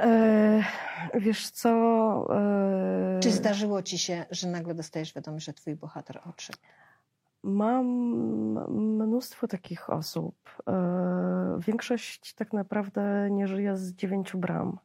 E, 0.00 0.62
wiesz 1.14 1.50
co? 1.50 1.70
E, 2.36 3.20
Czy 3.22 3.30
zdarzyło 3.32 3.82
ci 3.82 3.98
się, 3.98 4.26
że 4.30 4.48
nagle 4.48 4.74
dostajesz 4.74 5.14
wiadomość, 5.14 5.46
że 5.46 5.52
twój 5.52 5.76
bohater 5.76 6.20
odszedł? 6.28 6.58
Mam 7.42 7.86
mnóstwo 8.98 9.48
takich 9.48 9.90
osób. 9.90 10.34
E, 10.68 11.58
większość 11.66 12.34
tak 12.34 12.52
naprawdę 12.52 13.28
nie 13.30 13.48
żyje 13.48 13.76
z 13.76 13.92
dziewięciu 13.92 14.38
bram. 14.38 14.78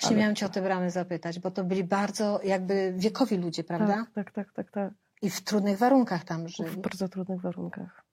Właśnie 0.00 0.08
Ale- 0.08 0.16
miałam 0.20 0.34
cię 0.34 0.46
o 0.46 0.48
te 0.48 0.62
bramy 0.62 0.90
zapytać, 0.90 1.38
bo 1.38 1.50
to 1.50 1.64
byli 1.64 1.84
bardzo 1.84 2.40
jakby 2.44 2.94
wiekowi 2.96 3.36
ludzie, 3.36 3.64
prawda? 3.64 3.86
Tak, 3.94 4.10
tak, 4.14 4.30
tak, 4.32 4.52
tak, 4.52 4.70
tak. 4.70 4.92
I 5.22 5.30
w 5.30 5.40
trudnych 5.40 5.78
warunkach 5.78 6.24
tam 6.24 6.44
W 6.44 6.48
żyli 6.48 6.76
bardzo 6.76 7.08
trudnych 7.08 7.40
warunkach. 7.40 8.04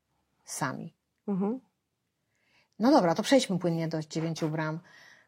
sami. 0.46 0.94
Mhm. 1.28 1.60
No 2.80 2.92
dobra, 2.92 3.16
to 3.16 3.24
przejdźmy 3.24 3.60
płynnie 3.60 3.88
do 3.88 4.00
dziewięciu 4.02 4.50
bram, 4.50 4.80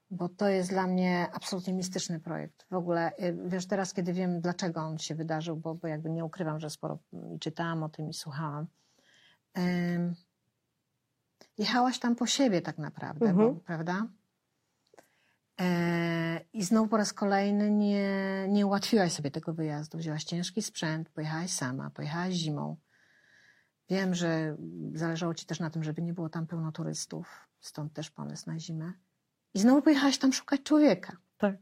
bo 0.09 0.29
to 0.29 0.49
jest 0.49 0.69
dla 0.69 0.87
mnie 0.87 1.27
absolutnie 1.33 1.73
mistyczny 1.73 2.19
projekt. 2.19 2.65
W 2.71 2.73
ogóle, 2.73 3.11
y, 3.19 3.37
wiesz, 3.45 3.67
teraz 3.67 3.93
kiedy 3.93 4.13
wiem, 4.13 4.41
dlaczego 4.41 4.81
on 4.81 4.97
się 4.97 5.15
wydarzył, 5.15 5.57
bo, 5.57 5.75
bo 5.75 5.87
jakby 5.87 6.09
nie 6.09 6.25
ukrywam, 6.25 6.59
że 6.59 6.69
sporo 6.69 6.99
mm, 7.13 7.39
czytałam 7.39 7.83
o 7.83 7.89
tym 7.89 8.09
i 8.09 8.13
słuchałam. 8.13 8.67
Ym, 9.57 10.15
jechałaś 11.57 11.99
tam 11.99 12.15
po 12.15 12.27
siebie 12.27 12.61
tak 12.61 12.77
naprawdę, 12.77 13.25
Mhm. 13.29 13.53
bo, 13.53 13.59
prawda? 13.59 14.07
E, 15.61 16.41
I 16.53 16.63
znowu 16.63 16.87
po 16.87 16.97
raz 16.97 17.13
kolejny 17.13 17.71
nie, 17.71 18.45
nie 18.49 18.65
ułatwiłaś 18.65 19.11
sobie 19.13 19.31
tego 19.31 19.53
wyjazdu. 19.53 19.97
Wzięłaś 19.97 20.23
ciężki 20.23 20.61
sprzęt, 20.61 21.09
pojechałaś 21.09 21.51
sama, 21.51 21.89
pojechałaś 21.89 22.33
zimą. 22.33 22.77
Wiem, 23.89 24.15
że 24.15 24.57
zależało 24.93 25.33
ci 25.33 25.45
też 25.45 25.59
na 25.59 25.69
tym, 25.69 25.83
żeby 25.83 26.01
nie 26.01 26.13
było 26.13 26.29
tam 26.29 26.47
pełno 26.47 26.71
turystów, 26.71 27.47
stąd 27.59 27.93
też 27.93 28.11
pomysł 28.11 28.49
na 28.49 28.59
zimę. 28.59 28.93
I 29.53 29.59
znowu 29.59 29.81
pojechałaś 29.81 30.17
tam 30.17 30.33
szukać 30.33 30.63
człowieka. 30.63 31.17
Tak. 31.37 31.55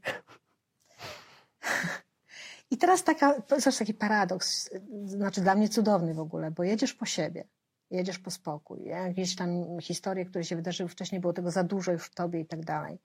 I 2.70 2.78
teraz 2.78 3.04
taka, 3.04 3.34
jest 3.66 3.78
taki 3.78 3.94
paradoks, 3.94 4.70
znaczy 5.04 5.40
dla 5.40 5.54
mnie 5.54 5.68
cudowny 5.68 6.14
w 6.14 6.20
ogóle, 6.20 6.50
bo 6.50 6.62
jedziesz 6.62 6.94
po 6.94 7.06
siebie, 7.06 7.44
jedziesz 7.90 8.18
po 8.18 8.30
spokój, 8.30 8.84
jakieś 8.84 9.36
tam 9.36 9.80
historie, 9.80 10.24
które 10.24 10.44
się 10.44 10.56
wydarzyły 10.56 10.88
wcześniej, 10.88 11.20
było 11.20 11.32
tego 11.32 11.50
za 11.50 11.64
dużo 11.64 11.92
już 11.92 12.04
w 12.04 12.14
tobie 12.14 12.40
i 12.40 12.46
tak 12.46 12.64
dalej. 12.64 12.98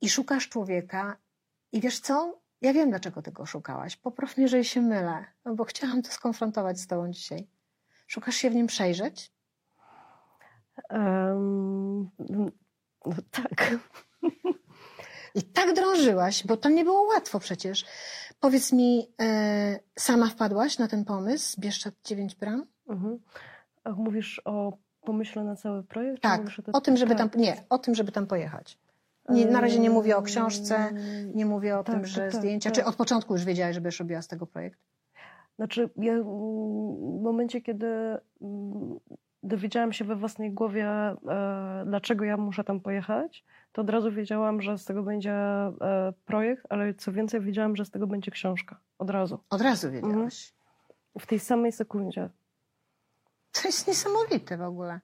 I 0.00 0.10
szukasz 0.10 0.48
człowieka 0.48 1.16
i 1.72 1.80
wiesz 1.80 2.00
co? 2.00 2.40
Ja 2.60 2.72
wiem, 2.72 2.90
dlaczego 2.90 3.22
tego 3.22 3.46
szukałaś. 3.46 3.96
Popraw 3.96 4.36
mnie, 4.36 4.42
jeżeli 4.42 4.64
się 4.64 4.80
mylę, 4.80 5.24
no 5.44 5.54
bo 5.54 5.64
chciałam 5.64 6.02
to 6.02 6.10
skonfrontować 6.12 6.80
z 6.80 6.86
tobą 6.86 7.10
dzisiaj. 7.10 7.46
Szukasz 8.06 8.34
się 8.34 8.50
w 8.50 8.54
nim 8.54 8.66
przejrzeć? 8.66 9.32
Em, 10.88 12.10
no 13.06 13.14
tak. 13.30 13.76
I 15.34 15.42
tak 15.42 15.74
drążyłaś, 15.74 16.46
bo 16.46 16.56
to 16.56 16.68
nie 16.68 16.84
było 16.84 17.02
łatwo 17.02 17.40
przecież. 17.40 17.84
Powiedz 18.40 18.72
mi, 18.72 19.12
e, 19.20 19.78
sama 19.98 20.26
wpadłaś 20.26 20.78
na 20.78 20.88
ten 20.88 21.04
pomysł, 21.04 21.60
Bieszczad 21.60 21.94
9 22.04 22.34
bram? 22.34 22.66
Mhm. 22.88 23.18
A 23.84 23.90
mówisz 23.90 24.42
o 24.44 24.72
pomyśle 25.00 25.44
na 25.44 25.56
cały 25.56 25.82
projekt? 25.82 26.22
Tak, 26.22 26.40
mówisz 26.40 26.60
o, 26.72 26.80
tym, 26.80 26.96
żeby 26.96 27.14
tak. 27.14 27.32
tam, 27.32 27.40
nie, 27.40 27.56
o 27.70 27.78
tym, 27.78 27.94
żeby 27.94 28.12
tam 28.12 28.26
pojechać. 28.26 28.78
Nie, 29.28 29.46
na 29.46 29.60
razie 29.60 29.78
nie 29.78 29.90
mówię 29.90 30.16
o 30.16 30.22
książce, 30.22 30.92
nie 31.34 31.46
mówię 31.46 31.78
o 31.78 31.84
tak, 31.84 31.94
tym, 31.94 32.06
że 32.06 32.20
tak, 32.20 32.34
zdjęcia, 32.34 32.70
tak. 32.70 32.78
czy 32.78 32.84
od 32.84 32.96
początku 32.96 33.32
już 33.32 33.44
wiedziałaś, 33.44 33.74
że 33.74 33.80
będziesz 33.80 34.00
robiła 34.00 34.22
z 34.22 34.28
tego 34.28 34.46
projekt? 34.46 34.80
Znaczy, 35.56 35.90
ja 35.96 36.12
mm, 36.12 36.24
w 37.18 37.22
momencie, 37.22 37.60
kiedy 37.60 37.86
mm, 37.86 38.98
dowiedziałam 39.42 39.92
się 39.92 40.04
we 40.04 40.16
własnej 40.16 40.52
głowie, 40.52 40.86
e, 40.86 41.16
dlaczego 41.86 42.24
ja 42.24 42.36
muszę 42.36 42.64
tam 42.64 42.80
pojechać, 42.80 43.44
to 43.72 43.82
od 43.82 43.90
razu 43.90 44.12
wiedziałam, 44.12 44.62
że 44.62 44.78
z 44.78 44.84
tego 44.84 45.02
będzie 45.02 45.32
e, 45.32 46.12
projekt, 46.24 46.66
ale 46.68 46.94
co 46.94 47.12
więcej, 47.12 47.40
wiedziałam, 47.40 47.76
że 47.76 47.84
z 47.84 47.90
tego 47.90 48.06
będzie 48.06 48.30
książka. 48.30 48.80
Od 48.98 49.10
razu. 49.10 49.38
Od 49.50 49.60
razu 49.60 49.90
wiedziałaś. 49.90 50.54
W 51.18 51.26
tej 51.26 51.38
samej 51.38 51.72
sekundzie. 51.72 52.30
To 53.52 53.60
jest 53.68 53.86
niesamowite 53.86 54.56
w 54.56 54.62
ogóle. 54.62 55.00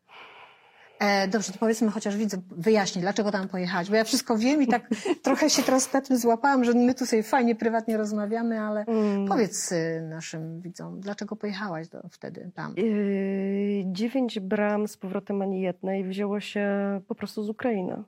E, 0.98 1.28
dobrze, 1.28 1.52
to 1.52 1.58
powiedzmy 1.58 1.90
chociaż 1.90 2.16
widzę, 2.16 2.36
wyjaśnij, 2.50 3.02
dlaczego 3.02 3.32
tam 3.32 3.48
pojechać, 3.48 3.90
bo 3.90 3.96
ja 3.96 4.04
wszystko 4.04 4.38
wiem 4.38 4.62
i 4.62 4.66
tak 4.66 4.88
trochę 5.22 5.50
się 5.50 5.62
teraz 5.62 5.92
na 5.92 6.00
tym 6.00 6.16
złapałam, 6.16 6.64
że 6.64 6.72
my 6.74 6.94
tu 6.94 7.06
sobie 7.06 7.22
fajnie, 7.22 7.54
prywatnie 7.54 7.96
rozmawiamy, 7.96 8.60
ale 8.60 8.84
Mm. 8.86 9.28
powiedz 9.28 9.72
y, 9.72 10.02
naszym 10.10 10.60
widzom, 10.60 11.00
dlaczego 11.00 11.36
pojechałaś 11.36 11.88
do, 11.88 12.02
wtedy 12.10 12.50
tam? 12.54 12.74
Yy, 12.76 13.84
Dziewięć 13.86 14.40
bram 14.40 14.88
z 14.88 14.96
powrotem 14.96 15.42
ani 15.42 15.60
jednej 15.60 16.04
wzięło 16.04 16.40
się 16.40 16.66
po 17.08 17.14
prostu 17.14 17.42
z 17.44 17.48
Ukrainy. 17.48 18.02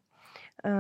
Yy, 0.64 0.70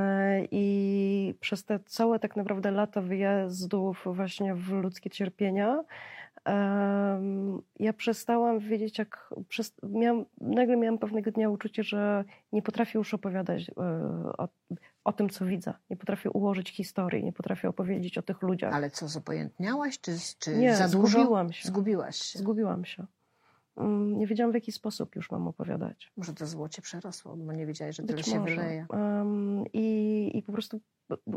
I 0.50 1.34
przez 1.40 1.64
te 1.64 1.78
całe 1.86 2.18
tak 2.18 2.36
naprawdę 2.36 2.70
lata 2.70 3.00
wyjazdów 3.00 4.02
właśnie 4.06 4.54
w 4.54 4.68
ludzkie 4.68 5.10
cierpienia, 5.10 5.84
ja 7.78 7.92
przestałam 7.92 8.58
wiedzieć, 8.58 8.98
jak. 8.98 9.34
Przez, 9.48 9.74
miałam, 9.82 10.24
nagle 10.40 10.76
miałam 10.76 10.98
pewnego 10.98 11.30
dnia 11.30 11.50
uczucie, 11.50 11.82
że 11.82 12.24
nie 12.52 12.62
potrafię 12.62 12.98
już 12.98 13.14
opowiadać 13.14 13.68
yy, 13.68 13.74
o, 14.38 14.48
o 15.04 15.12
tym, 15.12 15.28
co 15.28 15.46
widzę. 15.46 15.74
Nie 15.90 15.96
potrafię 15.96 16.30
ułożyć 16.30 16.70
historii, 16.70 17.24
nie 17.24 17.32
potrafię 17.32 17.68
opowiedzieć 17.68 18.18
o 18.18 18.22
tych 18.22 18.42
ludziach. 18.42 18.74
Ale 18.74 18.90
co, 18.90 19.08
zobojętniałaś, 19.08 20.00
czy, 20.00 20.12
czy 20.38 20.56
Nie, 20.56 20.76
za 20.76 20.88
dużo? 20.88 21.18
zgubiłam 21.18 21.52
się. 21.52 21.68
Zgubiłaś 21.68 22.16
się. 22.16 22.38
Zgubiłam 22.38 22.84
się. 22.84 23.06
Mm, 23.78 24.18
Nie 24.18 24.26
wiedziałam, 24.26 24.50
w 24.52 24.54
jaki 24.54 24.72
sposób 24.72 25.16
już 25.16 25.30
mam 25.30 25.48
opowiadać. 25.48 26.12
Może 26.16 26.34
to 26.34 26.46
zło 26.46 26.68
cię 26.68 26.82
przerosło, 26.82 27.36
bo 27.36 27.52
nie 27.52 27.66
wiedziałeś, 27.66 27.96
że 27.96 28.02
tyle 28.02 28.22
się 28.22 28.40
może. 28.40 28.54
wyleje. 28.56 28.86
Em, 28.92 29.64
I, 29.72 30.30
I 30.34 30.42
po 30.42 30.52
prostu 30.52 30.80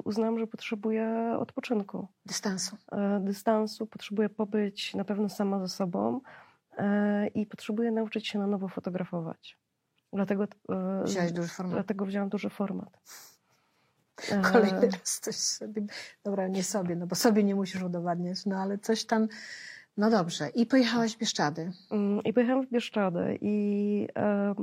uznałam, 0.06 0.40
że 0.40 0.48
potrzebuję 0.48 1.36
odpoczynku, 1.40 2.08
Dystansu. 2.26 2.78
e, 2.92 3.20
dystansu, 3.24 3.88
potrzebuję 3.88 4.30
pobyć 4.30 4.96
na 4.96 5.04
pewno 5.06 5.30
sama 5.30 5.60
ze 5.60 5.68
sobą 5.68 6.22
e, 6.78 7.28
i 7.28 7.46
potrzebuję 7.46 7.92
nauczyć 7.92 8.28
się 8.28 8.40
na 8.40 8.48
nowo 8.48 8.68
fotografować. 8.68 9.58
Dlatego, 10.14 10.44
e, 10.70 11.04
Wziąłeś 11.06 11.32
duży 11.32 11.50
format. 11.50 11.74
dlatego 11.76 12.06
wziąłam 12.06 12.30
duży 12.30 12.50
format. 12.50 13.00
Kolejny 14.52 14.90
raz 14.90 15.20
coś 15.20 15.36
sobie, 15.36 15.82
dobra, 16.24 16.48
nie 16.48 16.64
sobie, 16.64 16.96
no 16.96 17.08
bo 17.08 17.16
sobie 17.16 17.44
nie 17.44 17.56
musisz 17.56 17.84
udowadniać, 17.84 18.46
no 18.46 18.58
ale 18.58 18.78
coś 18.78 19.06
tam, 19.06 19.28
no 19.98 20.10
dobrze. 20.10 20.50
I 20.50 20.66
pojechałaś 20.66 21.16
w 21.16 21.18
Bieszczady. 21.18 21.72
Mm, 21.92 22.24
I 22.24 22.34
pojechałam 22.34 22.66
w 22.66 22.70
Bieszczady 22.70 23.38
i 23.42 24.08
e, 24.18 24.56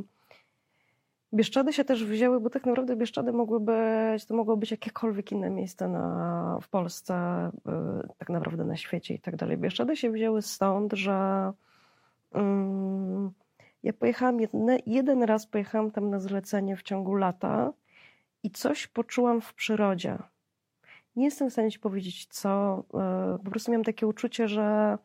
Bieszczady 1.34 1.72
się 1.72 1.84
też 1.84 2.04
wzięły, 2.04 2.40
bo 2.40 2.50
tak 2.50 2.66
naprawdę 2.66 2.96
Bieszczady 2.96 3.32
mogły 3.32 3.60
być, 3.60 4.24
to 4.24 4.34
mogło 4.34 4.56
być 4.56 4.70
jakiekolwiek 4.70 5.32
inne 5.32 5.50
miejsce 5.50 5.88
na, 5.88 6.58
w 6.62 6.68
Polsce, 6.68 7.14
e, 7.14 7.50
tak 8.18 8.30
naprawdę 8.30 8.64
na 8.64 8.76
świecie 8.76 9.14
i 9.14 9.20
tak 9.20 9.36
dalej. 9.36 9.56
Bieszczady 9.56 9.96
się 9.96 10.10
wzięły 10.10 10.42
stąd, 10.42 10.92
że 10.92 11.52
mm, 12.32 13.30
ja 13.82 13.92
pojechałam, 13.92 14.40
jedne, 14.40 14.78
jeden 14.86 15.22
raz 15.22 15.46
pojechałam 15.46 15.90
tam 15.90 16.10
na 16.10 16.20
zlecenie 16.20 16.76
w 16.76 16.82
ciągu 16.82 17.14
lata 17.14 17.72
i 18.42 18.50
coś 18.50 18.86
poczułam 18.86 19.40
w 19.40 19.54
przyrodzie. 19.54 20.18
Nie 21.16 21.24
jestem 21.24 21.50
w 21.50 21.52
stanie 21.52 21.70
ci 21.70 21.78
powiedzieć 21.78 22.26
co, 22.26 22.84
e, 22.94 23.38
po 23.44 23.50
prostu 23.50 23.70
miałam 23.70 23.84
takie 23.84 24.06
uczucie, 24.06 24.48
że 24.48 24.98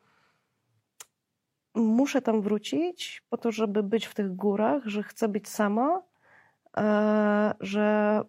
muszę 1.75 2.21
tam 2.21 2.41
wrócić 2.41 3.23
po 3.29 3.37
to, 3.37 3.51
żeby 3.51 3.83
być 3.83 4.05
w 4.05 4.13
tych 4.13 4.35
górach, 4.35 4.85
że 4.85 5.03
chcę 5.03 5.27
być 5.27 5.47
sama, 5.49 6.01
e, 6.77 7.53
że, 7.59 8.21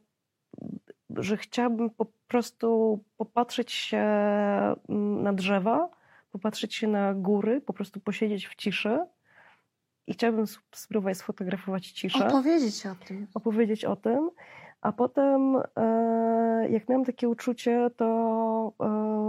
że 1.16 1.36
chciałabym 1.36 1.90
po 1.90 2.06
prostu 2.28 2.98
popatrzeć 3.16 3.72
się 3.72 4.04
na 5.22 5.32
drzewa, 5.32 5.88
popatrzeć 6.32 6.74
się 6.74 6.88
na 6.88 7.14
góry, 7.14 7.60
po 7.60 7.72
prostu 7.72 8.00
posiedzieć 8.00 8.46
w 8.46 8.54
ciszy. 8.54 8.98
I 10.06 10.12
chciałabym 10.12 10.44
sp- 10.54 10.74
spróbować 10.74 11.16
sfotografować 11.18 11.90
ciszę 11.90 12.26
Opowiedzieć 12.28 12.86
o 12.86 12.94
tym. 13.06 13.26
opowiedzieć 13.34 13.84
o 13.84 13.96
tym. 13.96 14.30
A 14.80 14.92
potem, 14.92 15.56
e, 15.76 16.66
jak 16.70 16.88
miałam 16.88 17.04
takie 17.04 17.28
uczucie, 17.28 17.90
to, 17.96 18.72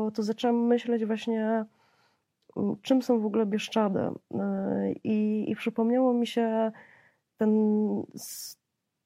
e, 0.07 0.11
to 0.11 0.23
zaczęłam 0.23 0.55
myśleć 0.67 1.05
właśnie, 1.05 1.65
czym 2.81 3.01
są 3.01 3.19
w 3.19 3.25
ogóle 3.25 3.45
Bieszczady. 3.45 3.99
E, 3.99 4.91
I, 5.03 5.45
i 5.51 5.55
przypomniało 5.55 6.13
mi 6.13 6.27
się 6.27 6.71
ten, 7.37 7.51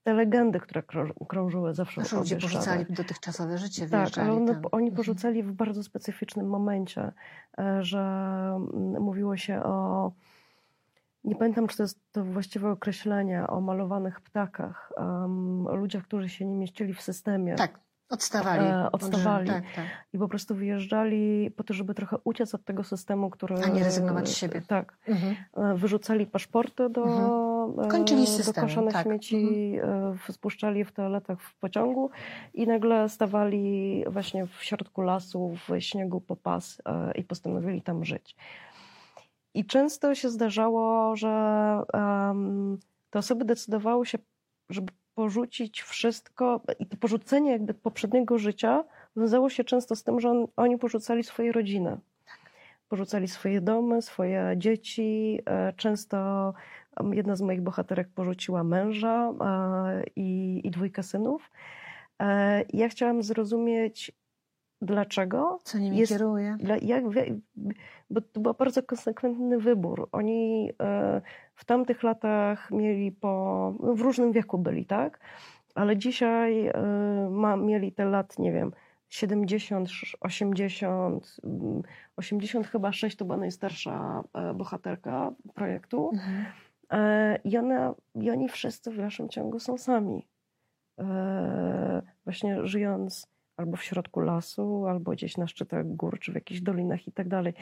te 0.04 0.14
legendy, 0.14 0.60
które 0.60 0.82
krąż- 0.82 1.28
krążyły 1.28 1.74
zawsze 1.74 2.02
o 2.02 2.20
ludzie 2.20 2.36
porzucali 2.38 2.86
dotychczasowe 2.90 3.58
życie, 3.58 3.88
Tak, 3.90 4.18
ale 4.18 4.34
one, 4.34 4.62
oni 4.72 4.88
Mhm. 4.88 4.96
porzucali 4.96 5.44
w 5.44 5.52
bardzo 5.52 5.84
specyficznym 5.84 6.48
momencie, 6.50 7.12
e, 7.60 7.84
że 7.84 8.00
mm, 8.74 9.02
mówiło 9.02 9.38
się 9.38 9.64
o. 9.64 10.12
Nie 11.24 11.36
pamiętam, 11.36 11.68
czy 11.68 11.78
to 11.78 11.84
jest 11.84 12.00
to 12.12 12.24
właściwe 12.26 12.72
określenie, 12.72 13.48
o 13.48 13.62
malowanych 13.62 14.22
ptakach, 14.22 14.92
em, 14.98 15.68
o 15.68 15.76
ludziach, 15.76 16.04
którzy 16.04 16.30
się 16.30 16.46
nie 16.46 16.56
mieścili 16.56 16.94
w 16.94 17.02
systemie 17.02 17.56
Tak, 17.56 17.80
odstawali. 18.10 18.66
E, 18.66 18.92
od 18.92 19.04
odstawali. 19.04 19.48
Tak, 19.48 19.64
tak. 19.76 19.86
i 20.14 20.18
po 20.18 20.28
prostu 20.28 20.56
wyjeżdżali 20.56 21.52
po 21.56 21.64
to, 21.64 21.74
żeby 21.74 21.94
trochę 21.94 22.18
uciec 22.24 22.56
od 22.56 22.64
tego 22.66 22.84
systemu, 22.84 23.30
który. 23.30 23.56
A 23.56 23.70
nie 23.70 23.84
rezygnować 23.84 24.30
z 24.30 24.38
siebie. 24.38 24.62
Tak. 24.68 24.98
Mhm. 25.08 25.36
E, 25.58 25.76
Wyrzucali 25.76 26.26
paszporty 26.26 26.90
do, 26.90 27.04
Mhm. 27.04 27.90
Kończyli 27.90 28.24
e, 28.42 28.44
do 28.44 28.62
kosza 28.62 28.82
na 28.82 28.92
tak. 28.92 29.04
śmieci, 29.06 29.36
e, 29.82 30.14
w- 30.28 30.34
spuszczali 30.34 30.86
w 30.86 30.92
toaletach 30.92 31.42
w 31.42 31.56
pociągu 31.56 32.10
i 32.54 32.68
nagle 32.68 33.10
stawali 33.10 34.04
właśnie 34.08 34.48
w 34.48 34.64
środku 34.64 35.02
lasu, 35.02 35.58
w 35.68 35.82
śniegu 35.82 36.22
po 36.22 36.36
pas 36.36 36.82
e, 36.86 37.12
i 37.12 37.24
postanowili 37.24 37.82
tam 37.82 38.06
żyć. 38.06 38.36
I 39.54 39.66
często 39.66 40.16
się 40.16 40.30
zdarzało, 40.30 41.16
że 41.16 41.30
em, 41.94 42.78
te 43.10 43.20
osoby 43.20 43.46
decydowały 43.46 44.06
się, 44.06 44.18
żeby 44.70 44.92
porzucić 45.20 45.82
wszystko 45.82 46.62
i 46.80 46.86
to 46.86 46.98
porzucenie 46.98 47.52
jakby 47.52 47.74
poprzedniego 47.74 48.38
życia 48.38 48.84
wiązało 49.18 49.50
się 49.50 49.64
często 49.64 49.96
z 49.96 50.04
tym, 50.04 50.20
że 50.20 50.30
on, 50.30 50.48
oni 50.56 50.78
porzucali 50.78 51.24
swoje 51.24 51.52
rodziny. 51.52 51.98
Porzucali 52.90 53.28
swoje 53.28 53.62
domy, 53.62 54.02
swoje 54.02 54.54
dzieci. 54.58 55.40
E, 55.46 55.74
Często 55.74 56.18
jedna 57.12 57.36
z 57.36 57.42
moich 57.42 57.62
bohaterek 57.62 58.10
porzuciła 58.16 58.64
męża 58.64 59.30
e, 59.30 60.04
i, 60.16 60.62
i 60.64 60.72
dwójkę 60.72 61.04
synów. 61.04 61.52
E, 62.20 62.64
Ja 62.74 62.90
chciałam 62.90 63.24
zrozumieć, 63.24 64.12
dlaczego. 64.82 65.60
Co 65.64 65.78
nimi 65.78 65.98
Jest- 65.98 66.12
kieruje? 66.12 66.58
Dla, 66.60 66.78
jak, 66.78 67.04
bo 68.10 68.22
to 68.22 68.40
był 68.40 68.54
bardzo 68.54 68.84
konsekwentny 68.84 69.60
wybór. 69.60 70.10
Oni 70.12 70.72
e, 70.82 71.22
w 71.56 71.66
tamtych 71.66 72.04
latach 72.04 72.72
mieli 72.72 73.12
po. 73.12 73.74
No 73.80 73.96
w 73.96 74.02
różnym 74.02 74.32
wieku 74.32 74.58
byli, 74.58 74.86
tak? 74.86 75.20
Ale 75.76 75.98
dzisiaj 75.98 76.68
e, 76.68 76.74
ma, 77.32 77.56
mieli 77.56 77.92
te 77.92 78.06
lat, 78.06 78.40
nie 78.40 78.52
wiem, 78.52 78.72
70, 79.10 79.90
80, 80.20 81.38
mm, 81.44 81.82
80 82.16 82.68
chyba 82.68 82.92
6 82.92 83.18
to 83.18 83.26
była 83.26 83.38
najstarsza 83.38 84.24
e, 84.34 84.54
bohaterka 84.54 85.32
projektu. 85.54 86.10
Mhm. 86.14 86.46
I, 87.44 87.58
one, 87.58 87.94
I 88.16 88.32
oni 88.32 88.50
wszyscy 88.50 88.92
w 88.92 88.98
dalszym 88.98 89.30
ciągu 89.30 89.60
są 89.60 89.78
sami. 89.78 90.28
Właśnie 92.26 92.66
żyjąc 92.68 93.28
albo 93.60 93.78
w 93.78 93.84
środku 93.84 94.20
lasu, 94.20 94.86
albo 94.86 95.12
gdzieś 95.12 95.38
na 95.38 95.48
szczytach 95.48 95.96
gór, 95.96 96.20
czy 96.20 96.32
w 96.32 96.36
jakichś 96.36 96.62
dolinach 96.62 97.08
i 97.08 97.12
tak 97.12 97.28
dalej. 97.28 97.54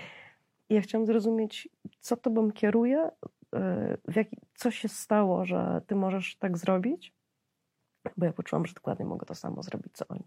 I 0.70 0.74
ja 0.74 0.82
chciałam 0.82 1.06
zrozumieć, 1.08 1.70
co 2.00 2.18
tobą 2.18 2.52
kieruje, 2.52 3.10
e, 3.56 3.98
w 4.08 4.16
jaki, 4.16 4.38
co 4.56 4.72
się 4.72 4.88
stało, 4.88 5.46
że 5.46 5.82
ty 5.88 5.96
możesz 5.96 6.36
tak 6.36 6.58
zrobić, 6.58 7.14
bo 8.18 8.26
ja 8.26 8.34
poczułam, 8.34 8.66
że 8.66 8.74
dokładnie 8.74 9.06
mogę 9.06 9.26
to 9.26 9.36
samo 9.36 9.64
zrobić, 9.64 9.94
co 9.94 10.06
oni. 10.08 10.24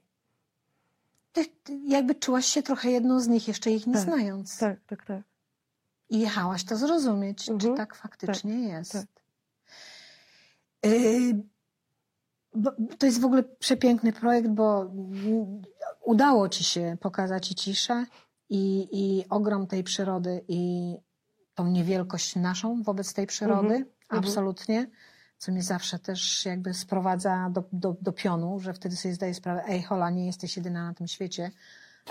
Ty, 1.33 1.45
ty 1.65 1.79
jakby 1.87 2.15
czułaś 2.15 2.47
się 2.47 2.63
trochę 2.63 2.91
jedną 2.91 3.21
z 3.21 3.29
nich, 3.29 3.49
jeszcze 3.49 3.71
ich 3.71 3.87
nie 3.87 3.93
Tak, 3.95 4.03
znając. 4.03 4.59
Tak, 4.59 4.81
tak, 4.87 5.05
tak. 5.05 5.23
I 6.11 6.21
jechałaś 6.21 6.65
to 6.65 6.77
zrozumieć, 6.77 7.45
czy 7.45 7.53
Mhm. 7.53 7.77
tak 7.77 7.95
faktycznie 7.95 8.69
jest. 8.69 8.93
tak. 8.93 9.07
Y, 10.87 11.35
to 12.99 13.07
jest 13.07 13.21
w 13.21 13.25
ogóle 13.25 13.43
przepiękny 13.43 14.13
projekt, 14.13 14.49
bo 14.49 14.91
udało 16.05 16.49
ci 16.49 16.65
się 16.65 16.97
pokazać 17.01 17.51
i 17.51 17.55
ciszę, 17.55 18.07
i, 18.49 18.89
i 18.93 19.29
ogrom 19.29 19.67
tej 19.67 19.85
przyrody, 19.85 20.45
i 20.49 20.95
tą 21.55 21.67
niewielkość 21.67 22.37
naszą 22.37 22.83
wobec 22.83 23.15
tej 23.15 23.27
przyrody. 23.27 23.75
Mhm. 23.75 23.87
Absolutnie. 24.09 24.87
Co 25.39 25.53
mnie 25.53 25.63
zawsze 25.63 25.99
też 25.99 26.45
jakby 26.45 26.75
sprowadza 26.75 27.51
do, 27.51 27.65
do, 27.73 27.97
do 28.01 28.13
pionu, 28.13 28.61
że 28.61 28.75
wtedy 28.75 28.97
sobie 28.97 29.15
zdaję 29.15 29.35
sprawę, 29.35 29.65
ej 29.69 29.83
hola, 29.83 30.11
nie 30.11 30.27
jesteś 30.27 30.57
jedyna 30.57 30.89
na 30.89 30.95
tym 30.95 31.09
świecie. 31.09 31.51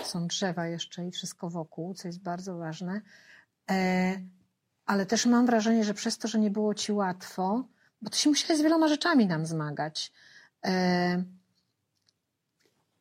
Są 0.02 0.26
drzewa 0.26 0.66
jeszcze 0.66 1.06
i 1.06 1.10
wszystko 1.10 1.50
wokół, 1.50 1.94
co 1.94 2.08
jest 2.08 2.22
bardzo 2.22 2.56
ważne. 2.56 3.00
E, 3.70 4.20
ale 4.86 5.06
też 5.06 5.26
mam 5.26 5.46
wrażenie, 5.46 5.84
że 5.84 5.94
przez 5.94 6.18
to, 6.18 6.28
że 6.28 6.38
nie 6.38 6.50
było 6.50 6.74
ci 6.74 6.92
łatwo, 6.92 7.64
bo 8.02 8.10
to 8.10 8.16
się 8.16 8.30
musiałeś 8.30 8.58
z 8.58 8.62
wieloma 8.62 8.88
rzeczami 8.88 9.26
nam 9.26 9.46
zmagać, 9.46 10.12
e, 10.62 11.39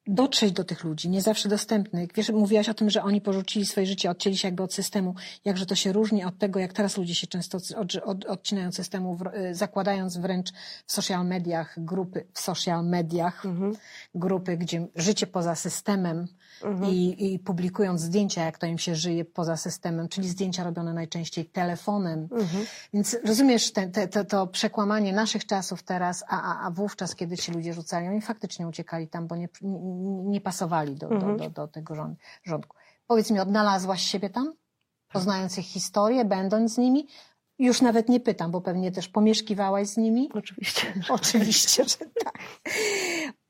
dotrzeć 0.09 0.51
do 0.51 0.63
tych 0.63 0.83
ludzi, 0.83 1.09
nie 1.09 1.21
zawsze 1.21 1.49
dostępnych. 1.49 2.09
Wiesz, 2.15 2.29
mówiłaś 2.29 2.69
o 2.69 2.73
tym, 2.73 2.89
że 2.89 3.03
oni 3.03 3.21
porzucili 3.21 3.65
swoje 3.65 3.85
życie, 3.85 4.09
odcięli 4.09 4.37
się 4.37 4.47
jakby 4.47 4.63
od 4.63 4.73
systemu. 4.73 5.15
Jakże 5.45 5.65
to 5.65 5.75
się 5.75 5.93
różni 5.93 6.23
od 6.23 6.37
tego, 6.37 6.59
jak 6.59 6.73
teraz 6.73 6.97
ludzie 6.97 7.15
się 7.15 7.27
często 7.27 7.57
od, 7.77 7.95
od, 7.95 8.25
odcinają 8.25 8.67
od 8.67 8.75
systemu, 8.75 9.15
w, 9.15 9.27
e, 9.27 9.55
zakładając 9.55 10.17
wręcz 10.17 10.51
w 10.85 10.91
social 10.91 11.25
mediach 11.25 11.75
grupy, 11.77 12.25
w 12.33 12.39
social 12.39 12.85
mediach 12.85 13.45
Mhm. 13.45 13.75
grupy, 14.15 14.57
gdzie 14.57 14.87
życie 14.95 15.27
poza 15.27 15.55
systemem 15.55 16.27
Mhm. 16.63 16.91
i, 16.93 17.33
i 17.33 17.39
publikując 17.39 18.01
zdjęcia, 18.01 18.45
jak 18.45 18.57
to 18.57 18.65
im 18.65 18.77
się 18.77 18.95
żyje 18.95 19.25
poza 19.25 19.57
systemem, 19.57 20.09
czyli 20.09 20.29
zdjęcia 20.29 20.63
robione 20.63 20.93
najczęściej 20.93 21.45
telefonem. 21.45 22.27
Mhm. 22.31 22.65
Więc 22.93 23.17
rozumiesz 23.25 23.71
te, 23.71 23.87
te, 23.87 24.07
to, 24.07 24.25
to 24.25 24.47
przekłamanie 24.47 25.13
naszych 25.13 25.45
czasów 25.45 25.83
teraz, 25.83 26.23
a, 26.27 26.41
a, 26.41 26.67
a 26.67 26.71
wówczas, 26.71 27.15
kiedy 27.15 27.37
ci 27.37 27.51
ludzie 27.51 27.73
rzucali, 27.73 28.07
oni 28.07 28.21
faktycznie 28.21 28.67
uciekali 28.67 29.07
tam, 29.07 29.27
bo 29.27 29.35
nie, 29.35 29.49
nie, 29.61 29.79
nie 30.01 30.41
pasowali 30.41 30.95
do, 30.95 31.07
Mhm. 31.11 31.37
do, 31.37 31.43
do, 31.43 31.49
do 31.49 31.67
tego 31.67 31.95
rząd, 31.95 32.19
rządku. 32.43 32.77
Powiedz 33.07 33.31
mi, 33.31 33.39
odnalazłaś 33.39 34.01
siebie 34.01 34.29
tam? 34.29 34.53
Poznając 35.13 35.57
ich 35.57 35.65
historię, 35.65 36.25
będąc 36.25 36.73
z 36.73 36.77
nimi? 36.77 37.07
Już 37.59 37.81
nawet 37.81 38.09
nie 38.09 38.19
pytam, 38.19 38.51
bo 38.51 38.61
pewnie 38.61 38.91
też 38.91 39.07
pomieszkiwałaś 39.07 39.87
z 39.87 39.97
nimi. 39.97 40.29
Oczywiście. 40.33 40.93
Oczywiście, 41.09 41.83
że 41.83 41.97
tak. 42.23 42.39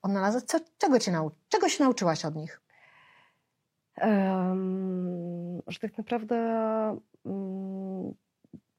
Odnalazłaś, 0.02 0.43
co, 0.43 0.60
czego, 0.78 1.00
cię 1.00 1.12
nau, 1.12 1.32
czego 1.50 1.70
się 1.70 1.84
nauczyłaś 1.84 2.26
od 2.26 2.36
nich? 2.36 2.62
Em, 3.95 5.62
że 5.68 5.80
tak 5.80 5.97
naprawdę 5.97 6.36
mm, 7.26 8.14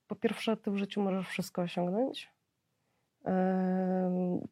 po 0.06 0.16
pierwsze 0.16 0.56
ty 0.56 0.70
w 0.70 0.76
życiu 0.76 1.02
możesz 1.02 1.28
wszystko 1.28 1.62
osiągnąć. 1.62 2.32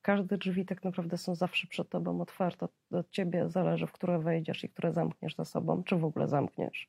Każde 0.03 0.39
drzwi 0.39 0.65
tak 0.65 0.85
naprawdę 0.85 1.19
są 1.19 1.35
zawsze 1.35 1.67
przed 1.67 1.89
tobą 1.89 2.21
otwarte. 2.21 2.67
Od- 2.91 3.11
ciebie 3.11 3.49
zależy, 3.49 3.87
w 3.87 3.93
które 3.93 4.19
wejdziesz 4.19 4.65
i 4.65 4.69
które 4.69 4.93
zamkniesz 4.93 5.37
za 5.37 5.45
sobą, 5.45 5.83
czy 5.85 5.97
w 5.97 6.05
ogóle 6.05 6.29
zamkniesz. 6.29 6.89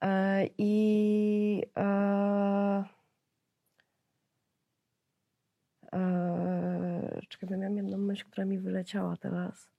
E, 0.00 0.46
I 0.58 1.62
e, 1.78 2.00
myśl, 8.10 8.24
która 8.30 8.46
mi 8.46 8.58
wyleciała 8.58 9.16
teraz. 9.16 9.70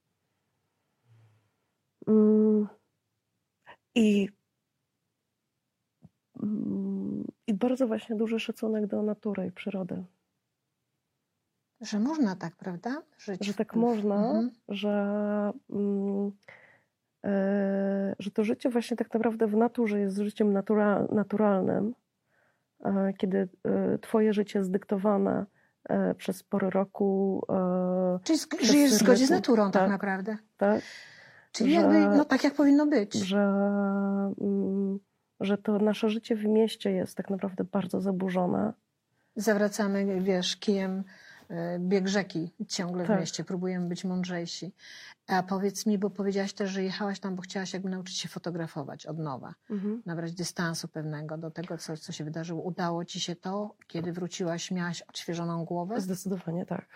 Mm. 2.08 2.68
I, 3.94 4.28
mm, 6.42 7.24
I 7.46 7.54
bardzo 7.54 7.86
właśnie 7.86 8.16
duży 8.16 8.40
szacunek 8.40 8.86
do 8.86 9.02
natury 9.02 9.46
i 9.46 9.52
przyrody. 9.52 10.04
Że 11.82 11.98
można 11.98 12.36
tak, 12.36 12.56
prawda? 12.56 13.02
Żyć 13.18 13.46
Że 13.46 13.54
tak 13.54 13.76
można, 13.76 14.14
Mhm. 14.16 14.50
że, 14.68 14.90
mm, 15.70 16.32
e, 17.24 18.14
że 18.18 18.30
to 18.30 18.44
życie 18.44 18.70
właśnie 18.70 18.96
tak 18.96 19.14
naprawdę 19.14 19.46
w 19.46 19.56
naturze 19.56 20.00
jest 20.00 20.16
życiem 20.18 20.52
natura, 20.52 21.06
naturalnym, 21.12 21.94
e, 22.84 23.12
kiedy 23.18 23.48
e, 23.64 23.98
twoje 23.98 24.32
życie 24.32 24.58
jest 24.58 24.70
dyktowane 24.70 25.46
przez 26.18 26.42
pory 26.42 26.70
roku, 26.70 27.42
Czyli 28.24 28.38
żyjesz 28.66 28.90
w 28.90 28.94
zgodzie 28.94 29.26
z 29.26 29.30
naturą 29.30 29.64
tak, 29.70 29.82
Tak. 29.82 29.90
naprawdę. 29.90 30.36
tak? 30.56 30.82
Czyli 31.52 31.74
Że- 31.74 31.80
jakby, 31.80 32.16
no 32.16 32.24
tak 32.24 32.44
jak 32.44 32.54
powinno 32.54 32.86
być. 32.86 33.14
że, 33.14 33.38
mm, 34.40 34.98
że 35.40 35.58
to 35.58 35.78
nasze 35.78 36.08
życie 36.10 36.36
w 36.36 36.44
mieście 36.44 36.90
jest 36.92 37.16
tak 37.16 37.30
naprawdę 37.30 37.64
bardzo 37.64 38.00
zaburzone. 38.00 38.72
Zawracamy, 39.36 40.20
wiesz, 40.20 40.56
kijem 40.56 41.04
bieg 41.78 42.08
rzeki 42.08 42.50
ciągle 42.68 43.04
w 43.04 43.06
Tak. 43.06 43.20
mieście. 43.20 43.44
Próbujemy 43.44 43.88
być 43.88 44.04
mądrzejsi. 44.04 44.72
A 45.26 45.42
powiedz 45.42 45.86
mi, 45.86 45.98
bo 45.98 46.10
powiedziałaś 46.10 46.52
też, 46.52 46.70
że 46.70 46.82
jechałaś 46.82 47.20
tam, 47.20 47.36
bo 47.36 47.42
chciałaś 47.42 47.72
jakby 47.72 47.90
nauczyć 47.90 48.16
się 48.18 48.28
fotografować 48.28 49.06
od 49.06 49.18
nowa. 49.18 49.54
Mhm. 49.70 50.02
Nabrać 50.06 50.32
dystansu 50.32 50.88
pewnego 50.88 51.38
do 51.38 51.50
tego, 51.50 51.78
co, 51.78 51.96
co 51.96 52.12
się 52.12 52.24
wydarzyło. 52.24 52.62
Udało 52.62 53.04
ci 53.04 53.20
się 53.20 53.36
to? 53.36 53.74
Kiedy 53.86 54.12
wróciłaś, 54.12 54.70
miałaś 54.70 55.02
odświeżoną 55.02 55.64
głowę? 55.64 56.00
Zdecydowanie 56.00 56.66
tak. 56.66 56.86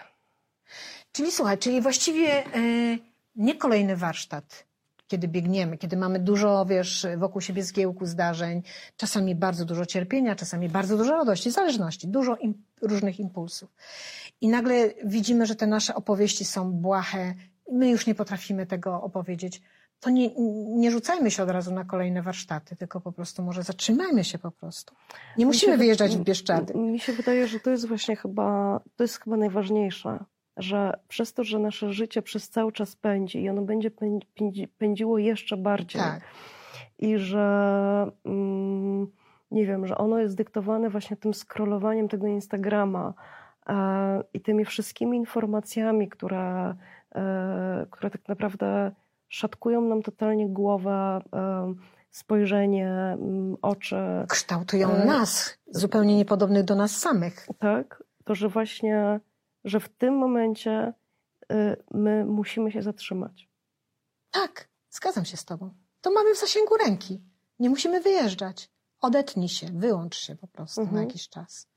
Czyli 1.13 1.33
słuchaj, 1.33 1.59
czyli 1.59 1.81
właściwie 1.81 2.57
y, 2.57 2.99
nie 3.37 3.55
kolejny 3.55 3.97
warsztat, 3.97 4.67
kiedy 5.09 5.29
biegniemy, 5.29 5.79
kiedy 5.79 5.97
mamy 5.97 6.19
dużo, 6.19 6.67
wiesz, 6.67 7.07
wokół 7.17 7.41
siebie 7.41 7.63
zgiełku 7.65 8.07
zdarzeń, 8.07 8.63
czasami 8.97 9.35
bardzo 9.35 9.65
dużo 9.65 9.87
cierpienia, 9.87 10.35
czasami 10.37 10.69
bardzo 10.69 10.97
dużo 10.97 11.13
radości, 11.13 11.51
zależności, 11.51 12.09
dużo 12.09 12.37
im, 12.37 12.55
różnych 12.83 13.21
impulsów. 13.21 13.71
I 14.41 14.49
nagle 14.49 14.91
widzimy, 15.05 15.47
że 15.47 15.55
te 15.57 15.67
nasze 15.67 15.95
opowieści 15.95 16.45
są 16.45 16.73
błahe, 16.73 17.35
my 17.73 17.91
już 17.91 18.07
nie 18.07 18.15
potrafimy 18.15 18.67
tego 18.67 19.03
opowiedzieć. 19.03 19.63
To 20.01 20.11
nie, 20.11 20.31
nie 20.79 20.91
rzucajmy 20.91 21.31
się 21.31 21.43
od 21.43 21.51
razu 21.51 21.75
na 21.75 21.85
kolejne 21.85 22.23
warsztaty, 22.23 22.77
tylko 22.77 23.01
po 23.01 23.13
prostu 23.13 23.43
może 23.43 23.63
zatrzymajmy 23.63 24.25
się 24.25 24.39
po 24.39 24.51
prostu. 24.51 24.95
Nie 25.39 25.47
musimy 25.47 25.73
wy- 25.73 25.79
wyjeżdżać 25.79 26.17
w 26.17 26.21
Bieszczady. 26.25 26.75
Mi 26.75 26.99
się 27.01 27.13
wydaje, 27.13 27.47
że 27.47 27.61
to 27.61 27.71
jest 27.71 27.89
właśnie 27.89 28.17
chyba, 28.17 28.81
to 28.97 29.05
jest 29.05 29.21
chyba 29.21 29.37
najważniejsze, 29.37 30.25
że 30.57 30.93
przez 31.09 31.33
to, 31.33 31.45
że 31.45 31.59
nasze 31.59 31.93
życie 31.93 32.23
przez 32.23 32.51
cały 32.51 32.73
czas 32.73 32.97
pędzi 32.97 33.43
i 33.43 33.49
ono 33.49 33.63
będzie 33.63 33.91
pędzi, 33.91 34.27
pędzi, 34.35 34.69
pędziło 34.69 35.19
jeszcze 35.19 35.57
bardziej 35.57 36.01
Tak. 36.03 36.21
i 36.99 37.19
że 37.19 38.11
mm, 38.25 39.07
nie 39.51 39.67
wiem, 39.67 39.87
że 39.87 39.99
ono 39.99 40.19
jest 40.19 40.37
dyktowane 40.37 40.91
właśnie 40.91 41.17
tym 41.17 41.35
scrollowaniem 41.35 42.09
tego 42.09 42.27
Instagrama 42.27 43.15
i 44.35 44.41
tymi 44.41 44.65
wszystkimi 44.65 45.17
informacjami, 45.17 46.09
które, 46.09 46.75
e, 47.15 47.87
które 47.91 48.11
tak 48.11 48.29
naprawdę 48.29 48.93
szatkują 49.29 49.81
nam 49.81 50.03
totalnie 50.03 50.49
głowę, 50.49 51.21
e, 51.35 51.75
spojrzenie, 52.11 53.19
oczy, 53.63 53.97
Kształtują 54.29 54.91
E, 54.91 55.05
nas, 55.05 55.59
zupełnie 55.71 56.17
niepodobnych 56.17 56.65
do 56.65 56.75
nas 56.75 56.91
samych. 56.99 57.47
tak, 57.59 58.03
to 58.25 58.35
że 58.35 58.49
właśnie, 58.49 59.21
że 59.65 59.81
w 59.81 59.89
tym 59.89 60.15
momencie 60.15 60.93
y, 61.53 61.77
my 61.91 62.25
musimy 62.25 62.73
się 62.73 62.83
zatrzymać. 62.83 63.49
Tak, 64.31 64.69
zgadzam 64.91 65.25
się 65.25 65.37
z 65.37 65.45
tobą. 65.45 65.71
To 66.01 66.11
mamy 66.11 66.35
w 66.35 66.39
zasięgu 66.39 66.77
ręki. 66.77 67.21
Nie 67.59 67.71
musimy 67.71 68.01
wyjeżdżać. 68.01 68.71
Odetnij 69.01 69.49
się, 69.49 69.67
wyłącz 69.73 70.17
się 70.17 70.37
po 70.37 70.47
prostu 70.47 70.81
na 70.81 70.87
Mhm. 70.87 71.07
jakiś 71.07 71.29
czas. 71.29 71.69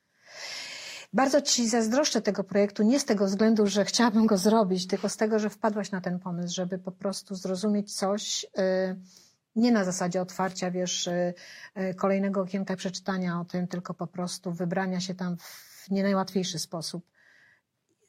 Bardzo 1.14 1.42
ci 1.42 1.70
zazdroszczę 1.70 2.22
tego 2.22 2.44
projektu, 2.44 2.84
nie 2.84 3.00
z 3.00 3.06
tego 3.06 3.26
względu, 3.26 3.68
że 3.68 3.86
chciałabym 3.86 4.26
go 4.26 4.38
zrobić, 4.38 4.88
tylko 4.88 5.10
z 5.10 5.18
tego, 5.18 5.40
że 5.40 5.50
wpadłaś 5.50 5.92
na 5.92 6.02
ten 6.02 6.20
pomysł, 6.20 6.56
żeby 6.56 6.78
po 6.78 6.92
prostu 6.92 7.36
zrozumieć 7.36 7.94
coś 7.96 8.44
y, 8.44 8.50
nie 9.56 9.72
na 9.72 9.84
zasadzie 9.84 10.22
otwarcia, 10.22 10.72
wiesz, 10.72 11.08
y, 11.08 11.34
y, 11.78 11.94
kolejnego 11.94 12.42
okienka 12.42 12.76
przeczytania 12.76 13.40
o 13.42 13.46
tym, 13.46 13.68
tylko 13.68 13.94
po 13.94 14.08
prostu 14.08 14.52
wybrania 14.52 15.00
się 15.00 15.16
tam 15.16 15.38
w 15.38 15.86
nie 15.92 16.04
najłatwiejszy 16.04 16.60
sposób 16.60 17.06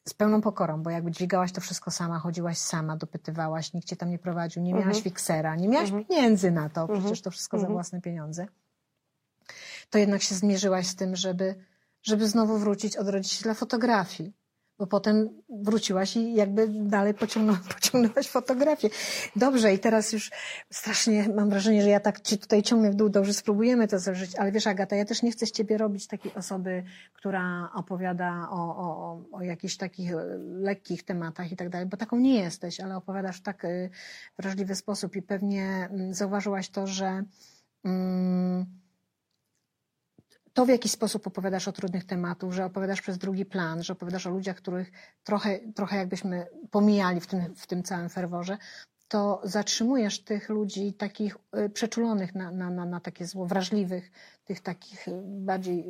z 0.09 0.15
pełną 0.15 0.41
pokorą, 0.41 0.83
bo 0.83 0.91
jakby 0.91 1.11
dźwigałaś 1.11 1.53
to 1.53 1.61
wszystko 1.61 1.91
sama, 1.91 2.19
chodziłaś 2.19 2.59
sama, 2.59 2.97
dopytywałaś, 2.97 3.73
nikt 3.73 3.89
cię 3.89 3.97
tam 3.97 4.11
nie 4.11 4.19
prowadził, 4.19 4.63
nie 4.63 4.73
miałaś 4.73 4.87
Mhm. 4.97 5.05
fiksera, 5.05 5.57
nie 5.57 5.69
miałaś 5.69 5.89
Mhm. 5.89 6.05
pieniędzy 6.05 6.51
na 6.51 6.69
to, 6.71 6.81
Mhm. 6.81 7.01
przecież 7.01 7.21
to 7.23 7.31
wszystko 7.31 7.57
za 7.57 7.61
Mhm. 7.63 7.73
własne 7.75 8.01
pieniądze. 8.01 8.47
To 9.91 9.99
jednak 9.99 10.23
się 10.23 10.35
zmierzyłaś 10.35 10.87
z 10.87 10.95
tym, 10.97 11.17
żeby, 11.17 11.55
żeby 12.03 12.29
znowu 12.29 12.59
wrócić, 12.59 12.97
odrodzić 12.97 13.33
się 13.33 13.43
dla 13.43 13.55
fotografii. 13.55 14.33
Bo 14.81 14.87
potem 14.87 15.29
wróciłaś 15.49 16.17
i 16.17 16.35
jakby 16.35 16.69
dalej 16.69 17.15
pociągnęła, 17.15 17.61
pociągnęłaś 17.75 18.29
fotografię. 18.29 18.91
Dobrze, 19.37 19.75
i 19.75 19.79
teraz 19.79 20.13
już 20.13 20.31
strasznie 20.73 21.29
mam 21.37 21.51
wrażenie, 21.51 21.83
że 21.83 21.89
ja 21.89 22.01
tak 22.01 22.21
ci 22.21 22.39
tutaj 22.39 22.63
ciągnę 22.63 22.91
w 22.91 22.95
dół, 22.95 23.09
dobrze 23.09 23.35
spróbujemy 23.35 23.89
to 23.89 23.99
zażyć, 23.99 24.37
ale 24.37 24.53
wiesz 24.53 24.67
Agata, 24.67 24.97
ja 24.97 25.05
też 25.05 25.23
nie 25.23 25.33
chcę 25.33 25.47
z 25.47 25.53
ciebie 25.53 25.79
robić 25.79 26.07
takiej 26.07 26.35
osoby, 26.35 26.85
która 27.13 27.71
opowiada 27.75 28.49
o, 28.51 28.77
o, 28.77 28.87
o, 28.87 29.23
o 29.33 29.43
jakichś 29.43 29.77
takich 29.77 30.13
e, 30.13 30.25
lekkich 30.39 31.03
tematach 31.03 31.53
i 31.53 31.57
tak 31.57 31.69
dalej, 31.69 31.87
bo 31.87 31.97
taką 31.97 32.17
nie 32.17 32.41
jesteś, 32.41 32.81
ale 32.81 32.97
opowiadasz 32.97 33.39
w 33.39 33.43
tak 33.43 33.65
e, 33.65 33.91
wrażliwy 34.39 34.75
sposób 34.75 35.17
i 35.17 35.23
pewnie 35.23 35.89
mm, 35.91 36.15
zauważyłaś 36.15 36.71
to, 36.71 36.87
że 36.87 37.25
mm, 37.85 38.80
to, 40.53 40.67
w 40.67 40.69
jaki 40.69 40.89
sposób 40.89 41.27
opowiadasz 41.27 41.69
o 41.69 41.73
trudnych 41.73 42.05
tematach, 42.05 42.53
że 42.53 42.65
opowiadasz 42.65 43.01
przez 43.01 43.19
drugi 43.19 43.45
plan, 43.45 43.83
że 43.83 43.93
opowiadasz 43.93 44.27
o 44.27 44.31
ludziach, 44.31 44.57
których 44.57 44.93
trochę, 45.25 45.59
trochę 45.75 45.97
jakbyśmy 45.97 46.47
pomijali 46.71 47.21
w 47.21 47.27
tym, 47.27 47.55
w 47.55 47.67
tym 47.67 47.83
całym 47.83 48.09
ferworze, 48.09 48.59
to 49.11 49.41
zatrzymujesz 49.45 50.25
tych 50.25 50.49
ludzi 50.49 50.93
takich 50.93 51.37
y, 51.67 51.69
przeczulonych 51.69 52.35
na, 52.35 52.51
na, 52.51 52.71
na, 52.71 52.85
na 52.85 53.01
takie 53.01 53.27
zło, 53.27 53.47
wrażliwych, 53.47 54.11
tych 54.45 54.61
takich 54.61 55.09
y, 55.09 55.13
bardziej 55.25 55.85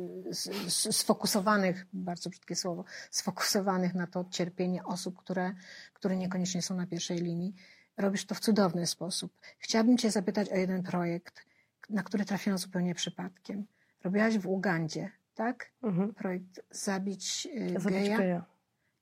y, 0.67 0.71
sfokusowanych, 0.93 1.85
bardzo 1.93 2.29
brzydkie 2.29 2.55
słowo, 2.55 2.83
sfokusowanych 3.11 3.93
na 3.93 4.07
to 4.07 4.25
cierpienie 4.29 4.83
osób, 4.83 5.17
które, 5.17 5.53
które 5.93 6.17
niekoniecznie 6.17 6.61
są 6.61 6.75
na 6.75 6.87
pierwszej 6.87 7.17
linii. 7.17 7.53
Robisz 7.97 8.25
to 8.25 8.35
w 8.35 8.39
cudowny 8.39 8.87
sposób. 8.87 9.33
Chciałabym 9.59 9.97
Cię 9.97 10.11
zapytać 10.11 10.49
o 10.49 10.55
jeden 10.55 10.83
projekt, 10.83 11.45
na 11.89 12.03
który 12.03 12.25
trafiłam 12.25 12.57
zupełnie 12.59 12.95
przypadkiem. 12.95 13.65
Robiłaś 14.03 14.37
w 14.37 14.47
Ugandzie, 14.47 15.11
tak? 15.35 15.71
Mhm. 15.83 16.13
Projekt 16.13 16.61
Zabić 16.71 17.47
y, 17.55 17.79
Zabić 17.79 17.99
geja. 17.99 18.17
geja. 18.17 18.45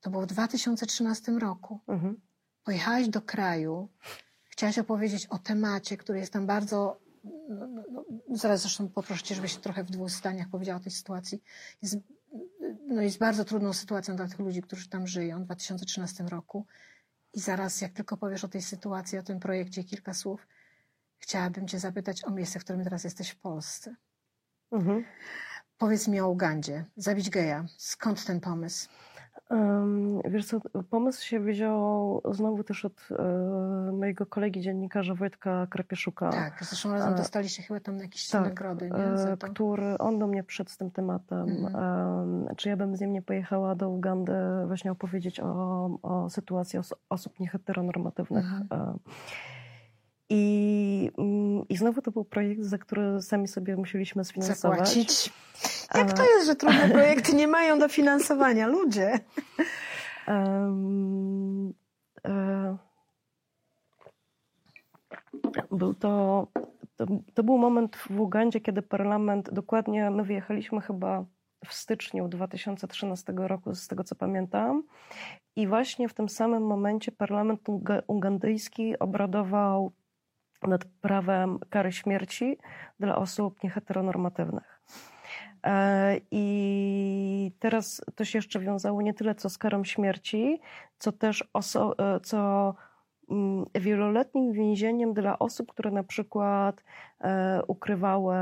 To 0.02 0.10
było 0.10 0.24
w 0.24 0.26
2013 0.26 1.32
roku. 1.32 1.80
Mhm. 1.88 2.22
Pojechałaś 2.64 3.08
do 3.08 3.22
kraju, 3.22 3.89
chciałaś 4.50 4.80
opowiedzieć 4.80 5.26
o 5.26 5.38
temacie, 5.38 5.97
który 5.97 6.20
jest 6.20 6.34
tam 6.34 6.45
bardzo. 6.45 7.00
No, 7.50 7.68
no, 7.68 7.84
no, 7.91 8.06
zaraz 8.30 8.62
zresztą 8.62 8.89
poproszę 8.89 9.24
cię, 9.24 9.36
żebyś 9.36 9.56
trochę 9.56 9.84
w 9.84 9.91
dwóch 9.91 10.10
zdaniach 10.10 10.50
powiedziała 10.50 10.80
o 10.80 10.84
tej 10.84 10.91
sytuacji. 10.91 11.43
Jest, 11.82 11.97
no, 12.88 13.02
jest 13.02 13.18
bardzo 13.18 13.45
trudną 13.45 13.74
sytuacją 13.74 14.16
dla 14.16 14.28
tych 14.28 14.39
ludzi, 14.39 14.62
którzy 14.62 14.89
tam 14.89 15.08
żyją 15.08 15.41
w 15.41 15.45
2013 15.45 16.24
roku. 16.24 16.66
I 17.34 17.39
zaraz, 17.39 17.82
jak 17.82 17.93
tylko 17.93 18.18
powiesz 18.18 18.43
o 18.43 18.47
tej 18.47 18.62
sytuacji, 18.62 19.18
o 19.18 19.24
tym 19.24 19.39
projekcie 19.39 19.84
kilka 19.84 20.14
słów, 20.14 20.47
chciałabym 21.18 21.68
cię 21.68 21.80
zapytać 21.80 22.26
o 22.26 22.32
miejsce, 22.32 22.60
w 22.60 22.64
którym 22.64 22.84
teraz 22.84 23.04
jesteś 23.04 23.30
w 23.30 23.39
Polsce. 23.39 23.95
Mhm. 24.72 25.03
Powiedz 25.78 26.07
mi 26.07 26.20
o 26.22 26.30
Ugandzie. 26.30 26.86
Zabić 26.95 27.30
geja. 27.30 27.65
Skąd 27.78 28.26
ten 28.26 28.39
pomysł? 28.39 28.89
Em, 29.49 30.20
Wiesz 30.30 30.45
co, 30.45 30.59
pomysł 30.89 31.26
się 31.26 31.39
wziął 31.39 32.22
znowu 32.32 32.63
też 32.63 32.86
od 32.86 33.07
e, 33.20 33.91
mojego 33.91 34.26
kolegi 34.26 34.61
dziennikarza 34.61 35.15
Wojtka 35.15 35.67
Krapieszuka. 35.70 36.30
Tak, 36.30 36.57
zresztą 36.63 36.91
razem 36.93 37.13
E, 37.13 37.17
dostaliście 37.17 37.63
chyba 37.63 37.80
tam 37.80 37.97
jakieś 37.99 38.28
tak, 38.28 38.43
nagrody, 38.43 38.89
nie? 38.89 39.32
e, 39.32 39.38
który 39.38 39.97
on 39.97 40.20
do 40.20 40.28
mnie 40.28 40.43
przyszedł 40.43 40.70
z 40.70 40.78
tym 40.78 40.91
tematem, 40.91 41.49
Mhm. 41.49 42.55
czy 42.55 42.70
ja 42.70 42.78
bym 42.78 42.95
z 42.95 43.01
nim 43.01 43.13
nie 43.13 43.22
pojechała 43.22 43.76
do 43.76 43.89
Ugandy 43.89 44.34
właśnie 44.67 44.91
opowiedzieć 44.91 45.39
o, 45.39 45.89
o 46.01 46.30
sytuacji 46.30 46.80
os- 46.80 46.95
osób 47.09 47.39
nieheteronormatywnych. 47.39 48.45
Mhm. 48.45 48.67
E, 48.72 48.93
I, 50.30 51.12
mm, 51.18 51.68
I 51.70 51.78
znowu 51.78 52.02
to 52.02 52.12
był 52.12 52.26
projekt, 52.26 52.62
za 52.62 52.78
który 52.78 53.22
sami 53.22 53.48
sobie 53.48 53.76
musieliśmy 53.76 54.26
sfinansować. 54.26 54.80
Zapłacić. 54.80 55.34
Jak 55.96 56.14
to 56.14 56.24
jest, 56.24 56.48
że 56.48 56.56
trudne 56.56 56.90
projekty 57.00 57.36
nie 57.36 57.48
mają 57.48 57.80
dofinansowania? 57.80 58.68
Ludzie. 58.68 59.20
E, 60.28 60.70
Był 65.72 65.94
to, 65.94 66.48
to, 66.96 67.06
to 67.34 67.44
był 67.44 67.58
moment 67.58 67.96
w 67.96 68.20
Ugandzie, 68.20 68.62
kiedy 68.62 68.82
parlament, 68.82 69.54
dokładnie 69.54 70.12
my 70.12 70.24
wyjechaliśmy 70.24 70.82
chyba 70.82 71.26
w 71.66 71.74
styczniu 71.74 72.28
2013 72.28 73.34
roku, 73.36 73.76
z 73.76 73.88
tego 73.88 74.04
co 74.04 74.16
pamiętam. 74.16 74.84
I 75.56 75.68
właśnie 75.68 76.10
w 76.10 76.14
tym 76.14 76.30
samym 76.30 76.64
momencie 76.64 77.12
parlament 77.12 77.62
ugandyjski 78.08 79.00
obradował 79.00 79.92
nad 80.68 80.86
prawem 80.86 81.60
kary 81.70 81.91
śmierci 81.91 82.57
dla 82.99 83.16
osób 83.16 83.64
nieheteronormatywnych. 83.64 84.82
E, 85.66 86.16
I 86.32 87.51
teraz 87.60 88.01
to 88.16 88.26
się 88.26 88.38
jeszcze 88.38 88.60
wiązało 88.60 89.01
nie 89.01 89.14
tyle 89.14 89.36
co 89.36 89.49
z 89.49 89.57
karą 89.57 89.84
śmierci, 89.84 90.62
co 90.99 91.12
też 91.12 91.43
oso- 91.53 91.93
e, 91.97 92.20
co 92.20 92.74
mm, 93.30 93.66
wieloletnim 93.76 94.51
więzieniem 94.51 95.14
dla 95.14 95.39
osób, 95.39 95.72
które 95.72 95.91
na 95.91 96.03
przykład 96.03 96.84
e, 97.22 97.62
ukrywały 97.68 98.36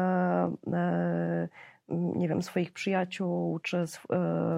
nie 1.89 2.30
wiem, 2.30 2.41
swoich 2.41 2.74
przyjaciół, 2.74 3.59
czy 3.59 3.88
z, 3.88 3.99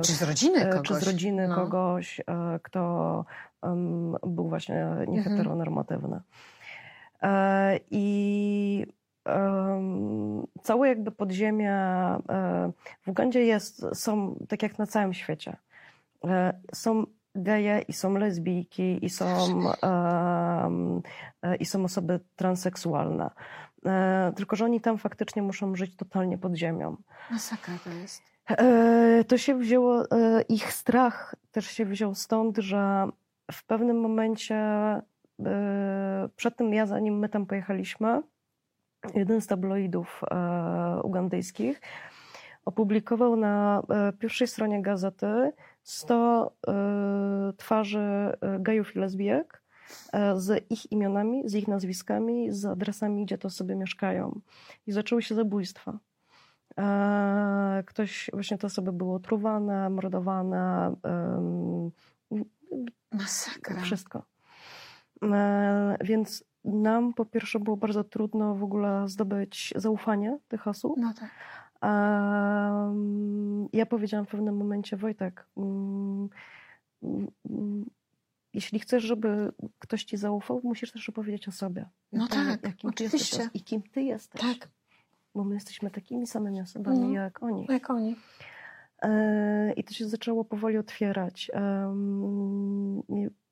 czy 0.01 0.13
z 0.13 0.21
rodziny 0.23 0.65
kogoś, 0.65 0.87
czy 0.87 0.95
z 0.95 1.03
rodziny 1.03 1.47
no. 1.47 1.55
kogoś 1.55 2.21
kto 2.63 3.25
był 4.23 4.49
właśnie 4.49 4.85
nieheteronormatywny. 5.07 6.15
Mhm. 6.15 6.23
I 7.91 8.85
całe 10.63 10.87
jakby 10.87 11.11
podziemie 11.11 11.75
w 13.01 13.07
Ugandzie 13.07 13.43
jest, 13.43 13.85
są 13.93 14.35
tak 14.49 14.63
jak 14.63 14.79
na 14.79 14.87
całym 14.87 15.13
świecie. 15.13 15.57
E, 16.25 16.53
są 16.73 17.05
geje 17.35 17.81
i 17.87 17.93
są 17.93 18.13
lesbijki 18.13 19.05
i 19.05 19.09
są, 19.09 19.25
e, 21.41 21.55
i 21.59 21.65
są 21.65 21.83
osoby 21.83 22.19
transseksualne. 22.35 23.29
E, 23.85 24.33
tylko, 24.35 24.55
że 24.55 24.65
oni 24.65 24.81
tam 24.81 24.97
faktycznie 24.97 25.41
muszą 25.41 25.75
żyć 25.75 25.95
totalnie 25.95 26.37
pod 26.37 26.55
ziemią. 26.55 26.97
Masakra 27.31 27.73
to 27.83 27.89
jest. 27.89 28.21
To 29.27 29.37
się 29.37 29.55
wzięło, 29.57 30.03
ich 30.49 30.73
strach 30.73 31.35
też 31.51 31.65
się 31.65 31.85
wziął 31.85 32.15
stąd, 32.15 32.57
że 32.57 33.07
w 33.51 33.65
pewnym 33.65 33.99
momencie, 33.99 34.55
przed 36.35 36.55
tym 36.55 36.73
ja, 36.73 36.85
zanim 36.85 37.19
my 37.19 37.29
tam 37.29 37.45
pojechaliśmy, 37.45 38.21
jeden 39.15 39.41
z 39.41 39.47
tabloidów 39.47 40.21
e, 40.31 41.01
ugandyjskich 41.03 41.81
opublikował 42.65 43.35
na 43.35 43.83
e, 43.89 44.13
pierwszej 44.13 44.47
stronie 44.47 44.81
gazety 44.81 45.51
100 45.83 46.55
e, 46.67 47.53
twarzy 47.57 48.37
gejów 48.59 48.95
i 48.95 48.99
lesbijek 48.99 49.63
z 50.35 50.71
ich 50.71 50.91
imionami, 50.91 51.49
z 51.49 51.55
ich 51.55 51.67
nazwiskami, 51.67 52.51
z 52.51 52.65
adresami, 52.65 53.25
gdzie 53.25 53.37
to 53.37 53.49
sobie 53.49 53.75
mieszkają. 53.75 54.39
I 54.87 54.91
zaczęły 54.91 55.21
się 55.21 55.35
zabójstwa. 55.35 55.99
Ktoś, 57.85 58.29
właśnie 58.33 58.57
te 58.57 58.67
osoby 58.67 58.93
były 58.93 59.15
otruwane, 59.15 59.89
mordowane. 59.89 60.95
Masakra. 63.11 63.81
Wszystko. 63.81 64.23
Więc 66.01 66.43
nam 66.63 67.13
po 67.13 67.25
pierwsze 67.25 67.59
było 67.59 67.77
bardzo 67.77 68.03
trudno 68.03 68.55
w 68.55 68.63
ogóle 68.63 69.03
zdobyć 69.07 69.73
zaufanie 69.75 70.39
tych 70.47 70.67
osób. 70.67 70.93
No 70.97 71.13
tak. 71.13 71.29
Ja 73.73 73.85
powiedziałam 73.85 74.25
w 74.25 74.29
pewnym 74.29 74.57
momencie, 74.57 74.97
Wojtek, 74.97 75.47
um, 75.55 76.29
um, 77.01 77.85
jeśli 78.53 78.79
chcesz, 78.79 79.03
żeby 79.03 79.51
ktoś 79.79 80.03
ci 80.03 80.17
zaufał, 80.17 80.61
musisz 80.63 80.91
też 80.91 81.09
opowiedzieć 81.09 81.47
o 81.47 81.51
sobie. 81.51 81.85
No 82.11 82.27
tak, 82.27 82.63
jakim 82.63 82.89
oczywiście. 82.89 83.37
Ty 83.37 83.43
jesteś, 83.43 83.61
I 83.61 83.63
kim 83.63 83.81
ty 83.81 84.01
jesteś. 84.01 84.41
Tak. 84.41 84.69
Bo 85.35 85.43
my 85.43 85.55
jesteśmy 85.55 85.91
takimi 85.91 86.27
samymi 86.27 86.61
osobami 86.61 86.99
no, 86.99 87.09
jak 87.09 87.43
oni. 87.43 87.67
Jak 87.69 87.89
oni. 87.89 88.15
E, 89.01 89.73
I 89.73 89.83
to 89.83 89.93
się 89.93 90.07
zaczęło 90.07 90.45
powoli 90.45 90.77
otwierać. 90.77 91.51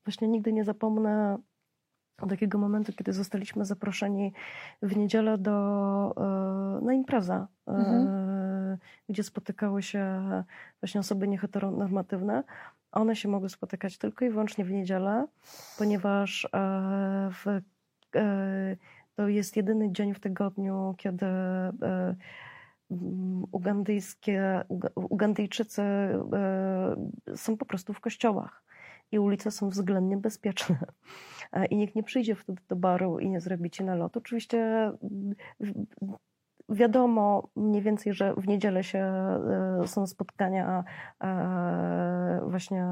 właśnie 0.05 0.27
nigdy 0.27 0.53
nie 0.53 0.63
zapomnę 0.63 1.37
do 2.21 2.27
takiego 2.27 2.57
momentu, 2.57 2.93
kiedy 2.93 3.13
zostaliśmy 3.13 3.65
zaproszeni 3.65 4.33
w 4.81 4.97
niedzielę 4.97 5.37
do, 5.37 6.13
e, 6.81 6.85
na 6.85 6.93
imprezę, 6.93 7.47
e, 7.67 7.71
mhm. 7.71 8.77
gdzie 9.09 9.23
spotykały 9.23 9.83
się 9.83 10.21
właśnie 10.81 10.99
osoby 10.99 11.27
nieheteronormatywne. 11.27 12.43
One 12.91 13.15
się 13.15 13.29
mogły 13.29 13.49
spotykać 13.49 13.97
tylko 13.97 14.25
i 14.25 14.29
wyłącznie 14.29 14.65
w 14.65 14.71
niedzielę, 14.71 15.27
ponieważ 15.77 16.45
e, 16.45 17.29
w, 17.31 17.61
to 19.15 19.27
jest 19.27 19.57
jedyny 19.57 19.91
dzień 19.91 20.13
w 20.13 20.19
tygodniu, 20.19 20.95
kiedy 20.97 21.25
ugandyjskie, 23.51 24.63
Ugandyjczycy 24.95 25.83
są 27.35 27.57
po 27.57 27.65
prostu 27.65 27.93
w 27.93 27.99
kościołach 27.99 28.63
i 29.11 29.19
ulice 29.19 29.51
są 29.51 29.69
względnie 29.69 30.17
bezpieczne. 30.17 30.77
E, 31.53 31.65
I 31.65 31.77
nikt 31.77 31.95
nie 31.95 32.03
przyjdzie 32.03 32.35
wtedy 32.35 32.61
do 32.67 32.75
baru 32.75 33.19
i 33.19 33.29
nie 33.29 33.39
zrobi 33.39 33.69
ci 33.69 33.83
nalotu. 33.83 34.19
Oczywiście 34.19 34.91
wiadomo 36.69 37.49
mniej 37.55 37.81
więcej, 37.81 38.13
że 38.13 38.33
w 38.33 38.47
niedzielę 38.47 38.83
się 38.83 38.99
e, 38.99 39.87
są 39.87 40.07
spotkania 40.07 40.83
e, 41.23 42.41
właśnie 42.47 42.87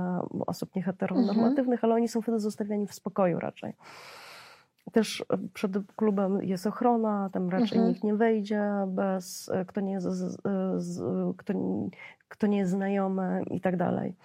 osób 0.47 0.75
nieheteronormatywnych, 0.75 1.79
mhm. 1.79 1.91
ale 1.91 1.95
oni 1.95 2.07
są 2.07 2.21
wtedy 2.21 2.39
zostawiani 2.39 2.87
w 2.87 2.93
spokoju 2.93 3.39
raczej. 3.39 3.73
Też 4.91 5.25
przed 5.53 5.71
klubem 5.95 6.43
jest 6.43 6.67
ochrona, 6.67 7.29
tam 7.33 7.49
raczej 7.49 7.77
mhm. 7.77 7.87
nikt 7.87 8.03
nie 8.03 8.15
wejdzie 8.15 8.71
bez, 8.87 9.51
kto 9.67 9.81
nie 9.81 9.93
jest, 9.93 10.07
kto, 11.37 11.53
kto 12.27 12.47
nie 12.47 12.57
jest 12.57 12.71
znajomy 12.71 13.43
i 13.51 13.61
tak 13.61 13.77
dalej. 13.77 14.15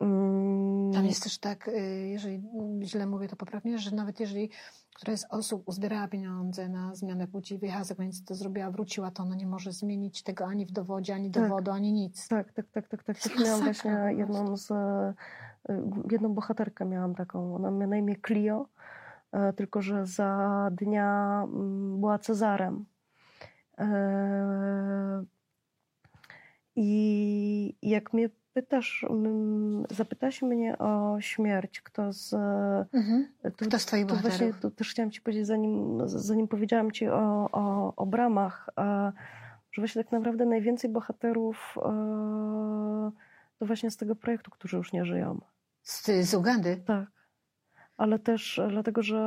Mm. 0.00 0.92
Tam 0.92 1.06
jest 1.06 1.22
też 1.22 1.38
tak, 1.38 1.68
y, 1.68 2.08
jeżeli 2.08 2.42
źle 2.82 3.06
mówię, 3.06 3.28
to 3.28 3.36
poprawnie, 3.36 3.78
że 3.78 3.96
nawet 3.96 4.20
jeżeli 4.20 4.50
któraś 4.94 5.20
z 5.20 5.26
osób 5.30 5.68
uzbierała 5.68 6.08
pieniądze 6.08 6.68
na 6.68 6.94
zmianę 6.94 7.26
płci, 7.26 7.58
wyjechała 7.58 7.84
za 7.84 7.94
granicę, 7.94 8.24
to 8.26 8.34
zrobiła, 8.34 8.70
wróciła, 8.70 9.10
to 9.10 9.22
ona 9.22 9.34
nie 9.34 9.46
może 9.46 9.72
zmienić 9.72 10.22
tego 10.22 10.46
ani 10.46 10.66
w 10.66 10.72
dowodzie, 10.72 11.14
ani 11.14 11.30
tak. 11.30 11.42
dowodu, 11.42 11.70
ani 11.70 11.92
nic. 11.92 12.28
Tak, 12.28 12.52
tak, 12.52 12.66
tak, 12.72 12.88
tak. 12.88 13.02
tak. 13.04 13.18
tak 13.18 13.38
miałam 13.44 13.60
właśnie 13.64 14.14
jedną 14.16 14.56
z, 14.56 14.70
y, 14.70 14.74
jedną 16.10 16.34
bohaterkę 16.34 16.84
miałam 16.84 17.14
taką, 17.14 17.54
ona 17.54 17.70
miała 17.70 17.86
na 17.86 17.96
imię 17.96 18.16
Clio, 18.26 18.68
e, 19.32 19.52
tylko 19.52 19.82
że 19.82 20.06
za 20.06 20.68
dnia 20.72 21.42
mm, 21.44 22.00
była 22.00 22.18
Cezarem. 22.18 22.84
E, 23.78 25.24
I 26.76 27.76
jak 27.82 28.12
mnie 28.12 28.30
pytasz, 28.52 29.04
mm, 29.10 29.84
zapytasz 29.90 30.42
mnie 30.42 30.78
o 30.78 31.20
śmierć, 31.20 31.80
kto 31.80 32.12
z... 32.12 32.34
Mhm. 32.92 33.28
To, 33.42 33.64
kto 33.66 33.78
z 33.78 33.86
twoich 33.86 34.06
to 34.06 34.14
właśnie 34.14 34.54
to 34.54 34.70
też 34.70 34.90
chciałam 34.90 35.10
ci 35.10 35.20
powiedzieć, 35.20 35.46
zanim, 35.46 36.02
zanim 36.06 36.48
powiedziałam 36.48 36.90
ci 36.90 37.08
o, 37.08 37.48
o, 37.52 37.94
o 37.96 38.06
bramach, 38.06 38.70
że 39.72 39.82
właśnie 39.82 40.04
tak 40.04 40.12
naprawdę 40.12 40.46
najwięcej 40.46 40.90
bohaterów 40.90 41.78
to 43.58 43.66
właśnie 43.66 43.90
z 43.90 43.96
tego 43.96 44.16
projektu, 44.16 44.50
którzy 44.50 44.76
już 44.76 44.92
nie 44.92 45.04
żyją. 45.04 45.40
Z, 45.82 46.06
z 46.06 46.34
Ugandy? 46.34 46.76
Tak. 46.76 47.08
Ale 47.96 48.18
też 48.18 48.60
dlatego, 48.70 49.02
że 49.02 49.18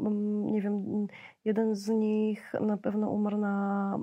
mm, 0.00 0.46
nie 0.46 0.62
wiem, 0.62 1.06
jeden 1.44 1.74
z 1.74 1.88
nich 1.88 2.52
na 2.60 2.76
pewno 2.76 3.10
umarł 3.10 3.38
na 3.38 3.98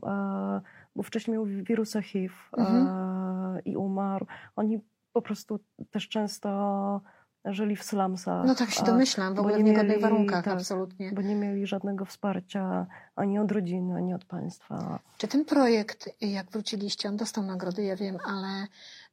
bo 0.95 1.03
wcześniej 1.03 1.33
miał 1.33 1.45
wirusa 1.45 2.01
HIV 2.01 2.33
mhm. 2.57 2.87
I 3.65 3.75
umarł. 3.75 4.25
Oni 4.55 4.79
po 5.13 5.21
prostu 5.21 5.59
też 5.91 6.09
często 6.09 7.01
żyli 7.45 7.75
w 7.75 7.83
slumsach. 7.83 8.45
No 8.45 8.55
tak 8.55 8.69
się 8.69 8.83
domyślam, 8.83 9.35
w 9.35 9.39
ogóle 9.39 9.57
w 9.57 9.63
niegodnych 9.63 9.89
mieli, 9.89 10.01
warunkach, 10.01 10.45
tak, 10.45 10.53
absolutnie. 10.53 11.11
Bo 11.11 11.21
nie 11.21 11.35
mieli 11.35 11.67
żadnego 11.67 12.05
wsparcia 12.05 12.87
ani 13.15 13.39
od 13.39 13.51
rodziny, 13.51 13.95
ani 13.95 14.13
od 14.13 14.25
państwa. 14.25 14.99
Czy 15.17 15.27
ten 15.27 15.45
projekt, 15.45 16.09
jak 16.21 16.51
wróciliście, 16.51 17.09
on 17.09 17.17
dostał 17.17 17.43
nagrody, 17.43 17.83
ja 17.83 17.95
wiem, 17.95 18.17
ale 18.25 18.47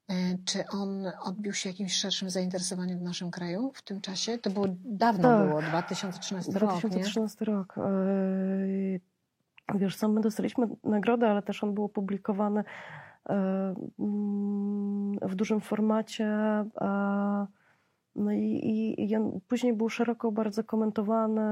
e, 0.08 0.14
czy 0.44 0.64
on 0.72 1.06
odbił 1.22 1.52
się 1.52 1.70
jakimś 1.70 1.94
szerszym 1.94 2.30
zainteresowaniem 2.30 2.98
w 2.98 3.02
naszym 3.02 3.30
kraju 3.30 3.72
w 3.74 3.82
tym 3.82 4.00
czasie? 4.00 4.38
To 4.38 4.50
było 4.50 4.66
dawno 4.84 5.22
tak. 5.22 5.48
było, 5.48 5.62
2013 5.62 6.52
rok. 6.52 6.78
2013 6.78 7.44
rok. 7.44 7.76
rok. 7.76 7.86
Wiesz, 9.74 9.96
sam 9.96 10.12
my 10.12 10.20
dostaliśmy 10.20 10.66
nagrodę, 10.84 11.30
ale 11.30 11.42
też 11.42 11.64
on 11.64 11.74
był 11.74 11.84
opublikowany 11.84 12.64
w 15.22 15.34
dużym 15.34 15.60
formacie. 15.60 16.26
E, 16.80 17.46
no 18.16 18.32
i, 18.32 18.44
i, 18.44 19.12
i 19.12 19.16
później 19.48 19.72
był 19.72 19.88
szeroko 19.88 20.32
bardzo 20.32 20.64
komentowany 20.64 21.42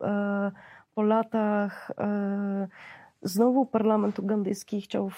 e, 0.00 0.52
po 0.94 1.02
latach. 1.02 1.92
Znowu 3.22 3.66
parlament 3.66 4.18
ugandyjski 4.18 4.80
chciał 4.80 5.10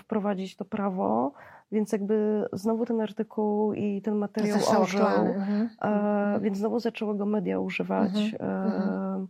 wprowadzić 0.00 0.56
to 0.56 0.64
prawo, 0.64 1.32
więc 1.72 1.92
jakby 1.92 2.46
znowu 2.52 2.86
ten 2.86 3.00
artykuł 3.00 3.72
i 3.72 4.02
ten 4.02 4.14
materiał 4.14 4.58
ożył, 4.80 5.06
mhm. 5.06 5.68
więc 6.40 6.58
znowu 6.58 6.80
zaczęły 6.80 7.16
go 7.16 7.26
media 7.26 7.60
używać. 7.60 8.16
Mhm. 8.32 8.66
mhm. 8.66 9.28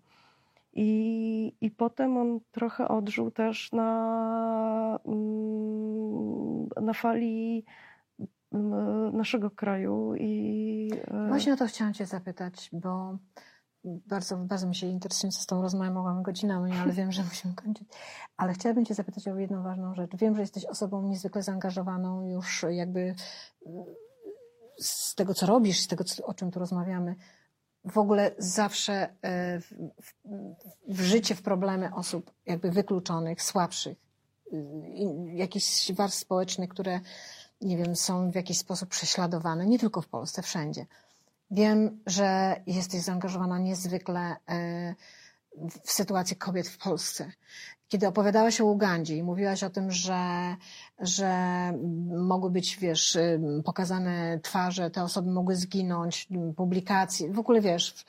I, 0.77 1.53
I 1.61 1.71
potem 1.71 2.17
on 2.17 2.41
trochę 2.53 2.89
odżył 2.89 3.31
też 3.31 3.73
na, 3.73 4.99
mm, 5.07 5.84
na 6.83 6.93
fali 6.93 7.65
naszego 9.13 9.51
kraju 9.51 10.15
i 10.15 10.91
e, 11.07 11.29
Właśnie 11.29 11.53
o 11.53 11.57
to 11.57 11.67
chciałam 11.67 11.95
cię 11.95 12.07
zapytać, 12.07 12.71
bo 12.73 13.19
bardzo, 13.85 14.37
bardzo 14.37 14.67
mi 14.67 14.75
się 14.75 14.87
interesuje, 14.87 15.33
co 15.33 15.41
z 15.41 15.47
tą 15.47 15.63
rozmawiam, 15.63 15.95
mogłam 15.95 16.23
godzinami, 16.23 16.73
ale 16.73 16.93
wiem, 17.03 17.13
że 17.13 17.25
musimy 17.25 17.55
kończyć. 17.55 17.89
Ale 18.37 18.53
chciałabym 18.53 18.85
cię 18.85 18.95
zapytać 18.95 19.29
o 19.29 19.39
jedną 19.39 19.63
ważną 19.63 19.95
rzecz. 19.95 20.17
Wiem, 20.17 20.35
że 20.35 20.41
jesteś 20.41 20.65
osobą 20.65 21.03
niezwykle 21.09 21.43
zaangażowaną 21.43 22.29
już 22.29 22.67
jakby 22.71 23.01
y, 23.01 23.15
z 24.79 25.15
tego, 25.15 25.35
co 25.35 25.47
robisz, 25.47 25.81
z 25.81 25.89
tego, 25.89 26.05
o 26.23 26.35
czym 26.35 26.51
tu 26.51 26.59
rozmawiamy. 26.59 27.17
W 27.85 27.99
ogóle 27.99 28.31
zawsze 28.39 29.09
y, 29.09 29.61
w, 29.61 29.73
w, 30.03 30.15
w 30.89 31.01
życie, 31.01 31.35
w 31.35 31.43
problemy 31.43 31.95
osób 31.95 32.31
jakby 32.47 32.71
wykluczonych, 32.71 33.43
słabszych, 33.43 34.04
jakichś 35.35 35.93
warstw 35.93 36.21
społecznych, 36.21 36.69
które 36.69 37.01
nie 37.61 37.77
wiem, 37.77 37.97
są 37.97 38.31
w 38.31 38.35
jakiś 38.35 38.59
sposób 38.59 38.89
prześladowane, 38.89 39.67
nie 39.67 39.79
tylko 39.79 40.01
w 40.01 40.09
Polsce, 40.09 40.43
wszędzie. 40.43 40.87
Wiem, 41.51 42.01
że 42.07 42.57
jesteś 42.67 43.01
zaangażowana 43.01 43.59
niezwykle 43.59 44.37
e, 44.49 44.95
w 45.85 45.93
sytuację 45.93 46.37
kobiet 46.37 46.69
w 46.69 46.79
Polsce. 46.79 47.33
Kiedy 47.89 48.07
opowiadałaś 48.07 48.61
o 48.61 48.65
Ugandzie 48.65 49.17
i 49.17 49.23
mówiłaś 49.23 49.63
o 49.63 49.71
tym, 49.71 49.91
że, 49.91 50.57
że 50.99 51.33
mogły 52.07 52.51
być, 52.51 52.77
wiesz, 52.77 53.17
ym, 53.17 53.63
pokazane 53.63 54.41
twarze, 54.43 54.91
te 54.91 55.03
osoby 55.03 55.31
mogły 55.31 55.57
zginąć, 55.57 56.29
publikacje, 56.57 57.33
w 57.33 57.39
ogóle 57.39 57.61
wiesz, 57.61 58.05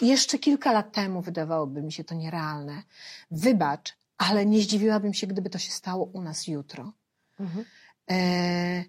jeszcze 0.00 0.38
kilka 0.38 0.72
lat 0.72 0.92
temu 0.92 1.20
wydawałoby 1.20 1.82
mi 1.82 1.92
się 1.92 2.04
to 2.04 2.14
nierealne. 2.14 2.82
Wybacz, 3.30 3.96
ale 4.28 4.46
nie 4.46 4.60
zdziwiłabym 4.60 5.14
się, 5.14 5.26
gdyby 5.26 5.50
to 5.50 5.58
się 5.58 5.70
stało 5.72 6.04
u 6.04 6.22
nas 6.22 6.46
jutro. 6.46 6.92
mhm. 7.40 7.64
E, 8.10 8.84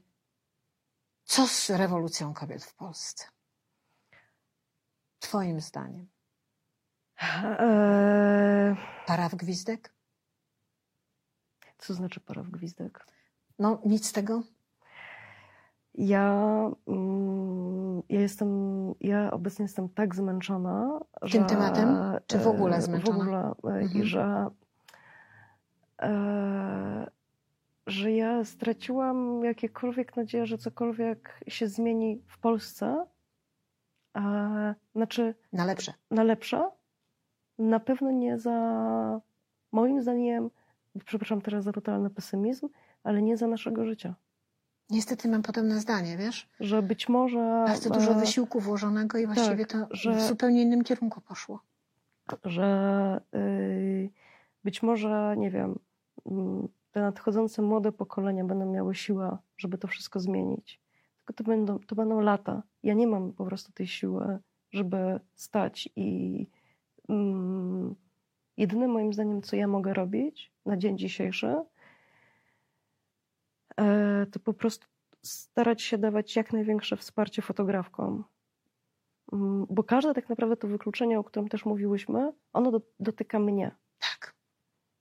Co 1.23 1.47
z 1.47 1.69
rewolucją 1.69 2.33
kobiet 2.33 2.63
w 2.63 2.75
Polsce? 2.75 3.25
Twoim 5.19 5.61
zdaniem. 5.61 6.07
E, 7.43 8.75
Para 9.07 9.29
w 9.29 9.35
gwizdek? 9.35 9.93
co 11.77 11.93
znaczy 11.93 12.19
para 12.19 12.43
w 12.43 12.49
gwizdek? 12.49 13.05
No, 13.59 13.81
nic 13.85 14.07
z 14.07 14.11
tego? 14.11 14.43
Ja, 15.93 16.35
mm, 16.87 18.01
ja 18.09 18.21
jestem, 18.21 18.49
ja 18.99 19.31
obecnie 19.31 19.63
jestem 19.63 19.89
tak 19.89 20.15
zmęczona, 20.15 20.99
że... 21.21 21.37
Tym 21.37 21.47
tematem? 21.47 21.97
Czy 22.27 22.37
w 22.39 22.47
ogóle 22.47 22.77
e, 22.77 22.81
zmęczona? 22.81 23.17
W 23.17 23.21
ogóle, 23.21 23.39
e, 23.63 23.79
Mhm. 23.83 23.91
i 24.03 24.05
że, 24.05 24.47
że 27.87 28.11
ja 28.11 28.45
straciłam 28.45 29.43
jakiekolwiek 29.43 30.15
nadzieję, 30.15 30.45
że 30.45 30.57
cokolwiek 30.57 31.39
się 31.47 31.67
zmieni 31.67 32.21
w 32.27 32.37
Polsce. 32.39 33.05
A, 34.13 34.49
znaczy, 34.95 35.35
Na 35.53 35.65
lepsze. 35.65 35.93
na 36.11 36.23
lepsze. 36.23 36.69
Na 37.59 37.79
pewno 37.79 38.11
nie 38.11 38.39
za, 38.39 39.21
moim 39.71 40.01
zdaniem, 40.01 40.49
przepraszam 41.05 41.41
teraz 41.41 41.63
za 41.63 41.71
totalny 41.73 42.09
pesymizm, 42.09 42.69
ale 43.03 43.21
nie 43.21 43.37
za 43.37 43.47
naszego 43.47 43.85
życia. 43.85 44.15
Niestety 44.89 45.27
mam 45.27 45.41
podobne 45.41 45.79
zdanie, 45.79 46.17
wiesz? 46.17 46.49
Że 46.59 46.81
być 46.81 47.09
może. 47.09 47.37
Bardzo 47.67 47.89
dużo 47.89 48.11
e, 48.11 48.19
wysiłku 48.19 48.59
włożonego 48.59 49.17
i 49.17 49.25
właściwie 49.25 49.65
to 49.65 49.77
że- 49.91 50.13
w 50.15 50.21
zupełnie 50.21 50.61
innym 50.61 50.83
kierunku 50.83 51.21
poszło. 51.21 51.59
że 52.43 53.21
y, 53.35 54.09
być 54.63 54.83
może, 54.83 55.35
nie 55.37 55.51
wiem, 55.51 55.79
te 56.91 57.01
nadchodzące 57.01 57.61
młode 57.61 57.91
pokolenia 57.91 58.45
będą 58.45 58.71
miały 58.71 58.95
siłę, 58.95 59.37
żeby 59.57 59.77
to 59.77 59.87
wszystko 59.87 60.19
zmienić. 60.19 60.81
Tylko 61.17 61.33
to 61.33 61.43
będą, 61.43 61.79
to 61.79 61.95
będą 61.95 62.21
lata. 62.21 62.63
Ja 62.83 62.93
nie 62.93 63.07
mam 63.07 63.33
po 63.33 63.45
prostu 63.45 63.71
tej 63.71 63.87
siły, 63.87 64.39
żeby 64.71 65.19
stać 65.35 65.89
i 65.95 66.47
mm, 67.09 67.95
jedyne 68.57 68.87
moim 68.87 69.13
zdaniem, 69.13 69.41
co 69.41 69.55
ja 69.55 69.67
mogę 69.67 69.93
robić 69.93 70.53
na 70.65 70.77
dzień 70.77 70.97
dzisiejszy, 70.97 71.55
e, 73.77 74.25
to 74.31 74.39
po 74.39 74.53
prostu 74.53 74.87
starać 75.23 75.81
się 75.81 75.97
dawać 75.97 76.35
jak 76.35 76.53
największe 76.53 76.97
wsparcie 76.97 77.41
fotografkom. 77.41 78.23
Mm, 79.33 79.65
Bo 79.69 79.83
każde 79.83 80.13
tak 80.13 80.29
naprawdę 80.29 80.57
to 80.57 80.67
wykluczenie, 80.67 81.19
o 81.19 81.23
którym 81.23 81.49
też 81.49 81.65
mówiłyśmy, 81.65 82.33
ono 82.53 82.71
do, 82.71 82.81
dotyka 82.99 83.39
mnie. 83.39 83.75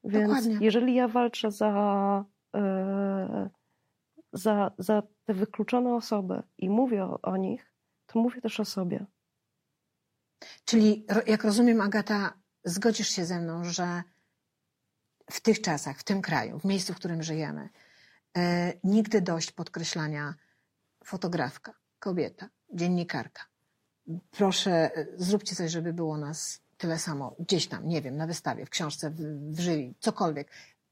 Więc 0.05 0.29
Dokładnie. 0.29 0.59
jeżeli 0.61 0.95
ja 0.95 1.09
walczę 1.09 1.51
za, 1.51 2.25
e, 2.57 3.51
za, 4.33 4.71
za 4.79 5.03
te 5.25 5.35
wykluczone 5.35 5.95
osoby 5.95 6.43
i 6.59 6.71
mówię 6.71 7.05
o, 7.05 7.21
o 7.23 7.37
nich, 7.37 7.73
to 8.07 8.19
mówię 8.19 8.41
też 8.41 8.61
o 8.61 8.65
sobie. 8.65 9.07
Czyli, 10.65 11.07
jak 11.27 11.45
rozumiem, 11.45 11.81
Agata, 11.81 12.33
zgodzisz 12.65 13.09
się 13.09 13.25
ze 13.25 13.41
mną, 13.41 13.65
że 13.65 14.03
w 15.31 15.41
tych 15.41 15.61
czasach, 15.61 15.99
w 15.99 16.05
tym 16.05 16.23
kraju, 16.23 16.59
w 16.59 16.65
miejscu, 16.65 16.95
w 16.95 16.97
którym 16.97 17.23
żyjemy, 17.23 17.69
e, 18.37 18.73
nigdy 18.85 19.21
dość 19.21 19.53
podkreślania 19.53 20.35
fotografka, 21.05 21.75
kobieta, 21.99 22.49
dziennikarka. 22.73 23.43
Proszę, 24.31 24.97
e, 24.97 25.07
zróbcie 25.17 25.57
coś, 25.57 25.71
żeby 25.71 25.93
było 25.93 26.17
nas 26.17 26.63
tyle 26.81 26.99
samo, 26.99 27.37
gdzieś 27.39 27.67
tam, 27.67 27.89
nie 27.89 28.03
wiem, 28.03 28.17
na 28.17 28.27
wystawie, 28.27 28.67
w 28.67 28.71
książce, 28.71 29.11
w, 29.11 29.17
w 29.57 29.99
cokolwiek. 29.99 30.51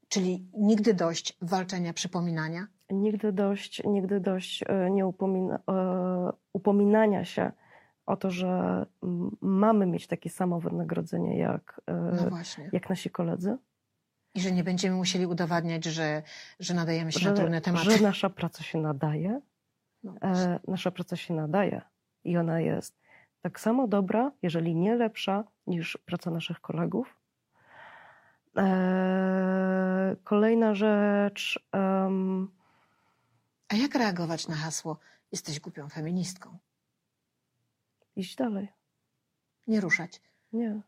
Czyli 0.09 0.47
nigdy 0.57 0.93
dość 0.93 1.37
walczenia, 1.41 1.93
przypominania. 1.93 2.67
Nigdy 2.89 3.31
dość, 3.31 3.83
nigdy 3.85 4.19
dość 4.19 4.63
e, 4.67 4.89
nie 4.89 5.07
upomina, 5.07 5.59
e, 5.69 6.31
upominania 6.53 7.25
się 7.25 7.51
o 8.05 8.17
to, 8.17 8.31
że 8.31 8.85
mamy 9.41 9.85
mieć 9.85 10.07
takie 10.07 10.29
samo 10.29 10.59
wynagrodzenie 10.59 11.37
jak, 11.37 11.81
e, 11.87 11.93
No 11.93 12.37
jak 12.71 12.89
nasi 12.89 13.09
koledzy. 13.09 13.57
I 14.35 14.41
że 14.41 14.51
nie 14.51 14.63
będziemy 14.63 14.95
musieli 14.95 15.25
udowadniać, 15.25 15.85
że, 15.85 16.23
że 16.59 16.73
nadajemy 16.73 17.11
się 17.11 17.29
na 17.29 17.35
trudne 17.35 17.61
tematy. 17.61 17.91
że 17.91 18.03
nasza 18.03 18.29
praca 18.29 18.63
się 18.63 18.77
nadaje. 18.77 19.41
No 20.03 20.13
nasza 20.67 20.91
praca 20.91 21.15
się 21.15 21.33
nadaje 21.33 21.81
i 22.23 22.37
ona 22.37 22.59
jest 22.59 22.98
tak 23.41 23.59
samo 23.59 23.87
dobra, 23.87 24.31
jeżeli 24.41 24.75
nie 24.75 24.95
lepsza 24.95 25.43
niż 25.67 25.97
praca 26.05 26.31
naszych 26.31 26.59
kolegów. 26.61 27.15
E, 28.57 30.15
kolejna 30.23 30.75
rzecz. 30.75 31.59
em, 31.71 32.51
A 33.69 33.75
jak 33.75 33.95
reagować 33.95 34.47
na 34.47 34.55
hasło 34.55 34.99
jesteś 35.31 35.59
głupią 35.59 35.89
feministką? 35.89 36.57
iść 38.15 38.35
dalej. 38.35 38.67
Nie 39.67 39.81
ruszać. 39.81 40.21
Nie. 40.53 40.81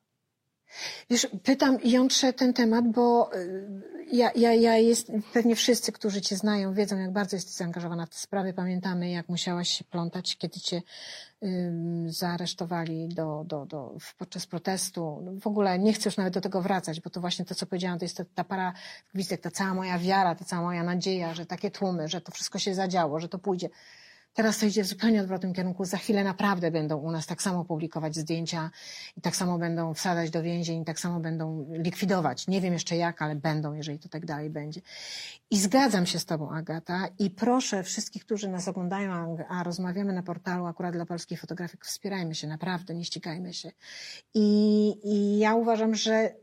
Wiesz, 1.10 1.28
pytam 1.44 1.82
i 1.82 1.98
ten 2.36 2.54
temat, 2.54 2.88
bo 2.92 3.36
y, 3.36 3.92
ja, 4.12 4.32
ja, 4.36 4.54
ja 4.54 4.78
jest, 4.78 5.12
pewnie 5.34 5.56
wszyscy, 5.56 5.92
którzy 5.92 6.22
cię 6.22 6.38
znają, 6.38 6.74
wiedzą, 6.74 6.98
jak 6.98 7.12
bardzo 7.12 7.36
jesteś 7.36 7.56
zaangażowana 7.56 8.06
w 8.06 8.10
te 8.10 8.18
sprawy. 8.18 8.54
Pamiętamy, 8.54 9.10
jak 9.10 9.30
musiałaś 9.30 9.70
się 9.70 9.84
plątać, 9.84 10.38
kiedy 10.38 10.60
cię 10.60 10.82
ym, 11.44 12.12
zaaresztowali 12.12 13.08
do, 13.08 13.44
do, 13.48 13.66
do, 13.66 13.98
podczas 14.18 14.48
protestu. 14.48 15.22
No, 15.24 15.32
W 15.40 15.48
ogóle 15.48 15.80
nie 15.80 15.94
chcę 15.94 16.10
już 16.10 16.18
nawet 16.18 16.34
do 16.34 16.42
tego 16.42 16.62
wracać, 16.62 17.02
bo 17.02 17.10
to 17.10 17.22
właśnie 17.22 17.46
to, 17.46 17.56
co 17.56 17.66
powiedziałam, 17.66 18.00
to 18.00 18.06
jest 18.06 18.18
ta, 18.18 18.24
ta 18.36 18.44
para 18.44 18.74
gwizdek, 19.14 19.42
ta 19.42 19.52
cała 19.52 19.74
moja 19.74 20.00
wiara, 20.00 20.36
ta 20.36 20.46
cała 20.46 20.62
moja 20.62 20.84
nadzieja, 20.84 21.34
że 21.34 21.46
takie 21.46 21.72
tłumy, 21.72 22.08
że 22.08 22.22
to 22.22 22.32
wszystko 22.32 22.60
się 22.60 22.76
zadziało, 22.76 23.20
że 23.20 23.30
to 23.30 23.40
pójdzie. 23.40 23.70
Teraz 24.34 24.58
to 24.58 24.66
idzie 24.66 24.84
w 24.84 24.88
zupełnie 24.88 25.22
odwrotnym 25.22 25.54
kierunku. 25.54 25.86
Za 25.86 25.98
chwilę 25.98 26.24
naprawdę 26.24 26.72
będą 26.72 26.98
u 26.98 27.12
nas 27.12 27.26
tak 27.28 27.42
samo 27.42 27.66
publikować 27.66 28.16
zdjęcia 28.16 28.72
i 29.18 29.22
tak 29.22 29.36
samo 29.36 29.58
będą 29.60 29.94
wsadzać 29.94 30.30
do 30.30 30.44
więzień, 30.44 30.82
i 30.82 30.86
tak 30.86 31.00
samo 31.00 31.20
będą 31.20 31.66
likwidować. 31.70 32.48
Nie 32.48 32.62
wiem 32.62 32.74
jeszcze 32.74 32.96
jak, 32.96 33.22
ale 33.22 33.36
będą, 33.36 33.74
jeżeli 33.74 34.00
to 34.00 34.10
tak 34.10 34.26
dalej 34.26 34.50
będzie. 34.50 34.82
I 35.50 35.60
zgadzam 35.60 36.06
się 36.06 36.20
z 36.20 36.26
Tobą, 36.26 36.52
Agata, 36.52 37.08
i 37.20 37.30
proszę 37.30 37.84
wszystkich, 37.84 38.26
którzy 38.26 38.48
nas 38.50 38.68
oglądają, 38.68 39.12
a, 39.50 39.60
a 39.60 39.64
rozmawiamy 39.64 40.14
na 40.14 40.24
portalu 40.24 40.66
akurat 40.66 40.94
dla 40.94 41.06
polskich 41.06 41.40
fotografik, 41.42 41.86
wspierajmy 41.86 42.36
się, 42.36 42.48
naprawdę, 42.48 42.96
nie 42.96 43.06
ścigajmy 43.06 43.54
się. 43.54 43.72
I, 44.34 44.96
i 45.04 45.40
ja 45.40 45.56
uważam, 45.56 45.96
że 45.96 46.36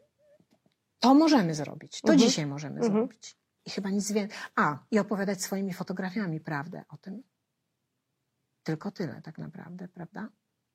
to 1.01 1.15
możemy 1.15 1.55
zrobić. 1.55 2.01
To 2.01 2.12
Mhm. 2.12 2.28
dzisiaj 2.28 2.47
możemy 2.47 2.74
Mhm. 2.77 2.93
zrobić. 2.93 3.36
I 3.66 3.70
chyba 3.70 3.90
nic 3.90 4.12
więcej. 4.12 4.39
A, 4.56 4.78
i 4.90 4.98
opowiadać 4.98 5.43
swoimi 5.43 5.73
fotografiami 5.73 6.40
prawdę 6.40 6.85
o 6.89 6.97
tym. 6.97 7.23
Tylko 8.62 8.90
tyle 8.90 9.22
tak 9.22 9.39
naprawdę, 9.39 9.89
prawda? 9.89 10.28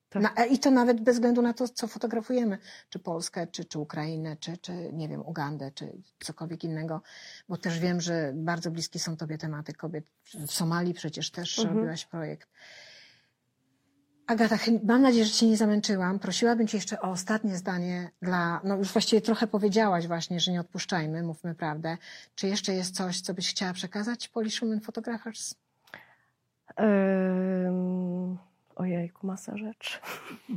Tak. 0.10 0.24
Na, 0.24 0.46
I 0.46 0.60
to 0.60 0.72
nawet 0.72 1.02
bez 1.02 1.16
względu 1.16 1.42
na 1.42 1.54
to, 1.54 1.68
co 1.68 1.88
fotografujemy, 1.88 2.58
czy 2.90 3.00
Polskę, 3.00 3.48
czy, 3.48 3.66
czy 3.66 3.80
Ukrainę, 3.80 4.38
czy, 4.38 4.58
czy 4.58 4.90
nie 4.94 5.10
wiem, 5.10 5.22
Ugandę, 5.26 5.72
czy 5.72 6.02
cokolwiek 6.20 6.64
innego, 6.64 7.02
bo 7.50 7.58
też 7.58 7.80
wiem, 7.80 8.02
że 8.02 8.32
bardzo 8.36 8.72
bliskie 8.72 9.00
są 9.00 9.18
Tobie 9.18 9.38
tematy 9.38 9.74
kobiet. 9.74 10.06
W 10.48 10.52
Somalii 10.52 10.94
przecież 10.94 11.32
też 11.32 11.60
Mhm. 11.60 11.78
robiłaś 11.78 12.06
projekt. 12.06 12.50
Agata, 14.28 14.58
mam 14.84 15.02
nadzieję, 15.02 15.26
że 15.26 15.32
Cię 15.32 15.48
nie 15.48 15.58
zamęczyłam. 15.58 16.20
Prosiłabym 16.20 16.68
Cię 16.68 16.78
jeszcze 16.78 17.02
o 17.02 17.12
ostatnie 17.12 17.58
zdanie 17.58 18.12
dla, 18.22 18.62
no 18.64 18.76
już 18.78 18.92
właściwie 18.92 19.22
trochę 19.22 19.48
powiedziałaś 19.48 20.08
właśnie, 20.08 20.40
że 20.40 20.52
nie 20.52 20.62
odpuszczajmy, 20.62 21.24
mówmy 21.24 21.56
prawdę. 21.56 21.98
Czy 22.36 22.48
jeszcze 22.48 22.74
jest 22.74 22.96
coś, 22.96 23.22
co 23.22 23.34
byś 23.34 23.50
chciała 23.50 23.74
przekazać 23.74 24.28
Polish 24.28 24.60
Women 24.62 24.82
Photographers? 24.82 25.56
Ym, 26.80 28.38
Ojejku, 28.76 29.28
masa 29.28 29.58
rzeczy. 29.58 30.00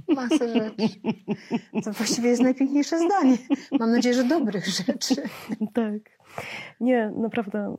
Masę 0.09 0.49
rzeczy. 0.49 0.89
To 1.85 1.93
właściwie 1.93 2.29
jest 2.29 2.43
najpiękniejsze 2.43 2.99
zdanie. 2.99 3.37
Mam 3.81 3.91
nadzieję, 3.93 4.15
że 4.15 4.25
dobrych 4.25 4.67
rzeczy. 4.67 5.15
tak. 5.75 6.19
Nie, 6.81 7.11
naprawdę. 7.17 7.77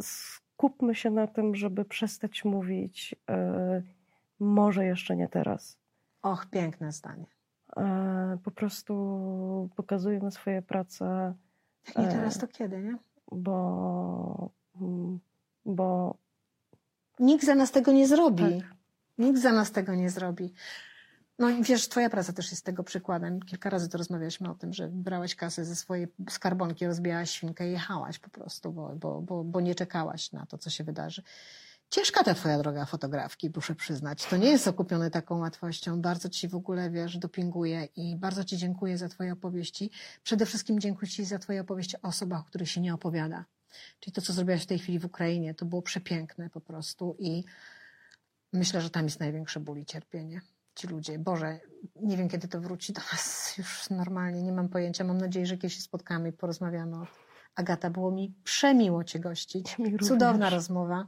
Skupmy 0.00 0.94
się 0.94 1.10
na 1.10 1.26
tym, 1.26 1.54
żeby 1.54 1.84
przestać 1.84 2.44
mówić, 2.44 3.14
e, 3.30 3.82
może 4.40 4.84
jeszcze 4.84 5.16
nie 5.16 5.28
teraz. 5.28 5.78
Och, 6.22 6.46
piękne 6.50 6.92
zdanie. 6.92 7.26
E, 7.76 8.38
po 8.44 8.50
prostu 8.50 9.68
pokazujemy 9.76 10.30
swoje 10.30 10.62
prace, 10.62 11.34
Jak 11.88 11.96
nie 11.98 12.08
E. 12.08 12.10
teraz, 12.10 12.38
to 12.38 12.46
kiedy, 12.48 12.82
nie? 12.82 12.96
bo, 13.32 14.50
mm, 14.80 15.20
bo 15.64 16.16
Nikt 17.20 17.44
za 17.44 17.54
nas 17.54 17.70
tego 17.70 17.92
nie 17.92 18.08
zrobi. 18.08 18.60
Tak. 18.60 18.74
Nikt 19.18 19.40
za 19.40 19.52
nas 19.52 19.72
tego 19.72 19.94
nie 19.94 20.10
zrobi. 20.10 20.52
No 21.38 21.50
i 21.50 21.62
wiesz, 21.62 21.88
twoja 21.88 22.10
praca 22.10 22.32
też 22.32 22.50
jest 22.50 22.64
tego 22.64 22.84
przykładem. 22.84 23.40
Kilka 23.40 23.70
razy 23.70 23.88
to 23.88 23.98
rozmawialiśmy 23.98 24.50
o 24.50 24.54
tym, 24.54 24.72
że 24.72 24.88
brałaś 24.88 25.34
kasę 25.34 25.64
ze 25.64 25.76
swojej 25.76 26.08
skarbonki, 26.30 26.86
rozbijałaś 26.86 27.30
świnkę 27.30 27.68
i 27.68 27.72
jechałaś 27.72 28.18
po 28.18 28.30
prostu, 28.30 28.72
bo, 28.72 28.96
bo, 28.96 29.20
bo, 29.20 29.44
bo 29.44 29.60
nie 29.60 29.74
czekałaś 29.74 30.32
na 30.32 30.46
to, 30.46 30.58
co 30.58 30.70
się 30.70 30.84
wydarzy. 30.84 31.22
Ciężka 31.90 32.24
ta 32.24 32.34
twoja 32.34 32.58
droga 32.58 32.84
fotografki, 32.84 33.50
muszę 33.54 33.74
przyznać. 33.74 34.26
To 34.26 34.36
nie 34.36 34.50
jest 34.50 34.68
okupione 34.68 35.10
taką 35.10 35.38
łatwością. 35.38 36.00
Bardzo 36.00 36.28
ci 36.28 36.48
w 36.48 36.54
ogóle, 36.54 36.90
wiesz, 36.90 37.18
dopinguję 37.18 37.88
i 37.96 38.16
bardzo 38.16 38.44
ci 38.44 38.56
dziękuję 38.56 38.98
za 38.98 39.08
twoje 39.08 39.32
opowieści. 39.32 39.90
Przede 40.22 40.46
wszystkim 40.46 40.80
dziękuję 40.80 41.10
ci 41.10 41.24
za 41.24 41.38
twoje 41.38 41.60
opowieści 41.60 41.96
o 41.96 42.08
osobach, 42.08 42.40
o 42.40 42.44
których 42.44 42.70
się 42.70 42.80
nie 42.80 42.94
opowiada. 42.94 43.44
Czyli 44.00 44.12
to, 44.14 44.20
co 44.20 44.32
zrobiłaś 44.32 44.62
w 44.62 44.66
tej 44.66 44.78
chwili 44.78 44.98
w 44.98 45.04
Ukrainie, 45.04 45.54
to 45.54 45.64
było 45.66 45.82
przepiękne 45.82 46.50
po 46.50 46.60
prostu 46.60 47.16
i 47.18 47.44
myślę, 48.52 48.80
że 48.80 48.90
tam 48.90 49.04
jest 49.04 49.20
największe 49.20 49.60
ból 49.60 49.78
i 49.78 49.86
cierpienie. 49.86 50.40
Ci 50.74 50.86
ludzie, 50.86 51.18
Boże, 51.18 51.60
nie 51.96 52.16
wiem, 52.16 52.28
kiedy 52.28 52.48
to 52.48 52.60
wróci 52.60 52.92
do 52.92 53.00
nas 53.12 53.54
już 53.58 53.90
normalnie, 53.90 54.42
nie 54.42 54.52
mam 54.52 54.68
pojęcia. 54.68 55.04
Mam 55.04 55.18
nadzieję, 55.18 55.46
że 55.46 55.56
kiedyś 55.56 55.74
się 55.76 55.82
spotkamy 55.82 56.28
i 56.28 56.32
porozmawiamy. 56.32 56.96
o- 56.96 57.06
Agata, 57.54 57.90
było 57.90 58.10
mi 58.10 58.34
przemiło 58.44 59.04
Cię 59.04 59.20
gościć. 59.20 59.78
Mi 59.78 59.84
również. 59.90 60.08
Cudowna 60.08 60.50
rozmowa. 60.50 61.06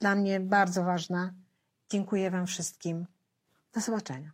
Dla 0.00 0.14
mnie 0.14 0.40
bardzo 0.40 0.84
ważna. 0.84 1.34
Dziękuję 1.90 2.30
Wam 2.30 2.46
wszystkim. 2.46 3.06
Do 3.74 3.80
zobaczenia. 3.80 4.32